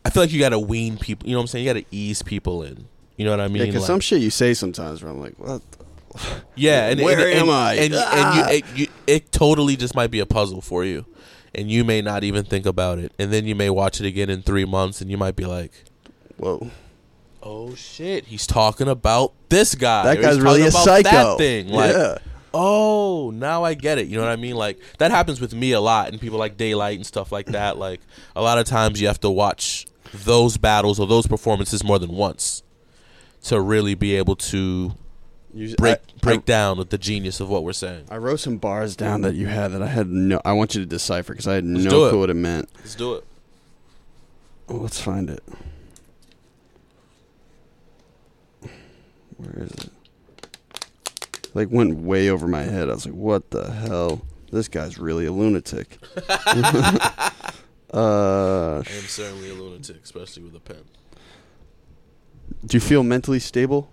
I 0.10 0.12
feel 0.12 0.24
like 0.24 0.32
you 0.34 0.40
gotta 0.40 0.58
wean 0.58 0.98
people. 0.98 1.28
You 1.30 1.34
know 1.34 1.40
what 1.40 1.44
I'm 1.44 1.48
saying? 1.50 1.66
You 1.68 1.74
gotta 1.74 1.86
ease 1.92 2.24
people 2.24 2.64
in. 2.64 2.86
You 3.16 3.26
know 3.26 3.32
what 3.32 3.40
I 3.42 3.48
mean? 3.48 3.58
Yeah, 3.58 3.66
because 3.68 3.82
Like- 3.84 3.88
some 3.88 4.00
shit 4.00 4.22
you 4.22 4.32
say 4.32 4.56
sometimes 4.56 5.04
where 5.04 5.12
I'm 5.12 5.22
like, 5.22 5.36
what? 5.38 5.62
the- 5.72 5.86
Yeah, 6.56 6.88
and 6.90 7.00
Where 7.00 7.20
and, 7.30 7.38
am 7.38 7.44
and, 7.44 7.52
I? 7.52 7.74
And, 7.76 7.94
Ah. 7.96 8.10
and 8.16 8.36
you, 8.52 8.58
it, 8.58 8.66
you, 8.76 8.88
it 9.06 9.32
totally 9.32 9.76
just 9.76 9.94
might 9.94 10.10
be 10.10 10.20
a 10.20 10.26
puzzle 10.26 10.62
for 10.62 10.84
you, 10.84 11.06
and 11.54 11.70
you 11.70 11.84
may 11.84 12.02
not 12.02 12.24
even 12.24 12.44
think 12.44 12.66
about 12.66 12.98
it, 12.98 13.12
and 13.20 13.32
then 13.32 13.46
you 13.46 13.54
may 13.54 13.70
watch 13.70 14.00
it 14.02 14.08
again 14.08 14.32
in 14.32 14.42
three 14.42 14.66
months, 14.66 15.00
and 15.00 15.12
you 15.12 15.18
might 15.18 15.36
be 15.36 15.46
like, 15.46 15.72
Whoa. 16.38 16.72
"Oh 17.44 17.76
shit, 17.76 18.26
he's 18.26 18.48
talking 18.48 18.88
about 18.88 19.34
this 19.50 19.76
guy. 19.76 20.16
That 20.16 20.22
guy's 20.24 20.40
really 20.42 20.64
a 20.64 20.72
psycho. 20.72 21.10
That 21.12 21.38
thing, 21.38 21.68
like, 21.70 21.94
yeah. 21.94 22.18
oh, 22.54 23.32
now 23.36 23.64
I 23.64 23.76
get 23.76 24.00
it. 24.00 24.08
You 24.08 24.16
know 24.18 24.24
what 24.24 24.32
I 24.32 24.38
mean? 24.38 24.56
Like 24.56 24.80
that 24.98 25.12
happens 25.12 25.40
with 25.40 25.54
me 25.54 25.74
a 25.74 25.80
lot, 25.82 26.08
and 26.10 26.20
people 26.20 26.40
like 26.40 26.58
Daylyt 26.58 26.96
and 26.96 27.06
stuff 27.06 27.32
like 27.32 27.48
that. 27.48 27.78
Like 27.78 28.02
a 28.36 28.42
lot 28.42 28.58
of 28.58 28.66
times, 28.66 29.00
you 29.00 29.08
have 29.08 29.20
to 29.20 29.30
watch 29.30 29.86
those 30.14 30.58
battles 30.58 31.00
or 31.00 31.08
those 31.08 31.28
performances 31.28 31.84
more 31.84 32.00
than 32.00 32.12
once 32.12 32.64
to 33.44 33.60
really 33.62 33.94
be 33.96 34.16
able 34.16 34.36
to 34.36 34.94
You- 35.54 35.76
break 35.76 35.98
I- 35.98 36.20
break 36.22 36.40
I, 36.42 36.44
down 36.44 36.78
with 36.78 36.90
the 36.90 36.98
genius 36.98 37.40
of 37.40 37.50
what 37.50 37.64
we're 37.64 37.74
saying. 37.74 38.06
I 38.10 38.18
wrote 38.18 38.40
some 38.40 38.58
bars 38.58 38.96
down 38.96 39.22
that 39.22 39.36
you 39.36 39.48
had 39.48 39.72
that 39.72 39.82
I 39.82 39.88
had 39.88 40.08
no. 40.10 40.42
I 40.44 40.54
want 40.54 40.76
you 40.76 40.82
to 40.82 40.86
decipher 40.88 41.34
because 41.34 41.48
I 41.48 41.56
had 41.56 41.66
Let's 41.66 41.86
no 41.86 42.10
clue 42.10 42.20
what 42.20 42.30
it 42.30 42.34
meant. 42.36 42.70
Let's 42.80 42.96
do 42.96 43.16
it. 43.16 43.24
Oh, 44.68 44.76
let's 44.76 45.00
find 45.02 45.30
it. 45.30 45.44
Where 49.38 49.64
is 49.64 49.72
it? 49.72 49.90
Like 51.54 51.70
went 51.72 51.98
way 52.00 52.30
over 52.30 52.48
my 52.48 52.64
head. 52.64 52.90
I 52.90 52.94
was 52.94 53.06
like, 53.06 53.16
"What 53.16 53.50
the 53.52 53.72
hell? 53.72 54.22
This 54.52 54.68
guy's 54.68 54.98
really 54.98 55.26
a 55.26 55.32
lunatic." 55.32 55.98
uh, 57.94 58.84
I 58.86 58.92
am 58.96 59.04
certainly 59.08 59.50
a 59.50 59.54
lunatic, 59.54 60.04
especially 60.04 60.44
with 60.44 60.56
a 60.56 60.60
pen. 60.60 60.84
do 62.66 62.76
you 62.78 62.82
feel 62.82 63.04
mentally 63.04 63.40
stable? 63.40 63.90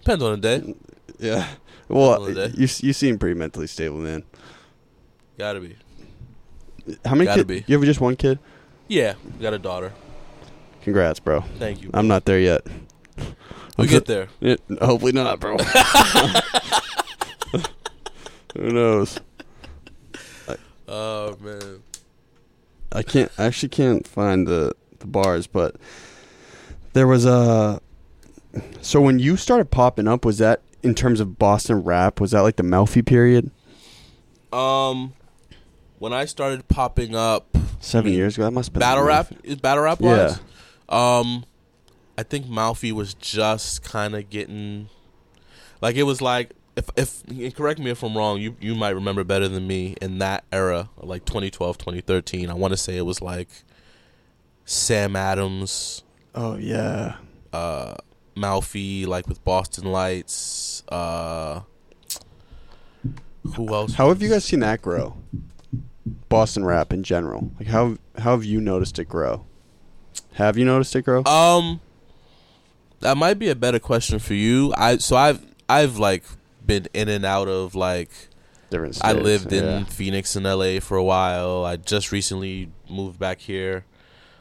Depends 0.00 0.22
on 0.22 0.40
the 0.40 0.58
day. 0.58 0.74
Yeah. 1.18 1.46
Well, 1.88 2.28
you 2.30 2.68
you 2.80 2.92
seem 2.92 3.18
pretty 3.18 3.38
mentally 3.38 3.66
stable, 3.66 3.98
man. 3.98 4.22
Gotta 5.38 5.60
be. 5.60 5.76
How 7.04 7.14
many 7.14 7.24
Gotta 7.26 7.44
kids? 7.44 7.48
be. 7.48 7.64
You 7.66 7.76
have 7.78 7.84
just 7.86 8.00
one 8.00 8.16
kid? 8.16 8.38
Yeah, 8.88 9.14
got 9.40 9.52
a 9.54 9.58
daughter. 9.58 9.92
Congrats, 10.82 11.18
bro. 11.20 11.40
Thank 11.58 11.82
you. 11.82 11.90
I'm 11.94 12.06
not 12.08 12.24
there 12.26 12.38
yet. 12.38 12.66
we 13.16 13.24
I'm 13.78 13.86
get 13.86 14.06
so- 14.06 14.12
there. 14.14 14.28
Yeah, 14.40 14.56
hopefully 14.80 15.12
not, 15.12 15.40
bro. 15.40 15.56
Who 18.56 18.70
knows? 18.70 19.18
Oh 20.86 21.36
man. 21.40 21.82
I 22.94 23.02
can't. 23.02 23.30
I 23.36 23.44
actually 23.44 23.70
can't 23.70 24.06
find 24.06 24.46
the 24.46 24.72
the 25.00 25.06
bars, 25.06 25.46
but 25.46 25.76
there 26.92 27.06
was 27.06 27.26
a. 27.26 27.80
So 28.80 29.00
when 29.00 29.18
you 29.18 29.36
started 29.36 29.70
popping 29.70 30.06
up, 30.06 30.24
was 30.24 30.38
that 30.38 30.62
in 30.82 30.94
terms 30.94 31.18
of 31.18 31.38
Boston 31.38 31.82
rap? 31.82 32.20
Was 32.20 32.30
that 32.30 32.42
like 32.42 32.56
the 32.56 32.62
Melfi 32.62 33.04
period? 33.04 33.50
Um, 34.52 35.14
when 35.98 36.12
I 36.12 36.26
started 36.26 36.68
popping 36.68 37.16
up, 37.16 37.56
Seven 37.80 38.10
mean, 38.10 38.18
years 38.18 38.36
ago, 38.36 38.44
that 38.44 38.52
must 38.52 38.68
have 38.68 38.74
been 38.74 38.80
battle 38.80 39.04
rap 39.04 39.32
is 39.42 39.56
battle 39.56 39.82
rap 39.82 40.00
wise. 40.00 40.38
Um, 40.88 41.44
I 42.16 42.22
think 42.22 42.46
Malfi 42.46 42.92
was 42.92 43.14
just 43.14 43.82
kind 43.82 44.14
of 44.14 44.30
getting, 44.30 44.88
like 45.80 45.96
it 45.96 46.04
was 46.04 46.22
like 46.22 46.52
if 46.76 46.90
if 46.96 47.54
correct 47.54 47.78
me 47.80 47.90
if 47.90 48.02
I'm 48.02 48.16
wrong, 48.16 48.40
you 48.40 48.56
you 48.60 48.74
might 48.74 48.90
remember 48.90 49.24
better 49.24 49.48
than 49.48 49.66
me 49.66 49.94
in 50.02 50.18
that 50.18 50.44
era, 50.52 50.90
like 50.96 51.24
2012, 51.24 51.78
2013. 51.78 52.50
I 52.50 52.54
want 52.54 52.72
to 52.72 52.76
say 52.76 52.96
it 52.96 53.06
was 53.06 53.20
like 53.22 53.48
Sam 54.64 55.14
Adams, 55.16 56.02
Oh 56.34 56.56
yeah. 56.56 57.16
uh, 57.52 57.94
Malfi, 58.36 59.06
like 59.06 59.28
with 59.28 59.44
Boston 59.44 59.84
Lights. 59.92 60.82
Uh, 60.88 61.60
who 63.56 63.72
else? 63.74 63.94
How 63.94 64.08
have 64.08 64.22
you 64.22 64.28
guys 64.30 64.44
seen 64.44 64.60
that 64.60 64.80
grow? 64.82 65.16
Boston 66.28 66.64
rap 66.64 66.92
in 66.92 67.02
general. 67.02 67.50
Like 67.58 67.68
how 67.68 67.98
how 68.18 68.32
have 68.32 68.44
you 68.44 68.60
noticed 68.60 68.98
it 68.98 69.08
grow? 69.08 69.44
Have 70.34 70.56
you 70.58 70.64
noticed 70.64 70.96
it 70.96 71.02
grow? 71.02 71.22
Um, 71.24 71.80
that 73.00 73.16
might 73.16 73.38
be 73.38 73.48
a 73.50 73.54
better 73.54 73.78
question 73.78 74.18
for 74.18 74.34
you. 74.34 74.72
I 74.76 74.96
so 74.98 75.14
I've 75.16 75.44
I've 75.68 75.98
like 75.98 76.24
been 76.66 76.86
in 76.94 77.08
and 77.08 77.24
out 77.24 77.48
of 77.48 77.74
like 77.74 78.10
Different. 78.70 78.94
states. 78.96 79.04
I 79.04 79.12
lived 79.12 79.52
in 79.52 79.64
yeah. 79.64 79.84
Phoenix 79.84 80.36
and 80.36 80.44
LA 80.44 80.80
for 80.80 80.96
a 80.96 81.04
while. 81.04 81.64
I 81.64 81.76
just 81.76 82.12
recently 82.12 82.70
moved 82.88 83.18
back 83.18 83.40
here. 83.40 83.84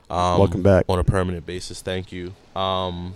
Um, 0.09 0.39
Welcome 0.39 0.61
back. 0.63 0.85
on 0.89 0.99
a 0.99 1.03
permanent 1.03 1.45
basis. 1.45 1.81
Thank 1.81 2.11
you. 2.11 2.33
Um, 2.55 3.15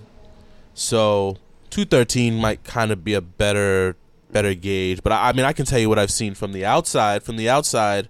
so 0.73 1.37
two 1.69 1.85
thirteen 1.85 2.35
might 2.35 2.63
kind 2.63 2.91
of 2.91 3.03
be 3.03 3.13
a 3.13 3.21
better 3.21 3.95
better 4.31 4.53
gauge, 4.53 5.03
but 5.03 5.11
I, 5.11 5.29
I 5.29 5.33
mean 5.33 5.45
I 5.45 5.53
can 5.53 5.65
tell 5.65 5.79
you 5.79 5.89
what 5.89 5.99
I've 5.99 6.11
seen 6.11 6.33
from 6.33 6.53
the 6.53 6.65
outside. 6.65 7.23
From 7.23 7.37
the 7.37 7.49
outside, 7.49 8.09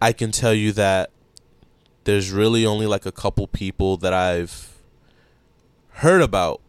I 0.00 0.12
can 0.12 0.30
tell 0.30 0.54
you 0.54 0.72
that 0.72 1.10
there's 2.04 2.30
really 2.30 2.64
only 2.64 2.86
like 2.86 3.06
a 3.06 3.12
couple 3.12 3.46
people 3.46 3.96
that 3.98 4.12
I've 4.12 4.74
heard 5.94 6.22
about 6.22 6.60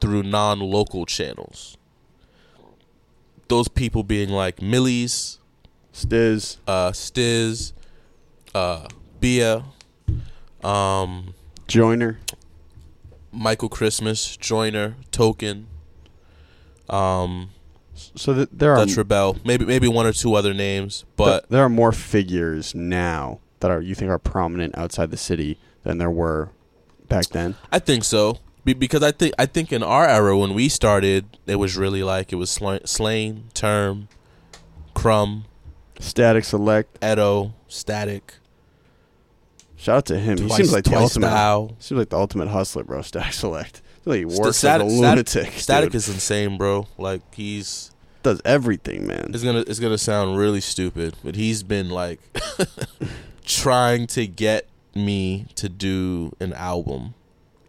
through 0.00 0.22
non-local 0.22 1.06
channels. 1.06 1.76
Those 3.50 3.66
people 3.68 4.04
being 4.04 4.28
like 4.30 4.58
Millyz, 4.58 5.38
Stizz. 5.92 6.56
uh, 6.68 6.92
Stizz, 6.92 7.72
uh, 8.54 8.86
Bia, 9.20 9.64
um, 10.62 11.34
Joyner. 11.66 12.20
Michael 13.32 13.68
Christmas, 13.68 14.36
Joyner, 14.36 14.94
Token, 15.10 15.66
um, 16.88 17.50
So 17.94 18.34
th- 18.34 18.48
there 18.52 18.72
are 18.72 18.84
Dutch 18.86 18.96
ReBelle, 18.96 19.44
maybe 19.44 19.64
maybe 19.64 19.88
one 19.88 20.06
or 20.06 20.12
two 20.12 20.34
other 20.34 20.54
names, 20.54 21.00
th- 21.00 21.06
but 21.16 21.48
there 21.50 21.62
are 21.64 21.68
more 21.68 21.92
figures 21.92 22.74
now 22.74 23.40
that 23.60 23.70
are 23.70 23.80
you 23.80 23.94
think 23.96 24.10
are 24.10 24.18
prominent 24.18 24.76
outside 24.78 25.10
the 25.10 25.16
city 25.16 25.58
than 25.84 25.98
there 25.98 26.10
were 26.10 26.50
back 27.08 27.26
then. 27.26 27.56
I 27.70 27.78
think 27.80 28.04
so 28.04 28.38
because 28.64 29.02
I 29.02 29.12
think 29.12 29.34
I 29.38 29.46
think 29.46 29.72
in 29.72 29.82
our 29.82 30.06
era 30.06 30.36
when 30.36 30.54
we 30.54 30.68
started, 30.68 31.38
it 31.46 31.56
was 31.56 31.76
really 31.76 32.02
like 32.02 32.32
it 32.32 32.36
was 32.36 32.50
Sla- 32.50 32.86
Slaine, 32.86 33.44
Term, 33.54 34.08
Crumb, 34.94 35.44
Static 35.98 36.44
Select. 36.44 37.02
Edo, 37.04 37.54
Static. 37.68 38.34
Shout 39.76 39.96
out 39.96 40.06
to 40.06 40.18
him. 40.18 40.36
he 40.38 40.48
seems 40.50 40.72
like 40.72 40.84
the 40.84 40.96
ultimate. 40.96 41.28
Style. 41.28 41.74
Seems 41.78 41.98
like 41.98 42.10
the 42.10 42.18
ultimate 42.18 42.48
hustler, 42.48 42.84
bro. 42.84 43.02
Static 43.02 43.32
Select. 43.32 43.82
Like 44.04 44.18
he 44.18 44.24
works 44.24 44.56
Static, 44.58 44.86
like 44.86 44.92
a 44.92 45.00
lunatic. 45.00 45.52
Static 45.52 45.90
dude. 45.90 45.96
is 45.96 46.08
insane, 46.08 46.56
bro. 46.58 46.86
Like 46.98 47.22
he's 47.34 47.90
does 48.22 48.40
everything, 48.44 49.06
man. 49.06 49.30
it's 49.32 49.42
gonna 49.42 49.64
it's 49.66 49.78
gonna 49.78 49.98
sound 49.98 50.36
really 50.36 50.60
stupid, 50.60 51.16
but 51.24 51.34
he's 51.36 51.62
been 51.62 51.88
like 51.88 52.20
trying 53.44 54.06
to 54.08 54.26
get 54.26 54.66
me 54.94 55.46
to 55.54 55.68
do 55.68 56.32
an 56.40 56.52
album, 56.52 57.14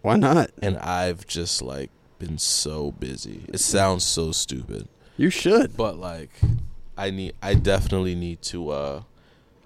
Why 0.01 0.15
not? 0.17 0.49
and 0.61 0.77
I've 0.77 1.27
just 1.27 1.61
like 1.61 1.89
been 2.19 2.37
so 2.37 2.91
busy. 2.91 3.45
It 3.53 3.59
sounds 3.59 4.05
so 4.05 4.31
stupid, 4.31 4.87
You 5.17 5.29
should. 5.29 5.75
but 5.77 5.97
like 5.97 6.29
I 6.97 7.09
need 7.11 7.33
I 7.41 7.53
definitely 7.55 8.15
need 8.15 8.41
to. 8.43 8.69
uh 8.69 9.01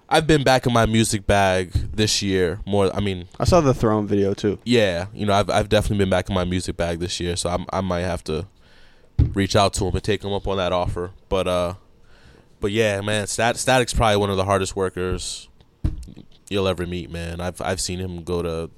I've 0.08 0.26
been 0.28 0.44
back 0.44 0.66
in 0.66 0.72
my 0.72 0.86
music 0.86 1.26
bag 1.26 1.72
this 1.72 2.22
year 2.22 2.60
more. 2.64 2.94
I 2.94 3.00
mean, 3.00 3.26
I 3.40 3.44
saw 3.44 3.60
the 3.60 3.74
Throne 3.74 4.06
video 4.06 4.34
too. 4.34 4.58
yeah, 4.64 5.06
you 5.12 5.26
know, 5.26 5.32
I've 5.34 5.50
I've 5.50 5.68
definitely 5.68 5.98
been 5.98 6.10
back 6.10 6.28
in 6.28 6.34
my 6.34 6.44
music 6.44 6.76
bag 6.76 7.00
this 7.00 7.18
year, 7.18 7.34
so 7.36 7.50
I'm, 7.50 7.66
I 7.72 7.80
might 7.80 8.02
have 8.02 8.22
to 8.24 8.46
reach 9.34 9.56
out 9.56 9.72
to 9.74 9.84
him 9.86 9.94
and 9.94 10.04
take 10.04 10.22
him 10.22 10.32
up 10.32 10.46
on 10.46 10.58
that 10.58 10.72
offer. 10.72 11.10
But 11.28 11.48
uh, 11.48 11.74
but 12.60 12.70
yeah, 12.70 13.00
man, 13.00 13.26
Stat, 13.26 13.56
Static's 13.56 13.92
probably 13.92 14.18
one 14.18 14.30
of 14.30 14.36
the 14.36 14.44
hardest 14.44 14.76
workers 14.76 15.48
you'll 16.48 16.68
ever 16.68 16.86
meet, 16.86 17.10
man. 17.10 17.40
I've 17.40 17.60
I've 17.60 17.80
seen 17.80 17.98
him 17.98 18.22
go 18.22 18.42
to 18.42 18.70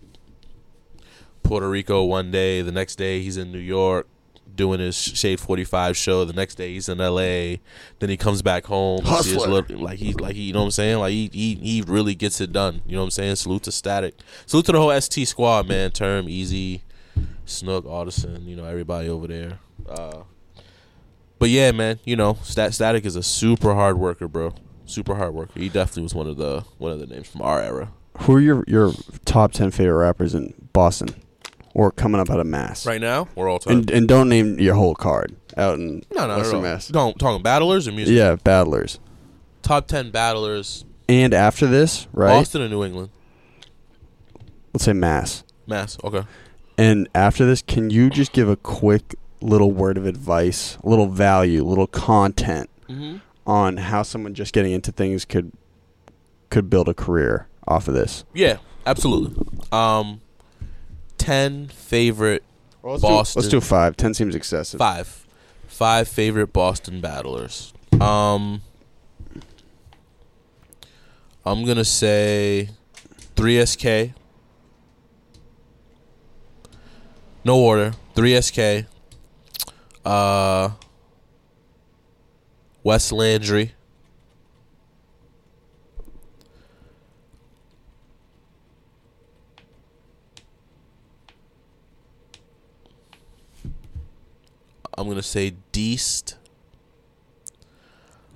Puerto 1.48 1.68
Rico 1.68 2.04
one 2.04 2.30
day, 2.30 2.62
the 2.62 2.72
next 2.72 2.96
day 2.96 3.22
he's 3.22 3.36
in 3.36 3.50
New 3.52 3.58
York 3.58 4.06
doing 4.54 4.80
his 4.80 4.96
Shade 4.96 5.38
45 5.38 5.96
show, 5.96 6.24
the 6.24 6.32
next 6.32 6.56
day 6.56 6.72
he's 6.72 6.88
in 6.88 6.98
LA, 6.98 7.58
then 8.00 8.08
he 8.08 8.16
comes 8.16 8.42
back 8.42 8.66
home. 8.66 8.98
see 9.04 9.10
Hustler. 9.10 9.48
little- 9.48 9.78
like 9.78 9.98
he 9.98 10.12
like 10.14 10.34
he, 10.34 10.42
you 10.42 10.52
know 10.52 10.58
what 10.60 10.64
I'm 10.66 10.70
saying? 10.72 10.98
Like 10.98 11.12
he, 11.12 11.30
he 11.32 11.54
he 11.54 11.82
really 11.86 12.14
gets 12.14 12.40
it 12.40 12.52
done. 12.52 12.82
You 12.86 12.92
know 12.96 13.00
what 13.02 13.04
I'm 13.06 13.10
saying? 13.12 13.36
Salute 13.36 13.62
to 13.64 13.72
Static. 13.72 14.14
Salute 14.46 14.66
to 14.66 14.72
the 14.72 14.78
whole 14.80 15.00
ST 15.00 15.26
squad, 15.28 15.68
man. 15.68 15.90
Term, 15.92 16.28
Easy, 16.28 16.82
Snook, 17.46 17.84
Audison, 17.86 18.46
you 18.46 18.56
know, 18.56 18.64
everybody 18.64 19.08
over 19.08 19.26
there. 19.28 19.58
Uh, 19.88 20.22
but 21.38 21.50
yeah, 21.50 21.70
man, 21.70 22.00
you 22.04 22.16
know, 22.16 22.36
Stat 22.42 22.74
Static 22.74 23.04
is 23.06 23.14
a 23.16 23.22
super 23.22 23.74
hard 23.74 23.96
worker, 23.98 24.26
bro. 24.26 24.54
Super 24.86 25.14
hard 25.14 25.34
worker. 25.34 25.52
He 25.60 25.68
definitely 25.68 26.02
was 26.04 26.14
one 26.14 26.26
of 26.26 26.36
the 26.36 26.64
one 26.78 26.90
of 26.92 26.98
the 26.98 27.06
names 27.06 27.28
from 27.28 27.42
our 27.42 27.60
era. 27.62 27.92
Who 28.22 28.34
are 28.34 28.40
your 28.40 28.64
your 28.66 28.92
top 29.24 29.52
ten 29.52 29.70
favorite 29.70 29.98
rappers 29.98 30.34
in 30.34 30.52
Boston, 30.72 31.14
or 31.74 31.90
coming 31.92 32.20
up 32.20 32.30
out 32.30 32.40
of 32.40 32.46
Mass? 32.46 32.86
Right 32.86 33.00
now, 33.00 33.28
we're 33.34 33.48
all 33.48 33.58
time. 33.58 33.78
And 33.78 33.90
and 33.90 34.08
don't 34.08 34.28
name 34.28 34.58
your 34.58 34.74
whole 34.74 34.94
card 34.94 35.36
out 35.56 35.74
in 35.78 36.02
no, 36.14 36.26
no, 36.26 36.36
Western 36.38 36.60
no, 36.62 36.62
no. 36.62 36.72
Mass. 36.72 36.88
Don't 36.88 37.18
talking 37.18 37.42
battlers 37.42 37.86
or 37.88 37.92
music. 37.92 38.14
Yeah, 38.16 38.36
battlers. 38.36 38.98
Top 39.62 39.86
ten 39.86 40.10
battlers. 40.10 40.84
And 41.08 41.32
after 41.34 41.66
this, 41.66 42.06
right? 42.12 42.28
Boston 42.28 42.62
or 42.62 42.68
New 42.68 42.84
England. 42.84 43.10
Let's 44.72 44.84
say 44.84 44.92
Mass. 44.92 45.44
Mass. 45.66 45.98
Okay. 46.04 46.22
And 46.76 47.08
after 47.14 47.44
this, 47.44 47.62
can 47.62 47.90
you 47.90 48.10
just 48.10 48.32
give 48.32 48.48
a 48.48 48.56
quick 48.56 49.16
little 49.40 49.72
word 49.72 49.96
of 49.98 50.06
advice, 50.06 50.76
a 50.84 50.88
little 50.88 51.08
value, 51.08 51.64
little 51.64 51.86
content 51.86 52.70
Mm-hmm. 52.88 53.18
on 53.46 53.76
how 53.76 54.02
someone 54.02 54.32
just 54.32 54.54
getting 54.54 54.72
into 54.72 54.90
things 54.90 55.26
could 55.26 55.52
could 56.48 56.70
build 56.70 56.88
a 56.88 56.94
career 56.94 57.46
off 57.66 57.86
of 57.86 57.92
this? 57.94 58.24
Yeah, 58.32 58.56
absolutely. 58.86 59.46
Um, 59.70 60.20
ten 61.18 61.68
favorite 61.68 62.42
let's 62.82 63.02
Boston. 63.02 63.40
Do, 63.40 63.44
let's 63.44 63.50
do 63.50 63.60
five. 63.60 63.96
Ten 63.96 64.14
seems 64.14 64.34
excessive. 64.34 64.78
five, 64.78 65.26
five 65.66 66.08
favorite 66.08 66.52
Boston 66.52 67.00
battlers. 67.00 67.72
Um, 68.00 68.62
I'm 71.44 71.64
gonna 71.64 71.84
say 71.84 72.70
three 73.36 73.64
SK. 73.64 74.12
No 77.44 77.58
order. 77.58 77.92
Three 78.14 78.40
SK. 78.40 78.86
Uh, 80.04 80.70
Wes 82.82 83.12
Landry. 83.12 83.72
I'm 94.98 95.06
gonna 95.08 95.22
say 95.22 95.52
Deist. 95.70 96.34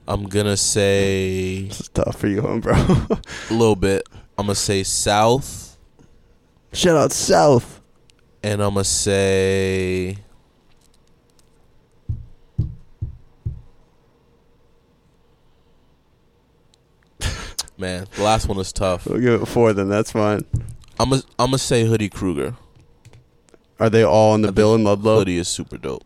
I'm 0.06 0.24
gonna 0.28 0.56
say 0.56 1.64
This 1.64 1.80
is 1.80 1.88
tough 1.88 2.20
for 2.20 2.28
you, 2.28 2.40
huh, 2.42 2.58
bro. 2.58 2.74
a 2.74 3.20
little 3.52 3.74
bit. 3.76 4.08
I'm 4.38 4.46
gonna 4.46 4.54
say 4.54 4.84
South, 4.84 5.76
Shout 6.72 6.96
out 6.96 7.10
South. 7.12 7.80
and 8.44 8.62
I'm 8.62 8.74
gonna 8.74 8.84
say. 8.84 10.18
Man, 17.78 18.06
the 18.16 18.22
last 18.22 18.48
one 18.48 18.58
is 18.58 18.72
tough. 18.72 19.06
We'll 19.06 19.20
give 19.20 19.42
it 19.42 19.46
four, 19.46 19.72
then 19.72 19.88
that's 19.88 20.12
fine. 20.12 20.44
I'm 20.98 21.10
gonna 21.10 21.22
I'm 21.38 21.48
gonna 21.48 21.58
say 21.58 21.84
Hoodie 21.84 22.08
Kruger. 22.08 22.54
Are 23.80 23.90
they 23.90 24.04
all 24.04 24.34
in 24.34 24.42
the 24.42 24.52
Bill 24.52 24.74
and 24.74 24.84
Ludlow? 24.84 25.18
Hoodie 25.18 25.38
is 25.38 25.48
super 25.48 25.76
dope. 25.78 26.04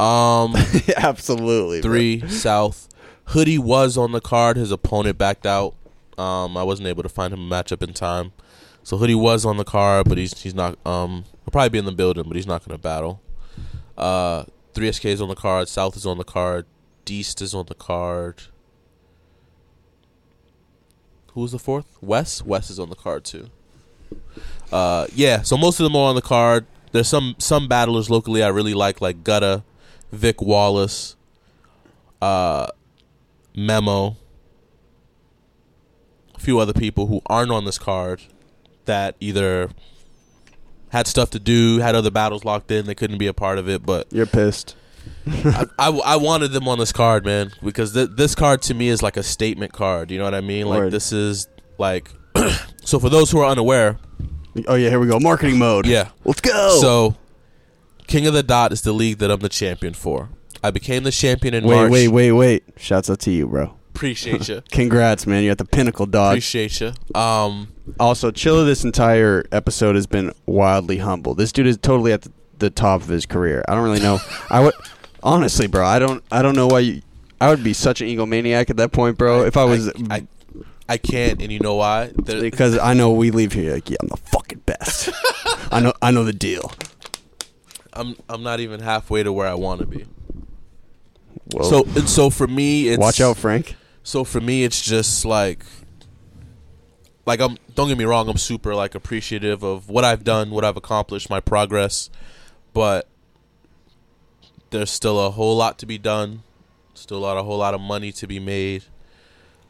Um, 0.00 0.54
Absolutely. 0.96 1.80
bro. 1.80 1.90
three 1.90 2.28
South. 2.28 2.88
Hoodie 3.26 3.58
was 3.58 3.96
on 3.96 4.12
the 4.12 4.20
card. 4.20 4.56
His 4.56 4.70
opponent 4.72 5.18
backed 5.18 5.46
out. 5.46 5.74
Um, 6.18 6.56
I 6.56 6.62
wasn't 6.62 6.88
able 6.88 7.02
to 7.02 7.08
find 7.08 7.32
him 7.32 7.50
a 7.50 7.54
matchup 7.54 7.82
in 7.82 7.92
time. 7.94 8.32
So 8.82 8.96
Hoodie 8.96 9.14
was 9.14 9.44
on 9.44 9.56
the 9.56 9.64
card, 9.64 10.08
but 10.08 10.18
he's 10.18 10.40
he's 10.42 10.54
not. 10.54 10.78
Um, 10.86 11.24
he'll 11.44 11.52
probably 11.52 11.68
be 11.68 11.78
in 11.78 11.84
the 11.84 11.92
building, 11.92 12.24
but 12.26 12.34
he's 12.36 12.46
not 12.46 12.64
going 12.64 12.76
to 12.76 12.82
battle. 12.82 13.20
Uh, 13.96 14.44
three 14.74 14.90
SK 14.90 15.04
is 15.06 15.20
on 15.20 15.28
the 15.28 15.34
card. 15.34 15.68
South 15.68 15.96
is 15.96 16.06
on 16.06 16.18
the 16.18 16.24
card. 16.24 16.66
Deist 17.04 17.40
is 17.42 17.54
on 17.54 17.66
the 17.66 17.74
card. 17.74 18.42
Who 21.34 21.42
was 21.42 21.52
the 21.52 21.58
fourth? 21.58 21.86
Wes. 22.00 22.42
Wes 22.42 22.70
is 22.70 22.78
on 22.78 22.90
the 22.90 22.96
card 22.96 23.24
too. 23.24 23.50
Uh, 24.72 25.06
yeah. 25.14 25.42
So 25.42 25.56
most 25.56 25.78
of 25.78 25.84
them 25.84 25.94
are 25.94 26.08
on 26.08 26.14
the 26.14 26.22
card. 26.22 26.66
There's 26.92 27.08
some 27.08 27.36
some 27.38 27.68
battlers 27.68 28.10
locally 28.10 28.42
I 28.42 28.48
really 28.48 28.74
like, 28.74 29.00
like 29.00 29.22
Gutta, 29.22 29.62
Vic 30.12 30.40
Wallace, 30.42 31.16
uh, 32.20 32.66
Memo, 33.56 34.16
a 36.34 36.38
few 36.38 36.58
other 36.58 36.72
people 36.72 37.06
who 37.06 37.20
aren't 37.26 37.50
on 37.50 37.64
this 37.64 37.78
card 37.78 38.22
that 38.86 39.14
either 39.20 39.70
had 40.90 41.06
stuff 41.06 41.30
to 41.30 41.38
do, 41.38 41.78
had 41.78 41.94
other 41.94 42.10
battles 42.10 42.44
locked 42.44 42.70
in, 42.70 42.86
they 42.86 42.94
couldn't 42.94 43.18
be 43.18 43.26
a 43.26 43.34
part 43.34 43.58
of 43.58 43.68
it, 43.68 43.84
but 43.84 44.06
You're 44.12 44.26
pissed. 44.26 44.76
I, 45.26 45.64
I, 45.78 45.88
I 45.90 46.16
wanted 46.16 46.52
them 46.52 46.66
on 46.68 46.78
this 46.78 46.92
card, 46.92 47.24
man, 47.24 47.52
because 47.62 47.92
th- 47.92 48.10
this 48.12 48.34
card 48.34 48.62
to 48.62 48.74
me 48.74 48.88
is 48.88 49.02
like 49.02 49.16
a 49.16 49.22
statement 49.22 49.72
card. 49.72 50.10
You 50.10 50.18
know 50.18 50.24
what 50.24 50.34
I 50.34 50.40
mean? 50.40 50.66
Like 50.66 50.90
this 50.90 51.12
is 51.12 51.48
like. 51.78 52.10
so 52.84 52.98
for 52.98 53.08
those 53.08 53.30
who 53.30 53.38
are 53.40 53.46
unaware, 53.50 53.98
Oh 54.66 54.74
yeah, 54.74 54.88
here 54.88 54.98
we 54.98 55.06
go. 55.06 55.20
Marketing 55.20 55.58
mode. 55.58 55.86
yeah. 55.86 56.08
Let's 56.24 56.40
go. 56.40 56.78
So, 56.80 57.16
King 58.10 58.26
of 58.26 58.34
the 58.34 58.42
Dot 58.42 58.72
is 58.72 58.82
the 58.82 58.92
league 58.92 59.18
that 59.18 59.30
I'm 59.30 59.38
the 59.38 59.48
champion 59.48 59.94
for. 59.94 60.30
I 60.64 60.72
became 60.72 61.04
the 61.04 61.12
champion 61.12 61.54
in 61.54 61.64
wait, 61.64 61.76
March. 61.76 61.92
wait, 61.92 62.08
wait, 62.08 62.32
wait. 62.32 62.64
wait. 62.66 62.80
Shouts 62.80 63.08
out 63.08 63.20
to 63.20 63.30
you, 63.30 63.46
bro. 63.46 63.76
Appreciate 63.94 64.48
you. 64.48 64.62
Congrats, 64.72 65.28
man. 65.28 65.44
You're 65.44 65.52
at 65.52 65.58
the 65.58 65.64
pinnacle, 65.64 66.06
dog. 66.06 66.32
Appreciate 66.32 66.80
you. 66.80 66.92
Um, 67.14 67.68
Also, 68.00 68.32
Chilla, 68.32 68.64
this 68.66 68.82
entire 68.84 69.44
episode 69.52 69.94
has 69.94 70.08
been 70.08 70.32
wildly 70.46 70.98
humble. 70.98 71.34
This 71.36 71.52
dude 71.52 71.68
is 71.68 71.78
totally 71.78 72.12
at 72.12 72.22
the, 72.22 72.32
the 72.58 72.68
top 72.70 73.00
of 73.00 73.06
his 73.08 73.26
career. 73.26 73.64
I 73.68 73.76
don't 73.76 73.84
really 73.84 74.00
know. 74.00 74.18
I 74.50 74.58
would 74.60 74.74
honestly, 75.22 75.68
bro. 75.68 75.86
I 75.86 76.00
don't. 76.00 76.24
I 76.32 76.42
don't 76.42 76.56
know 76.56 76.66
why 76.66 76.80
you. 76.80 77.02
I 77.40 77.48
would 77.48 77.62
be 77.62 77.72
such 77.72 78.00
an 78.00 78.08
egomaniac 78.08 78.70
at 78.70 78.76
that 78.78 78.90
point, 78.90 79.18
bro. 79.18 79.44
if 79.44 79.56
I 79.56 79.64
was, 79.64 79.88
I, 79.88 79.92
I, 80.10 80.26
I 80.88 80.96
can't, 80.98 81.40
and 81.40 81.50
you 81.52 81.60
know 81.60 81.76
why? 81.76 82.10
There- 82.16 82.40
because 82.40 82.76
I 82.76 82.92
know 82.92 83.12
we 83.12 83.30
leave 83.30 83.52
here 83.52 83.74
like, 83.74 83.88
yeah, 83.88 83.98
I'm 84.02 84.08
the 84.08 84.16
fucking 84.16 84.62
best. 84.66 85.10
I 85.72 85.78
know. 85.78 85.92
I 86.02 86.10
know 86.10 86.24
the 86.24 86.32
deal. 86.32 86.72
I'm 87.92 88.16
I'm 88.28 88.42
not 88.42 88.60
even 88.60 88.80
halfway 88.80 89.22
to 89.22 89.32
where 89.32 89.48
I 89.48 89.54
want 89.54 89.80
to 89.80 89.86
be. 89.86 90.06
Whoa. 91.52 91.62
So 91.68 91.84
and 91.96 92.08
so 92.08 92.30
for 92.30 92.46
me, 92.46 92.88
it's 92.88 92.98
watch 92.98 93.20
out, 93.20 93.36
Frank. 93.36 93.76
So 94.02 94.24
for 94.24 94.40
me, 94.40 94.64
it's 94.64 94.80
just 94.80 95.24
like, 95.24 95.64
like 97.26 97.40
I'm. 97.40 97.56
Don't 97.74 97.88
get 97.88 97.98
me 97.98 98.04
wrong. 98.04 98.28
I'm 98.28 98.36
super 98.38 98.74
like 98.74 98.94
appreciative 98.94 99.62
of 99.62 99.88
what 99.88 100.04
I've 100.04 100.24
done, 100.24 100.50
what 100.50 100.64
I've 100.64 100.76
accomplished, 100.76 101.28
my 101.30 101.40
progress, 101.40 102.10
but 102.72 103.08
there's 104.70 104.90
still 104.90 105.24
a 105.24 105.30
whole 105.30 105.56
lot 105.56 105.78
to 105.78 105.86
be 105.86 105.98
done. 105.98 106.42
Still 106.94 107.18
a 107.18 107.20
lot, 107.20 107.36
a 107.36 107.42
whole 107.42 107.58
lot 107.58 107.74
of 107.74 107.80
money 107.80 108.12
to 108.12 108.26
be 108.26 108.38
made. 108.38 108.84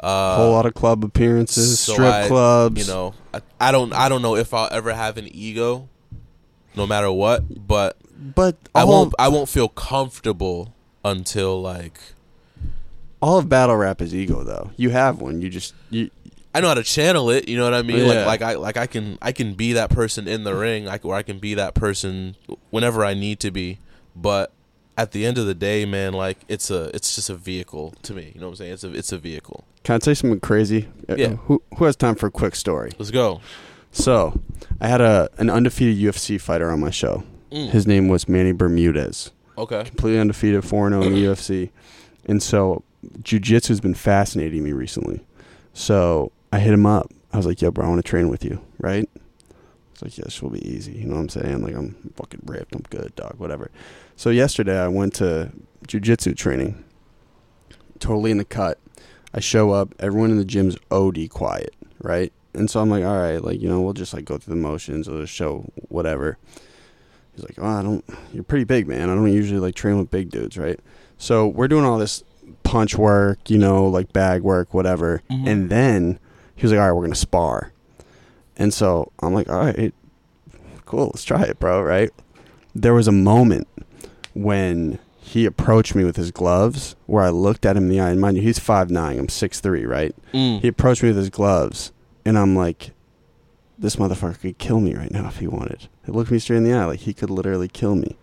A 0.01 0.05
Uh, 0.07 0.37
whole 0.37 0.53
lot 0.53 0.65
of 0.67 0.75
club 0.75 1.05
appearances, 1.05 1.79
so 1.79 1.93
strip 1.93 2.13
I- 2.13 2.29
clubs. 2.29 2.81
You 2.87 2.93
know, 2.93 3.15
I, 3.35 3.41
I 3.61 3.73
don't. 3.73 3.93
I 3.93 4.09
don't 4.09 4.23
know 4.23 4.37
if 4.37 4.53
I'll 4.55 4.69
ever 4.73 4.93
have 4.95 5.17
an 5.19 5.29
ego, 5.31 5.89
no 6.77 6.87
matter 6.87 7.11
what. 7.13 7.67
But 7.67 7.97
but 8.21 8.57
I 8.75 8.85
won't. 8.85 9.15
I 9.19 9.29
won't 9.29 9.49
feel 9.49 9.69
comfortable 9.69 10.75
until 11.05 11.61
like 11.61 11.99
all 13.23 13.39
of 13.39 13.49
battle 13.49 13.77
rap 13.77 14.01
is 14.03 14.15
ego 14.15 14.45
though. 14.45 14.71
You 14.77 14.91
have 14.91 15.21
one. 15.21 15.41
You 15.41 15.49
just 15.49 15.75
you 15.91 16.11
I 16.55 16.61
know 16.61 16.69
how 16.69 16.75
to 16.75 16.83
channel 16.83 17.31
it. 17.31 17.49
You 17.49 17.57
know 17.57 17.65
what 17.65 17.75
I 17.75 17.83
mean? 17.83 17.99
Yeah. 18.07 18.25
Like 18.27 18.41
like 18.41 18.43
I 18.43 18.55
like 18.55 18.77
I 18.77 18.87
can 18.87 19.19
I 19.23 19.33
can 19.33 19.55
be 19.55 19.73
that 19.75 19.91
person 19.91 20.27
in 20.29 20.45
the 20.45 20.55
ring. 20.55 20.89
I, 20.89 20.99
or 21.03 21.15
I 21.15 21.23
can 21.23 21.39
be 21.39 21.55
that 21.55 21.75
person 21.75 22.37
whenever 22.71 23.05
I 23.05 23.15
need 23.15 23.41
to 23.41 23.51
be. 23.51 23.79
But 24.17 24.53
at 24.99 25.13
the 25.13 25.25
end 25.25 25.39
of 25.39 25.47
the 25.47 25.55
day, 25.55 25.85
man, 25.87 26.13
like 26.13 26.39
it's 26.49 26.71
a 26.71 26.95
it's 26.95 27.15
just 27.15 27.31
a 27.31 27.35
vehicle 27.35 27.95
to 28.03 28.15
me. 28.15 28.33
You 28.35 28.41
know 28.41 28.49
what 28.49 28.53
I'm 28.53 28.57
saying? 28.57 28.73
It's 28.73 28.85
a 28.85 28.93
it's 28.93 29.13
a 29.13 29.19
vehicle. 29.19 29.65
can 29.85 29.95
I 29.95 29.99
tell 29.99 30.11
you 30.11 30.17
something 30.17 30.41
crazy? 30.41 30.89
Uh, 31.09 31.15
Yeah. 31.17 31.29
Who 31.47 31.63
who 31.77 31.85
has 31.85 31.97
time 31.97 32.17
for 32.17 32.27
a 32.27 32.31
quick 32.31 32.55
story? 32.57 32.91
Let's 32.99 33.11
go. 33.11 33.41
So, 33.93 34.41
I 34.81 34.87
had 34.87 35.01
a 35.01 35.29
an 35.39 35.51
undefeated 35.51 35.97
UFC 35.99 36.41
fighter 36.41 36.71
on 36.71 36.79
my 36.81 36.91
show. 36.91 37.25
Mm. 37.51 37.71
His 37.71 37.87
name 37.87 38.09
was 38.09 38.29
Manny 38.29 38.53
Bermudez. 38.53 39.31
Okay. 39.59 39.85
completely 39.85 40.19
undefeated, 40.19 40.65
4 40.65 40.89
0 40.89 41.03
in 41.03 41.13
the 41.13 41.25
UFC. 41.25 41.71
And 42.27 42.43
so, 42.43 42.83
jujitsu 43.23 43.69
has 43.69 43.81
been 43.81 43.95
fascinating 43.95 44.63
me 44.65 44.73
recently. 44.73 45.21
So, 45.73 46.33
I 46.53 46.61
hit 46.61 46.73
him 46.73 46.87
up. 46.87 47.11
I 47.33 47.37
was 47.37 47.47
like, 47.47 47.61
yo, 47.61 47.71
bro, 47.71 47.85
I 47.85 47.89
want 47.89 48.05
to 48.05 48.09
train 48.09 48.29
with 48.29 48.45
you, 48.45 48.61
right? 48.79 49.09
He's 49.93 50.03
like, 50.03 50.19
yeah, 50.19 50.25
this 50.25 50.43
will 50.43 50.51
be 50.51 50.67
easy. 50.67 50.93
You 50.93 51.07
know 51.07 51.15
what 51.17 51.21
I'm 51.23 51.29
saying? 51.29 51.63
Like, 51.63 51.75
I'm 51.75 52.13
fucking 52.17 52.43
ripped. 52.47 52.75
I'm 52.75 52.83
good, 52.91 53.15
dog, 53.17 53.35
whatever. 53.39 53.71
So, 54.17 54.31
yesterday, 54.31 54.79
I 54.79 54.89
went 54.89 55.15
to 55.15 55.53
jujitsu 55.87 56.37
training, 56.37 56.83
totally 57.99 58.31
in 58.31 58.39
the 58.39 58.45
cut. 58.45 58.79
I 59.33 59.41
show 59.41 59.71
up, 59.73 59.95
everyone 59.99 60.31
in 60.31 60.39
the 60.39 60.45
gym's 60.45 60.77
OD 60.91 61.29
quiet, 61.31 61.75
right? 62.01 62.33
And 62.53 62.69
so 62.69 62.81
I'm 62.81 62.91
like, 62.91 63.05
all 63.05 63.17
right, 63.21 63.39
like, 63.43 63.61
you 63.61 63.69
know, 63.69 63.81
we'll 63.81 63.93
just 63.93 64.13
like 64.13 64.25
go 64.25 64.39
through 64.39 64.55
the 64.55 64.61
motions, 64.61 65.09
we'll 65.09 65.21
just 65.21 65.33
show 65.33 65.71
whatever. 65.89 66.37
He's 67.41 67.57
like, 67.59 67.65
oh, 67.65 67.69
I 67.79 67.83
don't, 67.83 68.05
you're 68.33 68.45
pretty 68.45 68.65
big, 68.65 68.87
man. 68.87 69.09
I 69.11 69.15
don't 69.15 69.33
usually 69.33 69.61
like 69.61 69.75
train 69.75 69.99
with 69.99 70.11
big 70.11 70.31
dudes, 70.31 70.59
right? 70.59 70.79
So 71.19 71.47
we're 71.47 71.69
doing 71.69 71.85
all 71.85 71.99
this 71.99 72.23
punch 72.63 72.97
work, 72.97 73.51
you 73.51 73.59
know, 73.59 73.87
like 73.87 74.13
bag 74.13 74.43
work, 74.43 74.73
whatever. 74.75 75.23
Mhm. 75.31 75.47
And 75.47 75.71
then 75.71 76.19
he 76.57 76.63
was 76.63 76.73
like, 76.73 76.81
all 76.81 76.87
right, 76.87 76.93
we're 76.93 77.03
going 77.03 77.13
to 77.13 77.19
spar. 77.19 77.73
And 78.57 78.73
so 78.75 79.11
I'm 79.21 79.33
like, 79.35 79.49
all 79.49 79.65
right, 79.65 79.95
cool, 80.85 81.07
let's 81.07 81.25
try 81.25 81.43
it, 81.45 81.59
bro, 81.59 81.83
right? 81.83 82.11
There 82.75 82.95
was 82.95 83.09
a 83.09 83.13
moment 83.13 83.67
when 84.35 84.99
he 85.19 85.47
approached 85.47 85.95
me 85.95 86.05
with 86.05 86.17
his 86.17 86.31
gloves 86.31 86.97
where 87.07 87.23
I 87.23 87.31
looked 87.31 87.65
at 87.65 87.77
him 87.77 87.85
in 87.85 87.89
the 87.89 88.01
eye. 88.01 88.11
And 88.11 88.21
mind 88.21 88.37
you, 88.37 88.43
he's 88.43 88.59
5'9, 88.59 89.19
I'm 89.19 89.27
6'3, 89.29 89.87
right? 89.87 90.15
Mm. 90.35 90.61
He 90.61 90.69
approached 90.69 91.03
me 91.03 91.11
with 91.11 91.19
his 91.19 91.31
gloves, 91.31 91.93
and 92.25 92.37
I'm 92.39 92.55
like, 92.57 92.91
this 93.79 93.97
motherfucker 93.97 94.41
could 94.41 94.59
kill 94.59 94.81
me 94.81 94.95
right 94.95 95.11
now 95.11 95.27
if 95.29 95.39
he 95.39 95.47
wanted. 95.47 95.89
He 96.11 96.17
looked 96.17 96.33
me 96.33 96.41
straight 96.41 96.57
in 96.57 96.65
the 96.65 96.73
eye, 96.73 96.87
like 96.87 97.01
he 97.01 97.15
could 97.15 97.31
literally 97.31 97.69
kill 97.69 97.95
me. 97.95 98.17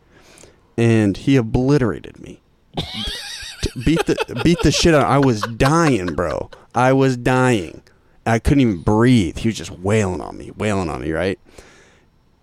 And 0.77 1.15
he 1.15 1.37
obliterated 1.37 2.19
me. 2.19 2.41
beat 3.85 4.05
the 4.05 4.41
beat 4.43 4.59
the 4.61 4.71
shit 4.71 4.93
out. 4.93 5.05
I 5.05 5.19
was 5.19 5.41
dying, 5.41 6.07
bro. 6.07 6.49
I 6.75 6.91
was 6.91 7.15
dying. 7.15 7.81
I 8.25 8.39
couldn't 8.39 8.59
even 8.59 8.81
breathe. 8.81 9.37
He 9.37 9.47
was 9.47 9.55
just 9.55 9.71
wailing 9.71 10.19
on 10.19 10.37
me, 10.37 10.51
wailing 10.51 10.89
on 10.89 11.01
me, 11.01 11.13
right? 11.13 11.39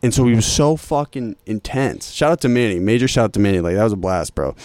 And 0.03 0.15
so 0.15 0.25
he 0.25 0.35
was 0.35 0.47
so 0.47 0.77
fucking 0.77 1.37
intense. 1.45 2.11
Shout 2.11 2.33
out 2.33 2.41
to 2.41 2.49
Manny. 2.49 2.79
Major 2.79 3.07
shout 3.07 3.25
out 3.25 3.33
to 3.35 3.41
Manny. 3.41 3.61
Like 3.61 3.75
that 3.75 3.85
was 3.85 3.93
a 3.93 3.97
blast, 3.97 4.35
bro. 4.35 4.57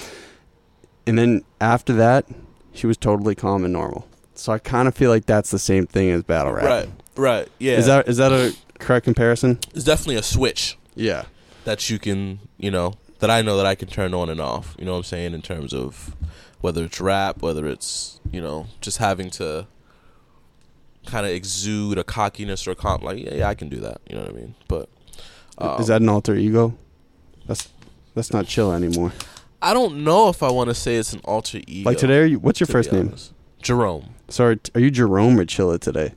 And 1.05 1.19
then 1.19 1.43
after 1.59 1.91
that, 1.93 2.25
he 2.71 2.87
was 2.87 2.95
totally 2.95 3.35
calm 3.35 3.65
and 3.65 3.73
normal. 3.73 4.07
So 4.33 4.53
I 4.53 4.59
kind 4.59 4.87
of 4.87 4.95
feel 4.95 5.11
like 5.11 5.25
that's 5.25 5.51
the 5.51 5.59
same 5.59 5.85
thing 5.87 6.09
as 6.09 6.23
battle 6.23 6.53
rap. 6.53 6.63
Right. 6.63 6.89
Right. 7.17 7.49
Yeah. 7.59 7.73
Is 7.73 7.87
that 7.87 8.07
is 8.07 8.15
that 8.15 8.31
a 8.31 8.55
correct 8.79 9.03
comparison? 9.05 9.59
it's 9.73 9.83
definitely 9.83 10.15
a 10.15 10.23
switch 10.23 10.77
Yeah. 10.95 11.25
that 11.65 11.89
you 11.89 11.99
can, 11.99 12.39
you 12.57 12.71
know, 12.71 12.93
that 13.19 13.29
I 13.29 13.41
know 13.41 13.57
that 13.57 13.65
I 13.65 13.75
can 13.75 13.87
turn 13.87 14.13
on 14.13 14.29
and 14.29 14.39
off. 14.39 14.75
You 14.79 14.85
know 14.85 14.91
what 14.93 14.97
I'm 14.99 15.03
saying 15.03 15.33
in 15.33 15.41
terms 15.41 15.73
of 15.73 16.15
whether 16.61 16.83
it's 16.85 16.99
rap, 16.99 17.41
whether 17.41 17.67
it's, 17.67 18.19
you 18.31 18.41
know, 18.41 18.67
just 18.81 18.97
having 18.97 19.29
to 19.31 19.67
kind 21.05 21.25
of 21.25 21.31
exude 21.31 21.97
a 21.97 22.03
cockiness 22.03 22.67
or 22.67 22.71
a 22.71 22.75
comp 22.75 23.03
like 23.03 23.17
yeah, 23.23 23.35
yeah, 23.35 23.49
I 23.49 23.55
can 23.55 23.69
do 23.69 23.77
that. 23.77 23.99
You 24.09 24.15
know 24.15 24.23
what 24.23 24.31
I 24.31 24.33
mean? 24.33 24.55
But 24.67 24.89
um, 25.57 25.79
is 25.81 25.87
that 25.87 26.01
an 26.01 26.09
alter 26.09 26.35
ego? 26.35 26.77
That's 27.47 27.69
that's 28.15 28.31
not 28.33 28.45
chill 28.47 28.71
anymore. 28.71 29.11
I 29.61 29.73
don't 29.73 30.03
know 30.03 30.29
if 30.29 30.41
I 30.43 30.51
want 30.51 30.69
to 30.69 30.73
say 30.75 30.95
it's 30.95 31.13
an 31.13 31.21
alter 31.25 31.59
ego. 31.67 31.89
Like 31.89 31.97
today, 31.97 32.27
you, 32.27 32.39
what's 32.39 32.59
your 32.59 32.67
to 32.67 32.71
first 32.71 32.91
name? 32.93 33.13
Jerome. 33.61 34.13
Sorry, 34.29 34.59
are 34.75 34.79
you 34.81 34.91
Jerome 34.91 35.37
or 35.37 35.45
Chilla 35.45 35.79
today? 35.79 36.13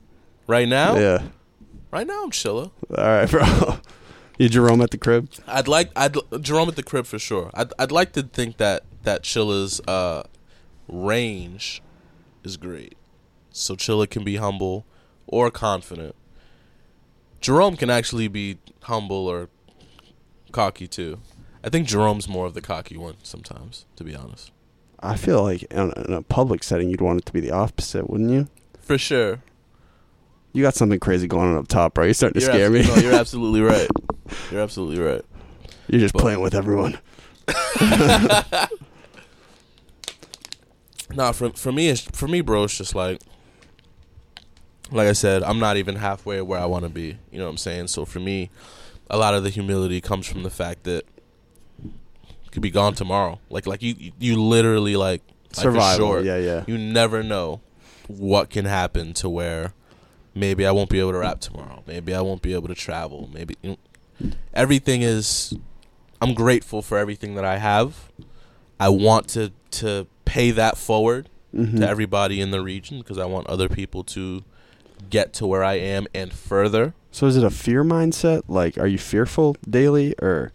Right 0.47 0.67
now? 0.67 0.95
Yeah. 0.97 1.23
Right 1.93 2.07
now 2.07 2.23
I'm 2.23 2.31
chilla. 2.31 2.71
All 2.89 3.05
right, 3.05 3.29
bro. 3.29 3.77
you 4.39 4.49
Jerome 4.49 4.81
at 4.81 4.89
the 4.89 4.97
crib? 4.97 5.29
I'd 5.45 5.67
like 5.67 5.91
I'd 5.95 6.15
Jerome 6.41 6.67
at 6.67 6.75
the 6.75 6.81
crib 6.81 7.05
for 7.05 7.19
sure. 7.19 7.51
I'd 7.53 7.71
I'd 7.77 7.91
like 7.91 8.13
to 8.13 8.23
think 8.23 8.57
that 8.57 8.81
that 9.03 9.21
Chilla's 9.21 9.79
uh 9.81 10.23
range 10.87 11.83
is 12.43 12.57
great. 12.57 12.97
So 13.51 13.75
Chilla 13.75 14.09
can 14.09 14.23
be 14.23 14.37
humble 14.37 14.87
or 15.27 15.51
confident. 15.51 16.15
Jerome 17.41 17.77
can 17.77 17.91
actually 17.91 18.27
be 18.27 18.57
humble 18.81 19.27
or 19.27 19.49
cocky 20.51 20.87
too. 20.87 21.19
I 21.63 21.69
think 21.69 21.87
Jerome's 21.87 22.27
more 22.27 22.47
of 22.47 22.55
the 22.55 22.61
cocky 22.61 22.97
one 22.97 23.17
sometimes, 23.21 23.85
to 23.97 24.03
be 24.03 24.15
honest. 24.15 24.51
I 24.99 25.15
feel 25.15 25.43
like 25.43 25.61
in 25.65 25.91
a 25.91 26.23
public 26.23 26.63
setting, 26.63 26.89
you'd 26.89 27.01
want 27.01 27.19
it 27.19 27.25
to 27.27 27.33
be 27.33 27.39
the 27.39 27.51
opposite, 27.51 28.09
wouldn't 28.09 28.31
you? 28.31 28.47
For 28.81 28.97
sure. 28.97 29.43
You 30.53 30.61
got 30.63 30.75
something 30.75 30.99
crazy 30.99 31.27
going 31.27 31.49
on 31.49 31.57
up 31.57 31.67
top, 31.67 31.95
bro. 31.95 32.05
You're 32.05 32.13
starting 32.13 32.39
to 32.39 32.45
You're 32.45 32.53
scare 32.53 32.69
abso- 32.69 32.73
me. 32.89 32.95
No, 32.95 33.01
you're 33.09 33.13
absolutely 33.19 33.61
right. 33.61 33.87
You're 34.51 34.61
absolutely 34.61 35.03
right. 35.03 35.21
You're 35.87 35.99
just 36.01 36.13
But- 36.13 36.21
playing 36.21 36.39
with 36.41 36.53
everyone. 36.55 36.97
Nah, 41.15 41.31
for 41.31 41.51
for 41.51 41.71
me, 41.71 41.89
it's, 41.89 42.01
for 42.01 42.27
me, 42.27 42.41
bro, 42.41 42.63
it's 42.63 42.77
just 42.77 42.95
like, 42.95 43.21
like 44.91 45.07
I 45.07 45.13
said, 45.13 45.43
I'm 45.43 45.59
not 45.59 45.77
even 45.77 45.95
halfway 45.97 46.41
where 46.41 46.59
I 46.59 46.65
want 46.65 46.85
to 46.85 46.89
be. 46.89 47.17
You 47.31 47.37
know 47.37 47.45
what 47.45 47.51
I'm 47.51 47.57
saying? 47.57 47.87
So 47.87 48.03
for 48.05 48.19
me, 48.19 48.49
a 49.11 49.17
lot 49.17 49.35
of 49.35 49.43
the 49.43 49.49
humility 49.51 50.01
comes 50.01 50.25
from 50.27 50.41
the 50.43 50.49
fact 50.49 50.83
that 50.85 51.05
it 51.83 52.51
could 52.51 52.63
be 52.63 52.71
gone 52.71 52.95
tomorrow. 52.95 53.39
Like 53.49 53.67
like 53.67 53.83
you 53.83 54.11
you 54.17 54.41
literally 54.41 54.95
like 54.95 55.21
Survival. 55.51 56.07
sure, 56.13 56.21
Yeah, 56.21 56.37
yeah. 56.37 56.63
You 56.65 56.79
never 56.79 57.21
know 57.21 57.61
what 58.07 58.49
can 58.49 58.65
happen 58.65 59.13
to 59.15 59.29
where 59.29 59.73
maybe 60.35 60.65
I 60.65 60.71
won't 60.71 60.89
be 60.89 60.99
able 60.99 61.11
to 61.13 61.19
rap 61.19 61.39
tomorrow. 61.39 61.83
Maybe 61.87 62.13
I 62.13 62.21
won't 62.21 62.41
be 62.41 62.53
able 62.53 62.67
to 62.67 62.75
travel. 62.75 63.29
Maybe 63.33 63.55
you 63.61 63.77
know, 64.21 64.31
everything 64.53 65.01
is. 65.01 65.53
I'm 66.21 66.33
grateful 66.33 66.81
for 66.81 66.97
everything 66.97 67.35
that 67.35 67.45
I 67.45 67.57
have. 67.57 68.09
I 68.79 68.89
want 68.89 69.27
to 69.29 69.51
to 69.71 70.07
pay 70.25 70.51
that 70.51 70.77
forward 70.77 71.29
Mhm. 71.53 71.77
to 71.79 71.87
everybody 71.87 72.39
in 72.41 72.51
the 72.51 72.61
region 72.61 72.99
because 72.99 73.17
I 73.17 73.25
want 73.25 73.45
other 73.47 73.67
people 73.69 74.03
to 74.05 74.43
get 75.09 75.33
to 75.33 75.45
where 75.45 75.63
I 75.63 75.75
am 75.75 76.07
and 76.13 76.31
further. 76.33 76.93
So 77.11 77.27
is 77.27 77.35
it 77.37 77.43
a 77.43 77.49
fear 77.51 77.83
mindset? 77.83 78.43
Like, 78.47 78.77
are 78.77 78.87
you 78.87 78.97
fearful 78.97 79.55
daily, 79.69 80.15
or 80.19 80.51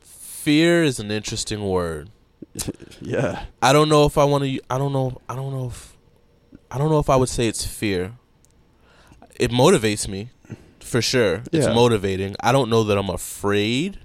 Fear 0.00 0.82
is 0.82 0.98
an 0.98 1.10
interesting 1.12 1.62
word. 1.64 2.10
yeah? 3.00 3.44
I 3.62 3.72
don't 3.72 3.88
know 3.88 4.04
if 4.06 4.18
I 4.18 4.24
want 4.24 4.44
to. 4.44 4.60
I 4.68 4.76
don't 4.76 4.92
know. 4.92 5.20
I 5.28 5.36
don't 5.36 5.52
know 5.52 5.66
if. 5.68 5.91
I 6.72 6.78
don't 6.78 6.90
know 6.90 6.98
if 6.98 7.10
I 7.10 7.16
would 7.16 7.28
say 7.28 7.46
it's 7.48 7.66
fear. 7.66 8.14
It 9.38 9.50
motivates 9.50 10.08
me, 10.08 10.30
for 10.80 11.02
sure. 11.02 11.42
It's 11.52 11.66
Yeah. 11.66 11.74
motivating. 11.74 12.34
I 12.40 12.50
don't 12.52 12.70
know 12.70 12.82
that 12.84 12.96
I'm 12.96 13.10
afraid. 13.10 13.98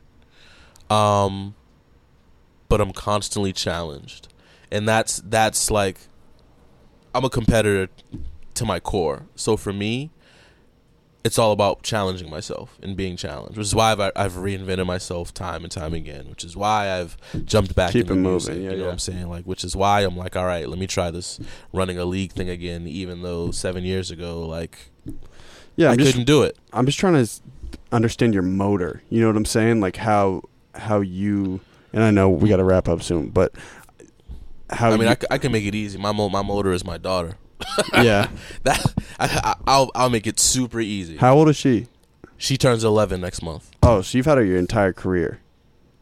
Um, 0.90 1.56
but 2.70 2.82
I'm 2.82 2.92
constantly 2.92 3.54
challenged, 3.54 4.28
and 4.72 4.88
that's 4.88 5.22
that's 5.24 5.72
like. 5.72 5.98
I'm 7.16 7.24
a 7.26 7.30
competitor 7.30 7.88
to 8.54 8.66
my 8.66 8.80
core, 8.80 9.26
so 9.36 9.58
for 9.58 9.74
me, 9.74 10.12
it's 11.28 11.38
all 11.38 11.52
about 11.52 11.84
challenging 11.84 12.30
myself 12.30 12.80
and 12.82 12.98
being 12.98 13.16
challenged, 13.18 13.58
which 13.58 13.68
is 13.68 13.76
why 13.76 13.92
I've, 13.92 14.00
I've 14.16 14.34
reinvented 14.34 14.86
myself 14.88 15.34
time 15.34 15.64
and 15.64 15.72
time 15.72 15.94
again, 15.94 16.28
which 16.30 16.44
is 16.44 16.58
why 16.58 16.90
I've 17.00 17.18
jumped 17.46 17.76
back 17.76 17.92
Keep 17.92 18.10
into 18.10 18.14
it 18.14 18.16
music, 18.18 18.54
moving, 18.56 18.64
yeah, 18.64 18.72
you 18.72 18.78
know 18.78 18.82
yeah. 18.82 18.88
what 18.88 18.94
I'm 18.94 19.00
saying? 19.00 19.30
Like, 19.30 19.46
which 19.46 19.64
is 19.64 19.76
why 19.76 20.02
I'm 20.02 20.18
like, 20.18 20.36
all 20.36 20.46
right, 20.46 20.68
let 20.68 20.80
me 20.80 20.88
try 20.88 21.12
this 21.12 21.40
running 21.72 22.00
a 22.00 22.06
league 22.06 22.32
thing 22.32 22.50
again, 22.50 22.88
even 22.88 23.22
though 23.22 23.52
seven 23.52 23.84
years 23.84 24.10
ago, 24.10 24.42
like, 24.48 24.90
Yeah, 25.76 25.92
I 25.92 25.96
just 25.96 26.12
couldn't 26.12 26.26
do 26.26 26.42
it. 26.44 26.58
I'm 26.74 26.86
just 26.86 26.98
trying 26.98 27.24
to 27.24 27.30
understand 27.92 28.34
your 28.34 28.44
motor. 28.44 29.04
You 29.10 29.22
know 29.22 29.28
what 29.28 29.36
I'm 29.38 29.46
saying? 29.46 29.80
Like 29.82 29.98
how 29.98 30.44
how 30.76 31.02
you 31.02 31.60
and 31.94 32.04
I 32.04 32.12
know 32.12 32.30
we 32.30 32.50
got 32.50 32.58
to 32.58 32.64
wrap 32.64 32.88
up 32.88 33.02
soon, 33.04 33.30
but 33.30 33.54
how 34.70 34.90
I 34.90 34.98
mean, 34.98 35.08
you, 35.08 35.10
I, 35.10 35.18
I 35.32 35.38
can 35.38 35.52
make 35.52 35.66
it 35.66 35.76
easy. 35.76 35.98
My 35.98 36.12
mo- 36.12 36.30
my 36.30 36.42
motor 36.42 36.72
is 36.72 36.84
my 36.86 36.98
daughter. 36.98 37.36
yeah. 37.94 38.30
That 38.64 38.94
I, 39.20 39.26
I, 39.44 39.56
I'll 39.68 39.92
I'll 39.96 40.10
make 40.10 40.28
it 40.28 40.40
super 40.40 40.80
easy. 40.80 41.18
How 41.18 41.36
old 41.36 41.50
is 41.50 41.56
she? 41.58 41.88
She 42.38 42.56
turns 42.58 42.84
11 42.84 43.20
next 43.20 43.42
month, 43.42 43.72
Oh, 43.82 44.02
so 44.02 44.16
you've 44.18 44.28
had 44.28 44.38
her 44.38 44.44
your 44.44 44.58
entire 44.60 44.94
career. 44.94 45.40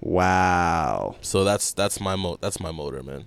Wow. 0.01 1.15
so 1.21 1.43
that's 1.43 1.71
that's 1.73 1.99
my 1.99 2.15
mo 2.15 2.37
that's 2.41 2.59
my 2.59 2.71
motor, 2.71 3.01
man. 3.01 3.25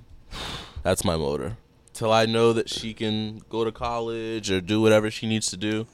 That's 0.83 1.05
my 1.05 1.16
motor. 1.16 1.57
Till 1.93 2.12
I 2.12 2.26
know 2.26 2.53
that 2.53 2.68
she 2.68 2.95
can 2.95 3.43
go 3.49 3.64
to 3.64 3.72
college 3.72 4.51
or 4.51 4.61
do 4.61 4.81
whatever 4.81 5.11
she 5.11 5.26
needs 5.26 5.51
to 5.51 5.57
do. 5.57 5.87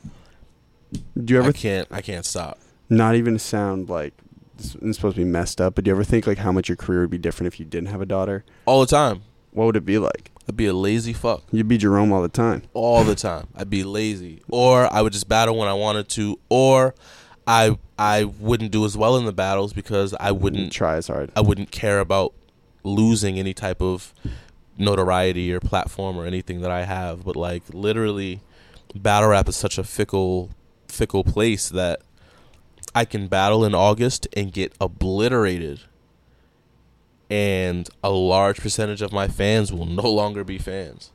Do 1.22 1.32
you 1.34 1.38
ever 1.40 1.48
I 1.48 1.52
can't 1.52 1.88
I 1.90 2.00
can't 2.02 2.26
stop. 2.26 2.58
not 2.90 3.14
even 3.14 3.38
sound 3.38 3.88
like 3.88 4.12
this 4.56 4.74
is 4.76 4.96
supposed 4.96 5.16
to 5.16 5.22
be 5.24 5.28
messed 5.30 5.60
up, 5.60 5.74
but 5.76 5.84
do 5.84 5.88
you 5.88 5.94
ever 5.94 6.04
think 6.04 6.26
like 6.26 6.38
how 6.38 6.52
much 6.52 6.68
your 6.68 6.76
career 6.76 7.00
would 7.00 7.10
be 7.10 7.18
different 7.18 7.52
if 7.52 7.58
you 7.58 7.64
didn't 7.66 7.88
have 7.88 8.00
a 8.00 8.06
daughter? 8.06 8.44
All 8.66 8.80
the 8.80 8.86
time. 8.86 9.22
What 9.54 9.64
would 9.64 9.76
it 9.76 9.86
be 9.86 9.96
like? 9.98 10.30
I'd 10.46 10.56
be 10.58 10.66
a 10.66 10.74
lazy 10.74 11.14
fuck 11.14 11.42
You'd 11.50 11.68
be 11.68 11.78
Jerome 11.78 12.12
all 12.12 12.20
the 12.20 12.28
time. 12.28 12.62
all 12.74 13.02
the 13.02 13.14
time. 13.14 13.46
I'd 13.56 13.70
be 13.70 13.82
lazy, 13.82 14.42
or 14.48 14.92
I 14.92 15.00
would 15.00 15.14
just 15.14 15.26
battle 15.28 15.56
when 15.56 15.68
I 15.68 15.72
wanted 15.72 16.08
to, 16.10 16.38
or 16.50 16.94
I 17.46 17.78
I 17.98 18.24
wouldn't 18.24 18.70
do 18.70 18.84
as 18.84 18.94
well 18.96 19.16
in 19.16 19.24
the 19.24 19.32
battles 19.32 19.72
because 19.72 20.14
I 20.20 20.32
wouldn't 20.32 20.70
try 20.72 20.96
as 20.96 21.06
hard. 21.06 21.30
I 21.34 21.40
wouldn't 21.40 21.70
care 21.70 21.98
about 22.00 22.34
losing 22.82 23.38
any 23.38 23.54
type 23.54 23.80
of 23.80 24.12
notoriety 24.76 25.52
or 25.52 25.60
platform 25.60 26.18
or 26.18 26.26
anything 26.26 26.60
that 26.60 26.70
I 26.70 26.84
have. 26.84 27.24
But 27.24 27.36
like 27.36 27.62
literally, 27.72 28.40
battle 28.94 29.30
rap 29.30 29.48
is 29.48 29.56
such 29.56 29.78
a 29.78 29.84
fickle, 29.84 30.50
fickle 30.88 31.24
place 31.24 31.68
that 31.70 32.00
I 32.94 33.04
can 33.04 33.28
battle 33.28 33.64
in 33.64 33.74
August 33.74 34.26
and 34.36 34.52
get 34.52 34.74
obliterated, 34.80 35.80
and 37.30 37.88
a 38.02 38.10
large 38.10 38.60
percentage 38.60 39.02
of 39.02 39.12
my 39.12 39.28
fans 39.28 39.72
will 39.72 39.86
no 39.86 40.08
longer 40.10 40.44
be 40.44 40.58
fans. 40.58 41.10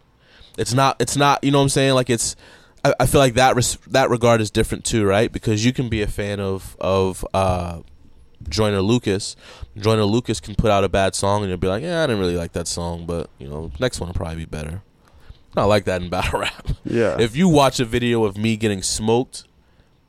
It's 0.57 0.73
not. 0.73 0.97
It's 0.99 1.15
not. 1.15 1.43
You 1.43 1.51
know 1.51 1.59
what 1.59 1.63
I'm 1.63 1.69
saying? 1.69 1.93
Like 1.93 2.09
it's. 2.09 2.35
I, 2.83 2.93
I 2.99 3.05
feel 3.05 3.19
like 3.19 3.35
that 3.35 3.55
res- 3.55 3.77
that 3.87 4.09
regard 4.09 4.41
is 4.41 4.51
different 4.51 4.85
too, 4.85 5.05
right? 5.05 5.31
Because 5.31 5.65
you 5.65 5.73
can 5.73 5.89
be 5.89 6.01
a 6.01 6.07
fan 6.07 6.39
of 6.39 6.75
of 6.79 7.25
uh, 7.33 7.81
Joyner 8.47 8.81
Lucas. 8.81 9.35
Joyner 9.77 10.03
Lucas 10.03 10.39
can 10.39 10.55
put 10.55 10.71
out 10.71 10.83
a 10.83 10.89
bad 10.89 11.15
song 11.15 11.41
and 11.41 11.49
you'll 11.49 11.57
be 11.57 11.67
like, 11.67 11.83
yeah, 11.83 12.03
I 12.03 12.07
didn't 12.07 12.19
really 12.19 12.37
like 12.37 12.53
that 12.53 12.67
song, 12.67 13.05
but 13.05 13.29
you 13.37 13.47
know, 13.47 13.71
next 13.79 13.99
one 13.99 14.09
will 14.09 14.13
probably 14.13 14.37
be 14.37 14.45
better. 14.45 14.81
Not 15.55 15.65
like 15.65 15.85
that 15.85 16.01
in 16.01 16.09
battle 16.09 16.39
rap. 16.41 16.67
Yeah. 16.85 17.17
If 17.19 17.35
you 17.35 17.49
watch 17.49 17.79
a 17.79 17.85
video 17.85 18.23
of 18.23 18.37
me 18.37 18.55
getting 18.55 18.81
smoked, 18.81 19.45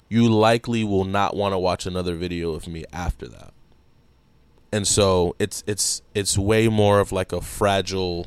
you 0.08 0.28
likely 0.28 0.84
will 0.84 1.04
not 1.04 1.36
want 1.36 1.54
to 1.54 1.58
watch 1.58 1.86
another 1.86 2.14
video 2.14 2.52
of 2.52 2.66
me 2.68 2.84
after 2.92 3.26
that. 3.28 3.52
And 4.72 4.86
so 4.86 5.34
it's 5.38 5.64
it's 5.66 6.02
it's 6.14 6.38
way 6.38 6.68
more 6.68 7.00
of 7.00 7.12
like 7.12 7.32
a 7.32 7.40
fragile 7.40 8.26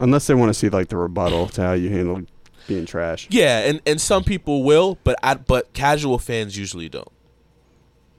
Unless 0.00 0.26
they 0.26 0.34
want 0.34 0.50
to 0.50 0.54
see 0.54 0.68
like 0.68 0.88
the 0.88 0.96
rebuttal 0.96 1.48
to 1.50 1.62
how 1.62 1.72
you 1.72 1.88
handle 1.90 2.22
being 2.66 2.86
trash. 2.86 3.28
Yeah, 3.30 3.60
and, 3.60 3.80
and 3.86 4.00
some 4.00 4.24
people 4.24 4.64
will, 4.64 4.98
but 5.04 5.16
I, 5.22 5.34
but 5.34 5.72
casual 5.72 6.18
fans 6.18 6.56
usually 6.56 6.88
don't. 6.88 7.10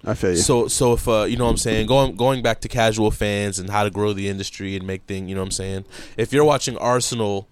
I 0.03 0.13
feel 0.13 0.32
you. 0.32 0.38
So 0.38 0.67
so 0.67 0.93
if 0.93 1.07
uh, 1.07 1.23
you 1.23 1.36
know 1.36 1.45
what 1.45 1.51
I'm 1.51 1.57
saying, 1.57 1.88
going 1.88 2.15
going 2.15 2.43
back 2.43 2.61
to 2.61 2.67
casual 2.67 3.11
fans 3.11 3.59
and 3.59 3.69
how 3.69 3.84
to 3.84 3.89
grow 3.89 4.13
the 4.13 4.30
industry 4.30 4.76
and 4.76 4.86
make 4.86 5.03
things, 5.03 5.28
you 5.30 5.36
know 5.36 5.41
what 5.41 5.47
I'm 5.47 5.51
saying. 5.51 5.86
If 6.15 6.32
you're 6.32 6.45
watching 6.45 6.78
Arsenal 6.78 7.47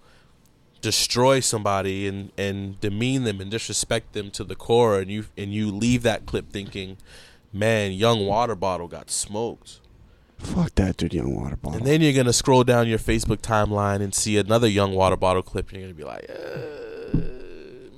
destroy 0.80 1.40
somebody 1.40 2.06
and 2.06 2.30
and 2.38 2.80
demean 2.80 3.24
them 3.24 3.40
and 3.40 3.50
disrespect 3.50 4.12
them 4.12 4.30
to 4.30 4.44
the 4.44 4.54
core, 4.54 5.00
and 5.00 5.10
you 5.10 5.26
and 5.36 5.52
you 5.52 5.70
leave 5.70 6.02
that 6.04 6.26
clip 6.26 6.50
thinking, 6.50 6.96
man, 7.52 7.92
young 7.92 8.24
water 8.24 8.54
bottle 8.54 8.88
got 8.88 9.10
smoked. 9.10 9.80
Fuck 10.44 10.74
that 10.74 10.98
dude, 10.98 11.14
young 11.14 11.34
water 11.34 11.56
bottle. 11.56 11.78
And 11.78 11.86
then 11.86 12.00
you're 12.00 12.12
gonna 12.12 12.32
scroll 12.32 12.64
down 12.64 12.86
your 12.86 12.98
Facebook 12.98 13.38
timeline 13.38 14.00
and 14.02 14.14
see 14.14 14.36
another 14.36 14.68
young 14.68 14.94
water 14.94 15.16
bottle 15.16 15.42
clip, 15.42 15.70
and 15.70 15.80
you're 15.80 15.88
gonna 15.88 15.94
be 15.94 16.04
like, 16.04 16.28
uh, 16.28 17.16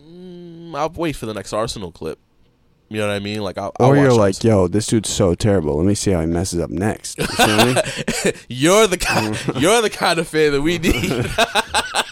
mm, 0.09 0.75
I'll 0.75 0.91
wait 0.91 1.17
for 1.17 1.27
the 1.27 1.35
next 1.35 1.53
Arsenal 1.53 1.91
clip. 1.91 2.19
You 2.89 2.99
know 2.99 3.09
what 3.09 3.15
I 3.15 3.19
mean? 3.19 3.43
Like, 3.43 3.59
I'll, 3.59 3.73
I'll 3.81 3.89
or 3.89 3.97
you're 3.97 4.13
like, 4.13 4.37
Arsenal. 4.37 4.59
yo, 4.63 4.69
this 4.69 4.87
dude's 4.87 5.11
so 5.11 5.35
terrible. 5.35 5.77
Let 5.77 5.87
me 5.87 5.97
see 5.97 6.13
how 6.13 6.21
he 6.21 6.27
messes 6.27 6.61
up 6.61 6.71
next. 6.71 7.19
You 7.19 7.25
you're 8.49 8.87
the 8.87 8.97
kind, 8.99 9.37
you're 9.61 9.83
the 9.83 9.91
kind 9.91 10.21
of 10.21 10.29
fan 10.29 10.53
that 10.53 10.63
we 10.63 10.79
need. 10.79 10.95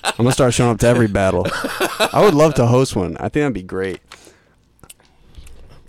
I'm 0.05 0.17
gonna 0.19 0.33
start 0.33 0.53
showing 0.53 0.73
up 0.73 0.81
to 0.81 0.89
every 0.89 1.07
battle. 1.07 1.47
I 2.13 2.23
would 2.25 2.35
love 2.35 2.55
to 2.55 2.67
host 2.67 2.97
one. 2.97 3.17
I 3.19 3.29
think 3.29 3.35
that'd 3.35 3.55
be 3.55 3.63
great. 3.63 4.01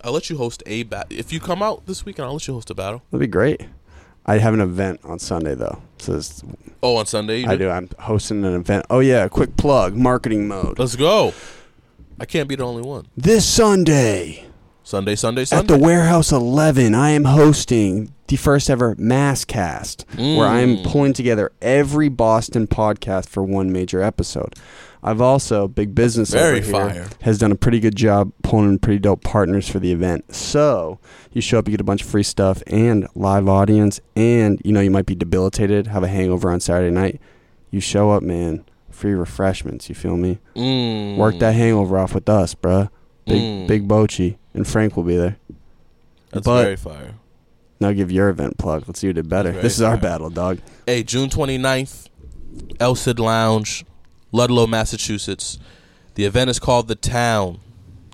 I'll 0.03 0.11
let 0.11 0.29
you 0.29 0.37
host 0.37 0.61
a 0.67 0.83
bat. 0.83 1.07
If 1.09 1.33
you 1.33 1.39
come 1.39 1.63
out 1.63 1.87
this 1.87 2.05
weekend, 2.05 2.27
I'll 2.27 2.33
let 2.33 2.47
you 2.47 2.53
host 2.53 2.69
a 2.69 2.75
battle. 2.75 3.01
That'd 3.09 3.21
be 3.21 3.27
great. 3.27 3.61
I 4.25 4.37
have 4.39 4.53
an 4.53 4.61
event 4.61 4.99
on 5.03 5.19
Sunday 5.19 5.55
though. 5.55 5.81
So 5.97 6.19
Oh, 6.83 6.97
on 6.97 7.05
Sunday. 7.05 7.39
you 7.41 7.47
I 7.47 7.55
do. 7.55 7.69
I'm 7.69 7.89
hosting 7.99 8.43
an 8.45 8.53
event. 8.55 8.85
Oh 8.89 8.99
yeah, 8.99 9.27
quick 9.27 9.55
plug, 9.57 9.95
marketing 9.95 10.47
mode. 10.47 10.77
Let's 10.79 10.95
go. 10.95 11.33
I 12.19 12.25
can't 12.25 12.47
be 12.47 12.55
the 12.55 12.63
only 12.63 12.81
one. 12.83 13.07
This 13.17 13.45
Sunday 13.47 14.45
Sunday, 14.83 15.15
Sunday, 15.15 15.45
Sunday. 15.45 15.73
at 15.73 15.79
the 15.79 15.83
Warehouse 15.83 16.31
11, 16.31 16.93
I 16.93 17.09
am 17.09 17.23
hosting 17.25 18.13
the 18.27 18.35
first 18.35 18.69
ever 18.69 18.93
Mass 18.99 19.43
Cast, 19.43 20.05
where 20.15 20.45
I 20.47 20.59
am 20.59 20.77
Mm. 20.77 20.83
pulling 20.85 21.13
together 21.13 21.51
every 21.59 22.07
Boston 22.07 22.67
podcast 22.67 23.27
for 23.27 23.41
one 23.43 23.71
major 23.71 24.01
episode. 24.01 24.53
I've 25.07 25.21
also 25.21 25.67
big 25.67 25.93
business 25.93 26.31
Very 26.31 26.59
over 26.61 26.71
fire. 26.71 26.89
here 26.89 27.07
has 27.21 27.37
done 27.37 27.51
a 27.51 27.55
pretty 27.55 27.79
good 27.79 27.95
job 27.95 28.31
pulling 28.41 28.69
in 28.69 28.79
pretty 28.79 28.97
dope 28.97 29.23
partners 29.23 29.69
for 29.69 29.77
the 29.79 29.91
event. 29.91 30.33
So 30.33 30.99
you 31.31 31.41
show 31.41 31.59
up, 31.59 31.67
you 31.67 31.71
get 31.73 31.79
a 31.81 31.83
bunch 31.85 32.01
of 32.01 32.09
free 32.09 32.23
stuff 32.23 32.63
and 32.65 33.07
live 33.13 33.47
audience, 33.47 34.01
and 34.15 34.59
you 34.65 34.71
know 34.71 34.79
you 34.81 34.89
might 34.89 35.05
be 35.05 35.13
debilitated, 35.13 35.85
have 35.87 36.01
a 36.03 36.07
hangover 36.07 36.49
on 36.49 36.59
Saturday 36.59 36.91
night. 36.93 37.21
You 37.69 37.79
show 37.79 38.09
up, 38.11 38.23
man. 38.23 38.65
Free 38.89 39.13
refreshments. 39.13 39.89
You 39.89 39.95
feel 39.95 40.17
me? 40.17 40.39
Mm. 40.55 41.17
Work 41.17 41.37
that 41.39 41.53
hangover 41.53 41.97
off 41.99 42.15
with 42.15 42.27
us, 42.27 42.55
bruh. 42.55 42.89
Big 43.27 43.41
Mm. 43.41 43.67
Big 43.67 43.87
Bochi 43.87 44.37
and 44.55 44.67
Frank 44.67 44.95
will 44.97 45.03
be 45.03 45.15
there. 45.17 45.37
That's 46.31 46.45
but- 46.45 46.63
very 46.63 46.75
fire. 46.77 47.15
Now 47.79 47.91
give 47.91 48.09
your 48.11 48.29
event 48.29 48.57
plug. 48.57 48.85
Let's 48.87 49.01
see 49.01 49.07
who 49.07 49.13
did 49.13 49.27
better. 49.29 49.51
This 49.51 49.75
is 49.75 49.81
our 49.81 49.97
battle, 49.97 50.29
dog. 50.29 50.59
Hey, 50.87 51.03
June 51.03 51.29
29th, 51.29 52.07
El 52.79 52.95
Cid 52.95 53.19
Lounge, 53.19 53.85
Ludlow, 54.35 54.67
Massachusetts. 54.67 55.57
The 56.15 56.25
event 56.25 56.49
is 56.49 56.59
called 56.59 56.89
The 56.89 56.95
Town, 56.95 57.61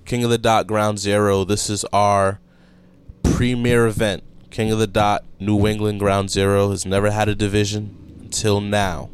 King 0.05 0.23
of 0.23 0.29
the 0.29 0.37
Dot 0.37 0.67
Ground 0.67 0.99
Zero. 0.99 1.43
This 1.43 1.67
is 1.67 1.83
our 1.85 2.39
premier 3.23 3.87
event. 3.87 4.23
King 4.51 4.71
of 4.71 4.77
the 4.77 4.85
Dot, 4.85 5.25
New 5.39 5.65
England 5.65 5.99
Ground 5.99 6.29
Zero 6.29 6.69
has 6.69 6.85
never 6.85 7.09
had 7.09 7.27
a 7.27 7.33
division 7.33 8.19
until 8.21 8.61
now. 8.61 9.09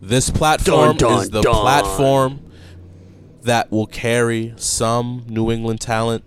This 0.00 0.30
platform 0.30 0.96
Dun, 0.96 1.10
dun, 1.10 1.22
is 1.22 1.30
the 1.30 1.42
dun. 1.42 1.54
platform 1.54 2.40
that 3.42 3.72
will 3.72 3.86
carry 3.86 4.54
some 4.56 5.24
New 5.28 5.50
England 5.50 5.80
talent 5.80 6.24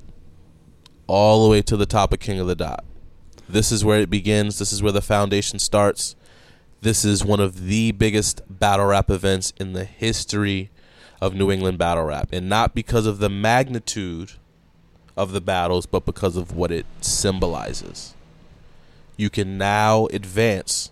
all 1.07 1.45
the 1.45 1.49
way 1.49 1.61
to 1.61 1.77
the 1.77 1.85
top 1.85 2.11
of 2.11 2.19
King 2.19 2.41
of 2.41 2.47
the 2.47 2.55
Dot. 2.55 2.83
This 3.47 3.71
is 3.71 3.85
where 3.85 4.01
it 4.01 4.09
begins. 4.09 4.59
This 4.59 4.73
is 4.73 4.83
where 4.83 4.91
the 4.91 5.01
foundation 5.01 5.59
starts. 5.59 6.15
This 6.81 7.05
is 7.05 7.23
one 7.23 7.39
of 7.39 7.67
the 7.67 7.91
biggest 7.91 8.41
battle 8.49 8.87
rap 8.87 9.11
events 9.11 9.53
in 9.59 9.73
the 9.73 9.85
history 9.85 10.71
of 11.21 11.35
New 11.35 11.51
England 11.51 11.77
battle 11.77 12.05
rap. 12.05 12.29
And 12.31 12.49
not 12.49 12.73
because 12.73 13.05
of 13.05 13.19
the 13.19 13.29
magnitude 13.29 14.33
of 15.15 15.31
the 15.31 15.41
battles, 15.41 15.85
but 15.85 16.05
because 16.05 16.35
of 16.35 16.55
what 16.55 16.71
it 16.71 16.87
symbolizes. 16.99 18.15
You 19.15 19.29
can 19.29 19.59
now 19.59 20.07
advance 20.07 20.89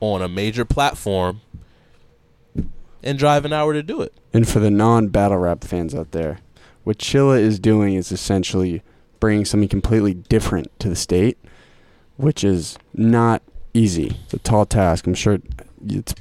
on 0.00 0.20
a 0.20 0.28
major 0.28 0.64
platform 0.64 1.42
and 3.00 3.16
drive 3.16 3.44
an 3.44 3.52
hour 3.52 3.72
to 3.72 3.84
do 3.84 4.02
it. 4.02 4.12
And 4.34 4.48
for 4.48 4.58
the 4.58 4.70
non-battle 4.70 5.38
rap 5.38 5.62
fans 5.62 5.94
out 5.94 6.10
there, 6.10 6.40
what 6.82 6.98
Chilla 6.98 7.38
is 7.38 7.60
doing 7.60 7.94
is 7.94 8.10
essentially 8.10 8.82
bringing 9.20 9.44
something 9.44 9.68
completely 9.68 10.14
different 10.14 10.76
to 10.80 10.88
the 10.88 10.96
state, 10.96 11.38
which 12.16 12.42
is 12.42 12.76
not 12.92 13.42
easy. 13.74 14.16
It's 14.24 14.34
a 14.34 14.38
tall 14.38 14.66
task. 14.66 15.06
I'm 15.06 15.14
sure 15.14 15.38
it's 15.86 16.14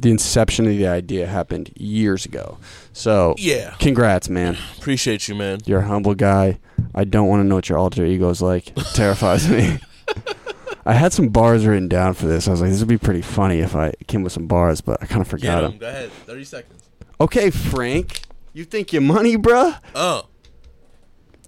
the 0.00 0.10
inception 0.10 0.66
of 0.66 0.72
the 0.72 0.86
idea 0.86 1.26
happened 1.26 1.72
years 1.76 2.24
ago. 2.26 2.58
So, 2.92 3.34
Yeah. 3.38 3.74
congrats, 3.78 4.28
man. 4.28 4.56
Appreciate 4.78 5.26
you, 5.28 5.34
man. 5.34 5.60
You're 5.64 5.80
a 5.80 5.86
humble 5.86 6.14
guy. 6.14 6.58
I 6.94 7.04
don't 7.04 7.28
want 7.28 7.40
to 7.40 7.44
know 7.44 7.54
what 7.54 7.68
your 7.68 7.78
alter 7.78 8.04
ego 8.04 8.28
is 8.28 8.42
like. 8.42 8.76
It 8.76 8.86
terrifies 8.94 9.48
me. 9.48 9.78
I 10.86 10.92
had 10.92 11.12
some 11.12 11.28
bars 11.28 11.66
written 11.66 11.88
down 11.88 12.14
for 12.14 12.26
this. 12.26 12.46
I 12.46 12.52
was 12.52 12.60
like, 12.60 12.70
this 12.70 12.78
would 12.80 12.88
be 12.88 12.98
pretty 12.98 13.22
funny 13.22 13.58
if 13.60 13.74
I 13.74 13.92
came 14.06 14.22
with 14.22 14.32
some 14.32 14.46
bars, 14.46 14.80
but 14.80 15.02
I 15.02 15.06
kind 15.06 15.20
of 15.20 15.26
forgot 15.28 15.62
Get 15.62 15.70
them. 15.70 15.78
Go 15.78 15.88
ahead. 15.88 16.10
30 16.26 16.44
seconds. 16.44 16.82
Okay, 17.20 17.50
Frank. 17.50 18.20
You 18.52 18.64
think 18.64 18.92
you're 18.92 19.02
money, 19.02 19.36
bruh? 19.36 19.78
Uh, 19.94 20.22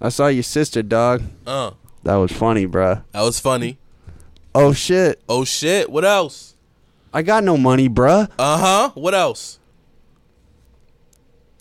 I 0.00 0.08
saw 0.08 0.26
your 0.28 0.42
sister, 0.42 0.82
dog. 0.82 1.22
uh. 1.46 1.72
That 2.04 2.16
was 2.16 2.32
funny, 2.32 2.66
bruh. 2.66 3.02
That 3.12 3.20
was 3.22 3.38
funny. 3.40 3.78
Oh, 4.54 4.72
shit. 4.72 5.20
Oh, 5.28 5.44
shit. 5.44 5.90
What 5.90 6.04
else? 6.04 6.56
I 7.12 7.22
got 7.22 7.44
no 7.44 7.56
money, 7.56 7.88
bruh. 7.88 8.30
Uh 8.38 8.58
huh. 8.58 8.90
What 8.94 9.14
else? 9.14 9.58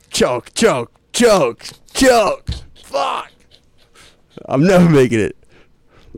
Choke, 0.10 0.54
choke, 0.54 0.92
choke, 1.14 1.66
choke. 1.94 2.50
Fuck. 2.84 3.32
I'm 4.46 4.66
never 4.66 4.90
making 4.90 5.20
it. 5.20 5.38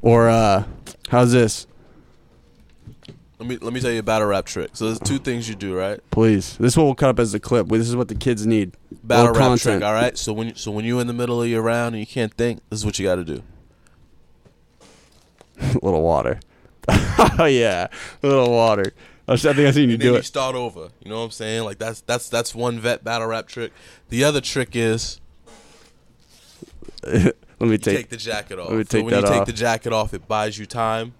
Or, 0.01 0.29
uh, 0.29 0.63
how's 1.09 1.31
this? 1.31 1.67
Let 3.39 3.47
me 3.47 3.57
let 3.57 3.71
me 3.71 3.79
tell 3.79 3.91
you 3.91 3.99
a 3.99 4.03
battle 4.03 4.27
rap 4.27 4.45
trick. 4.45 4.71
So 4.73 4.85
there's 4.85 4.99
two 4.99 5.17
things 5.17 5.47
you 5.47 5.55
do, 5.55 5.73
right? 5.73 6.01
Please. 6.11 6.57
This 6.57 6.75
one 6.75 6.85
will 6.87 6.95
cut 6.95 7.09
up 7.09 7.19
as 7.19 7.33
a 7.33 7.39
clip. 7.39 7.69
This 7.69 7.87
is 7.87 7.95
what 7.95 8.09
the 8.09 8.15
kids 8.15 8.45
need. 8.45 8.73
Battle 9.01 9.27
rap 9.27 9.35
content. 9.35 9.61
trick, 9.61 9.83
all 9.83 9.93
right? 9.93 10.17
So 10.17 10.33
when 10.33 10.49
you, 10.49 10.55
so 10.55 10.71
when 10.71 10.83
you're 10.83 10.99
in 10.99 11.07
the 11.07 11.13
middle 11.13 11.41
of 11.41 11.47
your 11.47 11.61
round 11.61 11.95
and 11.95 12.01
you 12.01 12.07
can't 12.07 12.33
think, 12.33 12.61
this 12.69 12.79
is 12.79 12.85
what 12.85 12.99
you 12.99 13.05
got 13.05 13.15
to 13.15 13.23
do. 13.23 13.41
a 15.61 15.79
little 15.81 16.01
water. 16.01 16.41
Oh 17.39 17.45
yeah, 17.49 17.87
a 18.23 18.27
little 18.27 18.51
water. 18.51 18.93
I 19.27 19.35
think 19.37 19.59
I 19.59 19.71
seen 19.71 19.89
you 19.89 19.93
And 19.93 20.01
do 20.01 20.07
you 20.07 20.15
it. 20.15 20.25
start 20.25 20.55
over. 20.55 20.89
You 21.03 21.11
know 21.11 21.19
what 21.19 21.25
I'm 21.25 21.31
saying? 21.31 21.63
Like 21.63 21.77
that's 21.77 22.01
that's 22.01 22.29
that's 22.29 22.55
one 22.55 22.79
vet 22.79 23.03
battle 23.03 23.27
rap 23.27 23.47
trick. 23.47 23.71
The 24.09 24.23
other 24.23 24.41
trick 24.41 24.75
is 24.75 25.19
Let 27.03 27.33
me 27.59 27.71
you 27.71 27.77
take. 27.77 27.97
take, 27.97 28.09
the 28.09 28.17
jacket 28.17 28.59
off. 28.59 28.69
let 28.69 28.77
me 28.77 28.83
take 28.83 28.91
so 28.91 28.97
take 28.99 29.05
when 29.05 29.15
you 29.15 29.21
that 29.21 29.27
take 29.27 29.41
off. 29.41 29.45
the 29.47 29.53
jacket 29.53 29.93
off, 29.93 30.13
it 30.13 30.27
buys 30.27 30.57
you 30.57 30.65
time, 30.65 31.13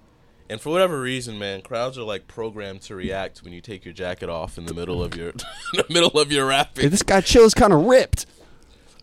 And 0.50 0.60
for 0.60 0.70
whatever 0.72 1.00
reason, 1.02 1.38
man, 1.38 1.62
crowds 1.62 1.98
are 1.98 2.04
like 2.04 2.28
programmed 2.28 2.82
to 2.84 2.96
react 2.96 3.44
when 3.44 3.54
you 3.54 3.62
take 3.62 3.86
your 3.86 3.94
jacket 3.94 4.30
off 4.30 4.58
in 4.58 4.66
the 4.66 4.74
middle 4.74 5.04
of 5.04 5.16
your 5.16 5.30
in 5.30 5.36
the 5.74 5.86
middle 5.90 6.20
of 6.20 6.32
your 6.32 6.46
rapping. 6.48 6.90
this 6.90 7.04
guy 7.04 7.22
chill 7.22 7.44
is 7.44 7.54
kind 7.54 7.74
of 7.74 7.84
ripped. 7.86 8.26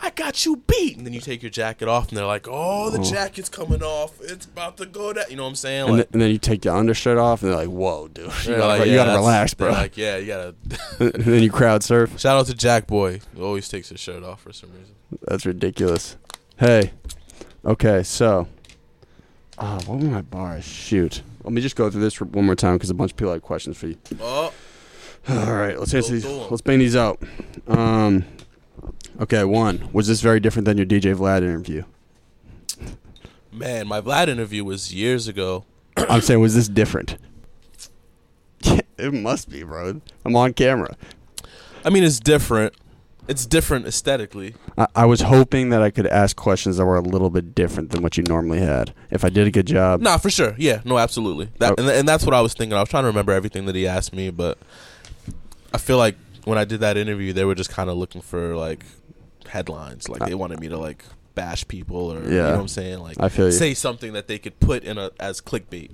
I 0.07 0.11
got 0.11 0.44
you 0.46 0.57
beat, 0.68 0.96
and 0.96 1.04
then 1.07 1.12
you 1.12 1.20
take 1.20 1.42
your 1.42 1.50
jacket 1.50 1.88
off, 1.88 2.09
and 2.09 2.16
they're 2.16 2.24
like, 2.26 2.46
"Oh, 2.48 2.90
the 2.90 2.98
jacket's 3.02 3.48
coming 3.48 3.82
off. 3.82 4.12
It's 4.22 4.46
about 4.46 4.76
to 4.78 4.86
go 4.86 5.12
down." 5.12 5.24
You 5.28 5.36
know 5.36 5.42
what 5.42 5.48
I'm 5.50 5.54
saying? 5.57 5.80
And, 5.82 5.90
Like, 5.90 5.96
th- 5.98 6.09
and 6.12 6.22
then 6.22 6.30
you 6.30 6.38
take 6.38 6.64
your 6.64 6.76
undershirt 6.76 7.18
off, 7.18 7.42
and 7.42 7.50
they're 7.50 7.59
like, 7.59 7.68
"Whoa, 7.68 8.09
dude, 8.09 8.24
you 8.26 8.30
they're 8.44 8.59
gotta, 8.59 8.78
like, 8.78 8.86
you 8.86 8.92
"Yeah, 8.92 8.96
gotta 8.98 9.11
that's- 9.11 9.18
relax, 9.24 9.54
they're 9.54 9.68
bro." 9.68 9.76
Like, 9.78 9.96
yeah, 9.96 10.16
you 10.18 10.26
gotta. 10.26 10.54
and 11.00 11.24
then 11.24 11.42
you 11.42 11.50
crowd 11.50 11.82
surf. 11.82 12.18
Shout 12.20 12.38
out 12.38 12.46
to 12.46 12.54
Jack 12.54 12.86
Boy. 12.86 13.20
He 13.34 13.42
always 13.42 13.68
takes 13.68 13.88
his 13.88 13.98
shirt 14.00 14.22
off 14.22 14.40
for 14.42 14.52
some 14.52 14.70
reason. 14.70 14.94
That's 15.26 15.44
ridiculous. 15.44 16.16
Hey, 16.59 16.92
okay, 17.64 18.02
so, 18.04 18.46
uh, 19.59 19.80
what 19.86 19.98
were 19.98 20.04
my 20.09 20.22
bars? 20.22 20.64
Shoot, 20.64 21.22
let 21.44 21.52
me 21.52 21.61
just 21.61 21.76
go 21.76 21.90
through 21.90 22.00
this 22.02 22.20
one 22.20 22.46
more 22.46 22.54
time 22.54 22.76
because 22.76 22.90
a 22.90 22.94
bunch 22.94 23.11
of 23.11 23.16
people 23.16 23.32
have 23.32 23.42
questions 23.42 23.76
for 23.76 23.88
you. 23.88 23.96
Oh, 24.20 24.52
All 25.28 25.52
right, 25.52 25.76
let's 25.78 25.92
answer 25.92 26.12
these. 26.12 26.24
through 26.24 26.42
'em. 26.44 26.50
Let's 26.50 26.62
bang 26.62 26.78
these 26.78 26.94
out. 26.96 27.20
Um, 27.66 28.24
okay, 29.20 29.44
one 29.44 29.88
was 29.92 30.06
this 30.08 30.20
very 30.20 30.40
different 30.40 30.64
than 30.66 30.76
your 30.76 30.86
DJ 30.86 31.14
Vlad 31.14 31.38
interview? 31.38 31.82
man, 33.52 33.86
my 33.88 34.00
Vlad 34.00 34.28
interview 34.28 34.64
was 34.64 34.92
years 34.92 35.28
ago. 35.28 35.64
I'm 35.96 36.20
saying, 36.20 36.40
was 36.40 36.54
this 36.54 36.68
different? 36.68 37.16
it 38.98 39.12
must 39.14 39.48
be, 39.50 39.62
bro. 39.62 40.00
I'm 40.24 40.36
on 40.36 40.52
camera. 40.52 40.94
I 41.84 41.90
mean, 41.90 42.04
it's 42.04 42.20
different. 42.20 42.74
It's 43.28 43.44
different 43.46 43.86
aesthetically. 43.86 44.54
I, 44.78 44.86
I 44.94 45.04
was 45.06 45.22
hoping 45.22 45.70
that 45.70 45.82
I 45.82 45.90
could 45.90 46.06
ask 46.06 46.36
questions 46.36 46.76
that 46.76 46.84
were 46.84 46.96
a 46.96 47.00
little 47.00 47.30
bit 47.30 47.54
different 47.54 47.90
than 47.90 48.02
what 48.02 48.16
you 48.16 48.22
normally 48.24 48.60
had. 48.60 48.92
If 49.10 49.24
I 49.24 49.30
did 49.30 49.46
a 49.48 49.50
good 49.50 49.66
job, 49.66 50.00
Nah, 50.00 50.18
for 50.18 50.30
sure. 50.30 50.54
Yeah, 50.58 50.80
no, 50.84 50.98
absolutely. 50.98 51.48
That 51.58 51.72
Oh. 51.72 51.74
and, 51.78 51.88
and 51.88 52.08
that's 52.08 52.24
what 52.24 52.34
I 52.34 52.40
was 52.40 52.54
thinking. 52.54 52.76
I 52.76 52.80
was 52.80 52.88
trying 52.88 53.02
to 53.02 53.08
remember 53.08 53.32
everything 53.32 53.66
that 53.66 53.74
he 53.74 53.86
asked 53.86 54.12
me, 54.14 54.30
but 54.30 54.58
I 55.74 55.78
feel 55.78 55.96
like 55.98 56.16
when 56.44 56.56
I 56.58 56.64
did 56.64 56.80
that 56.80 56.96
interview, 56.96 57.32
they 57.32 57.44
were 57.44 57.54
just 57.56 57.70
kind 57.70 57.90
of 57.90 57.96
looking 57.96 58.20
for 58.20 58.54
like 58.54 58.84
headlines. 59.49 60.09
Like 60.09 60.20
they 60.26 60.34
wanted 60.34 60.61
me 60.61 60.68
to 60.68 60.78
like 60.78 61.05
bash 61.34 61.66
people 61.68 62.12
or 62.12 62.22
you 62.22 62.40
Uh, 62.40 62.44
know 62.44 62.51
what 62.53 62.61
I'm 62.61 62.68
saying? 62.68 62.99
Like 63.01 63.16
I 63.20 63.28
feel 63.28 63.47
you. 63.47 63.53
say 63.53 63.74
something 63.74 64.12
that 64.14 64.26
they 64.28 64.38
could 64.38 64.59
put 64.61 64.82
in 64.84 64.99
a 64.99 65.11
as 65.20 65.40
clickbait. 65.40 65.90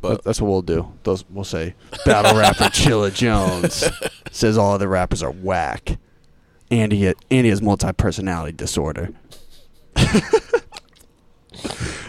But 0.00 0.22
that's 0.22 0.40
what 0.40 0.48
we'll 0.48 0.62
do. 0.62 0.92
Those 1.04 1.24
we'll 1.30 1.44
say 1.44 1.74
battle 2.04 2.36
rapper 2.38 2.64
Chilla 2.64 3.12
Jones 3.14 3.84
says 4.30 4.58
all 4.58 4.72
other 4.72 4.88
rappers 4.88 5.22
are 5.22 5.30
whack. 5.30 5.98
Andy 6.70 7.12
Andy 7.30 7.48
has 7.48 7.62
multi 7.62 7.92
personality 7.92 8.52
disorder. 8.52 9.10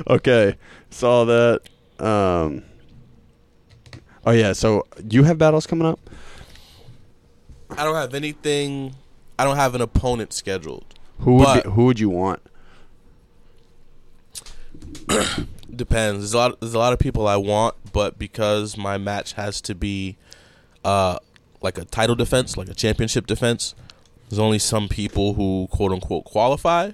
okay, 0.08 0.56
saw 0.90 1.26
that. 1.26 1.62
Um, 2.00 2.64
oh 4.26 4.32
yeah, 4.32 4.54
so 4.54 4.86
you 5.10 5.24
have 5.24 5.38
battles 5.38 5.66
coming 5.68 5.88
up. 5.88 6.00
I 7.70 7.84
don't 7.84 7.96
have 7.96 8.14
anything. 8.14 8.96
I 9.38 9.44
don't 9.44 9.58
have 9.58 9.76
an 9.76 9.82
opponent 9.82 10.34
scheduled. 10.34 10.86
Who 11.20 11.36
would 11.36 11.64
be, 11.64 11.70
who 11.70 11.86
would 11.86 12.00
you 12.00 12.10
want? 12.10 12.42
Depends. 15.76 16.20
There's 16.20 16.34
a 16.34 16.38
lot. 16.38 16.60
There's 16.60 16.74
a 16.74 16.80
lot 16.80 16.94
of 16.94 17.00
people 17.00 17.28
I 17.28 17.36
want, 17.36 17.76
but 17.92 18.18
because 18.18 18.78
my 18.78 18.98
match 18.98 19.34
has 19.34 19.62
to 19.62 19.76
be, 19.76 20.18
uh, 20.84 21.20
like 21.62 21.78
a 21.78 21.86
title 21.86 22.16
defense, 22.16 22.58
like 22.58 22.70
a 22.70 22.74
championship 22.74 23.28
defense, 23.28 23.76
there's 24.30 24.40
only 24.40 24.60
some 24.60 24.88
people 24.88 25.34
who 25.34 25.68
quote 25.72 25.92
unquote 25.92 26.26
qualify. 26.26 26.92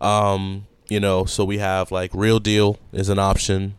Um, 0.00 0.66
you 0.88 1.00
know, 1.00 1.24
so 1.24 1.44
we 1.44 1.58
have 1.58 1.90
like 1.90 2.10
Real 2.14 2.38
Deal 2.38 2.78
is 2.92 3.08
an 3.08 3.18
option. 3.18 3.74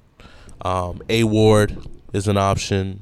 Um, 0.61 1.01
A 1.09 1.23
Ward 1.23 1.77
is 2.13 2.27
an 2.27 2.37
option. 2.37 3.01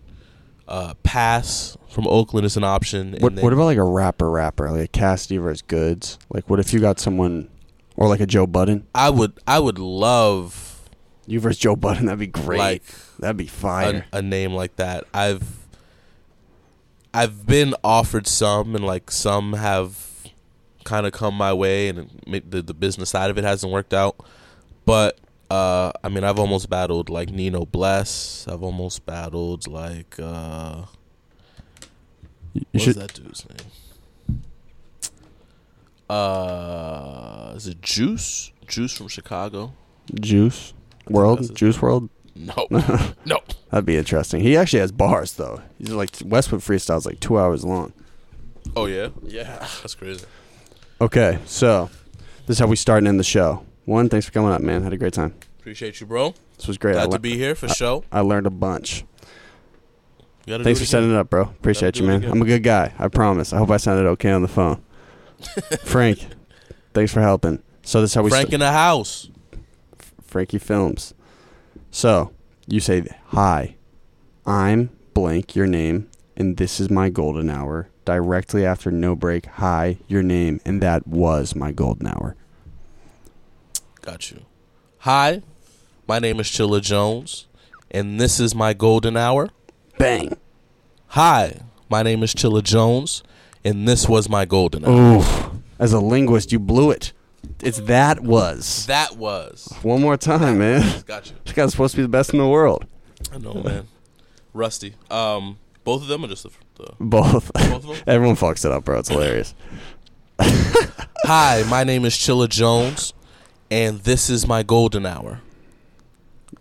Uh, 0.68 0.94
Pass 1.04 1.78
from 1.90 2.08
Oakland 2.08 2.46
is 2.46 2.58
an 2.58 2.64
option. 2.64 3.16
What 3.20 3.34
what 3.34 3.54
about 3.54 3.66
like 3.66 3.78
a 3.78 3.84
rapper 3.84 4.30
rapper 4.30 4.70
like 4.72 4.82
a 4.82 4.88
Cassidy 4.88 5.38
versus 5.38 5.62
Goodz? 5.62 6.18
Like 6.30 6.50
what 6.50 6.60
if 6.60 6.74
you 6.74 6.80
got 6.80 7.00
someone 7.00 7.50
or 7.96 8.08
like 8.08 8.20
a 8.20 8.26
Joe 8.26 8.48
Budden? 8.48 8.88
I 8.96 9.10
would. 9.12 9.34
I 9.48 9.60
would 9.60 9.78
love 9.80 10.90
You 11.28 11.40
versus 11.40 11.60
Joe 11.60 11.76
Budden, 11.76 12.06
that'd 12.08 12.20
be 12.20 12.28
great. 12.28 12.58
like 12.60 12.84
that'd 13.20 13.38
be 13.38 13.46
a, 13.46 13.50
fire. 13.50 14.06
a 14.12 14.22
name 14.22 14.54
like 14.54 14.76
that. 14.78 15.06
I've 15.14 15.44
I've 17.14 17.46
been 17.46 17.74
offered 17.84 18.28
some, 18.28 18.76
and 18.76 18.84
like 18.86 19.10
some 19.12 19.54
have 19.54 20.10
kind 20.84 21.06
of 21.08 21.14
come 21.14 21.36
my 21.36 21.54
way, 21.54 21.90
and 21.90 22.22
it 22.28 22.52
the 22.52 22.62
the 22.62 22.74
business 22.74 23.12
side 23.12 23.30
of 23.30 23.38
it 23.38 23.44
hasn't 23.44 23.72
worked 23.72 23.94
out. 23.94 24.16
But 24.86 25.18
uh, 25.50 25.92
I 26.04 26.10
mean, 26.10 26.24
I've 26.24 26.40
almost 26.40 26.70
battled 26.70 27.10
like 27.10 27.30
Nino 27.30 27.66
Bless. 27.66 28.48
I've 28.48 28.64
almost 28.64 29.06
battled 29.06 29.68
like 29.68 30.16
uh, 30.20 30.86
what's 32.72 32.84
should 32.84 32.96
that 32.96 33.14
dude's 33.14 33.46
name? 33.50 34.40
Uh, 36.10 37.54
is 37.56 37.68
it 37.68 37.82
Juice? 37.82 38.52
Juice 38.68 38.96
from 38.96 39.08
Chicago? 39.08 39.74
Juice 40.20 40.74
WRLD, 41.10 41.54
Juice 41.54 41.78
WRLD. 41.78 42.10
No, 42.36 42.68
no. 43.26 43.40
That'd 43.72 43.86
be 43.86 43.96
interesting. 43.96 44.42
He 44.42 44.58
actually 44.58 44.80
has 44.80 44.92
bars 44.92 45.34
though. 45.34 45.62
He's 45.78 45.92
like 45.92 46.12
Westwood 46.26 46.62
freestyle's 46.62 47.06
like 47.06 47.20
two 47.20 47.40
hours 47.40 47.64
long. 47.64 47.94
Oh 48.76 48.86
yeah, 48.86 49.10
yeah. 49.24 49.58
That's 49.82 49.96
crazy. 49.96 50.26
Okay, 51.00 51.40
so 51.46 51.90
this 52.46 52.56
is 52.56 52.60
how 52.60 52.68
we 52.68 52.76
start 52.76 53.00
and 53.00 53.08
end 53.08 53.20
the 53.20 53.24
show. 53.24 53.66
One, 53.86 54.10
thanks 54.10 54.26
for 54.26 54.32
coming 54.32 54.52
up, 54.52 54.62
man. 54.62 54.84
Had 54.84 54.94
a 54.94 54.98
great 54.98 55.14
time. 55.14 55.36
Appreciate 55.60 56.00
you, 56.00 56.08
bro. 56.08 56.34
This 56.58 56.68
was 56.68 56.78
great. 56.78 56.96
I, 56.96 57.06
Glad 57.06 57.12
to 57.12 57.20
be 57.20 57.38
here 57.38 57.56
for 57.56 57.68
show. 57.68 58.04
I 58.12 58.22
learned 58.22 58.48
a 58.48 58.52
bunch. 58.52 59.04
You 60.46 60.64
Thanks 60.64 60.80
for 60.80 60.86
setting 60.86 61.10
it 61.12 61.16
up, 61.16 61.30
bro. 61.30 61.44
Appreciate 61.44 62.00
you, 62.00 62.06
man. 62.06 62.24
I'm 62.24 62.42
a 62.42 62.46
good 62.46 62.62
guy. 62.62 62.94
I 63.00 63.08
promise. 63.08 63.52
I 63.52 63.58
hope 63.58 63.72
I 63.72 63.78
sounded 63.78 64.08
okay 64.12 64.32
on 64.32 64.44
the 64.44 64.48
phone. 64.48 64.84
Frank, 65.86 66.20
thanks 66.94 67.12
for 67.12 67.22
helping. 67.22 67.64
So 67.82 68.02
this 68.02 68.12
is 68.12 68.16
how 68.16 68.22
we 68.22 68.30
Frank 68.30 68.48
st- 68.48 68.54
in 68.56 68.60
the 68.60 68.72
house. 68.72 69.30
Frankie 70.24 70.60
Films. 70.60 71.16
So 71.90 72.32
you 72.68 72.80
say, 72.80 73.08
"Hi, 73.28 73.76
I'm 74.46 74.92
blank 75.16 75.56
your 75.56 75.66
name, 75.66 76.10
and 76.38 76.58
this 76.58 76.80
is 76.80 76.90
my 76.92 77.10
golden 77.10 77.50
hour." 77.50 77.90
Directly 78.06 78.66
after 78.66 78.92
no 78.92 79.16
break, 79.16 79.48
"Hi, 79.48 79.98
your 80.08 80.22
name," 80.22 80.62
and 80.64 80.80
that 80.82 81.08
was 81.08 81.56
my 81.56 81.72
golden 81.72 82.08
hour. 82.08 82.36
Got 84.06 84.30
you. 84.30 84.42
Hi, 85.00 85.42
my 86.08 86.20
name 86.20 86.40
is 86.40 86.46
Chilla 86.46 86.80
Jones, 86.80 87.48
and 87.90 88.20
this 88.22 88.40
is 88.40 88.54
my 88.54 88.74
golden 88.74 89.18
hour. 89.18 89.50
Bang. 89.98 90.38
Hi, 91.08 91.62
my 91.90 92.04
name 92.04 92.22
is 92.22 92.32
Chilla 92.36 92.62
Jones, 92.62 93.24
and 93.64 93.88
this 93.88 94.08
was 94.08 94.30
my 94.30 94.46
golden 94.46 94.86
hour. 94.86 95.18
Oof. 95.18 95.50
As 95.80 95.92
a 95.92 96.00
linguist, 96.00 96.52
you 96.52 96.60
blew 96.60 96.92
it. 96.92 97.14
It's 97.64 97.80
that 97.82 98.20
was. 98.22 98.86
That 98.86 99.18
was. 99.18 99.74
One 99.82 100.02
more 100.02 100.18
time, 100.18 100.60
man. 100.60 101.02
Got 101.08 101.32
you. 101.32 101.36
This 101.44 101.54
guy's 101.54 101.72
supposed 101.72 101.94
to 101.94 101.98
be 101.98 102.04
the 102.04 102.08
best 102.10 102.32
in 102.32 102.38
the 102.38 102.48
world. 102.48 102.86
I 103.34 103.40
know, 103.40 103.56
man. 103.56 103.88
Rusty. 104.54 104.94
Um, 105.10 105.58
both 105.84 106.04
of 106.04 106.08
them 106.10 106.24
are 106.24 106.28
just 106.28 106.44
the. 106.44 106.52
the 106.76 106.94
Both. 107.00 107.52
both 107.54 107.74
of 107.74 107.88
them. 107.88 107.98
Everyone 108.08 108.36
fucks 108.36 108.66
it 108.66 108.72
up, 108.72 108.86
bro. 108.86 109.00
It's 109.00 109.10
hilarious. 109.10 109.56
Hi, 110.40 111.64
my 111.70 111.84
name 111.84 112.06
is 112.06 112.14
Chilla 112.14 112.48
Jones, 112.48 113.14
and 113.70 114.00
this 114.02 114.30
is 114.30 114.48
my 114.48 114.64
golden 114.64 115.06
hour. 115.06 115.42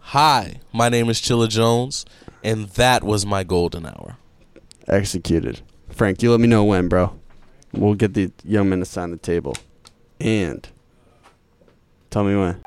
Hi, 0.01 0.61
my 0.73 0.89
name 0.89 1.09
is 1.09 1.21
Chilla 1.21 1.49
Jones, 1.49 2.05
and 2.43 2.69
that 2.71 3.05
was 3.05 3.25
my 3.27 3.45
golden 3.45 3.87
hour. 3.87 4.17
Executed. 4.89 5.61
Frank, 5.91 6.23
you 6.23 6.31
let 6.31 6.41
me 6.41 6.47
know 6.47 6.65
when, 6.65 6.89
bro. 6.89 7.19
We'll 7.73 7.95
get 7.95 8.15
the 8.15 8.31
young 8.45 8.69
men 8.69 8.81
to 8.81 8.85
sign 8.85 9.11
the 9.11 9.17
table. 9.17 9.57
And 10.21 10.69
tell 12.11 12.25
me 12.25 12.37
when. 12.37 12.63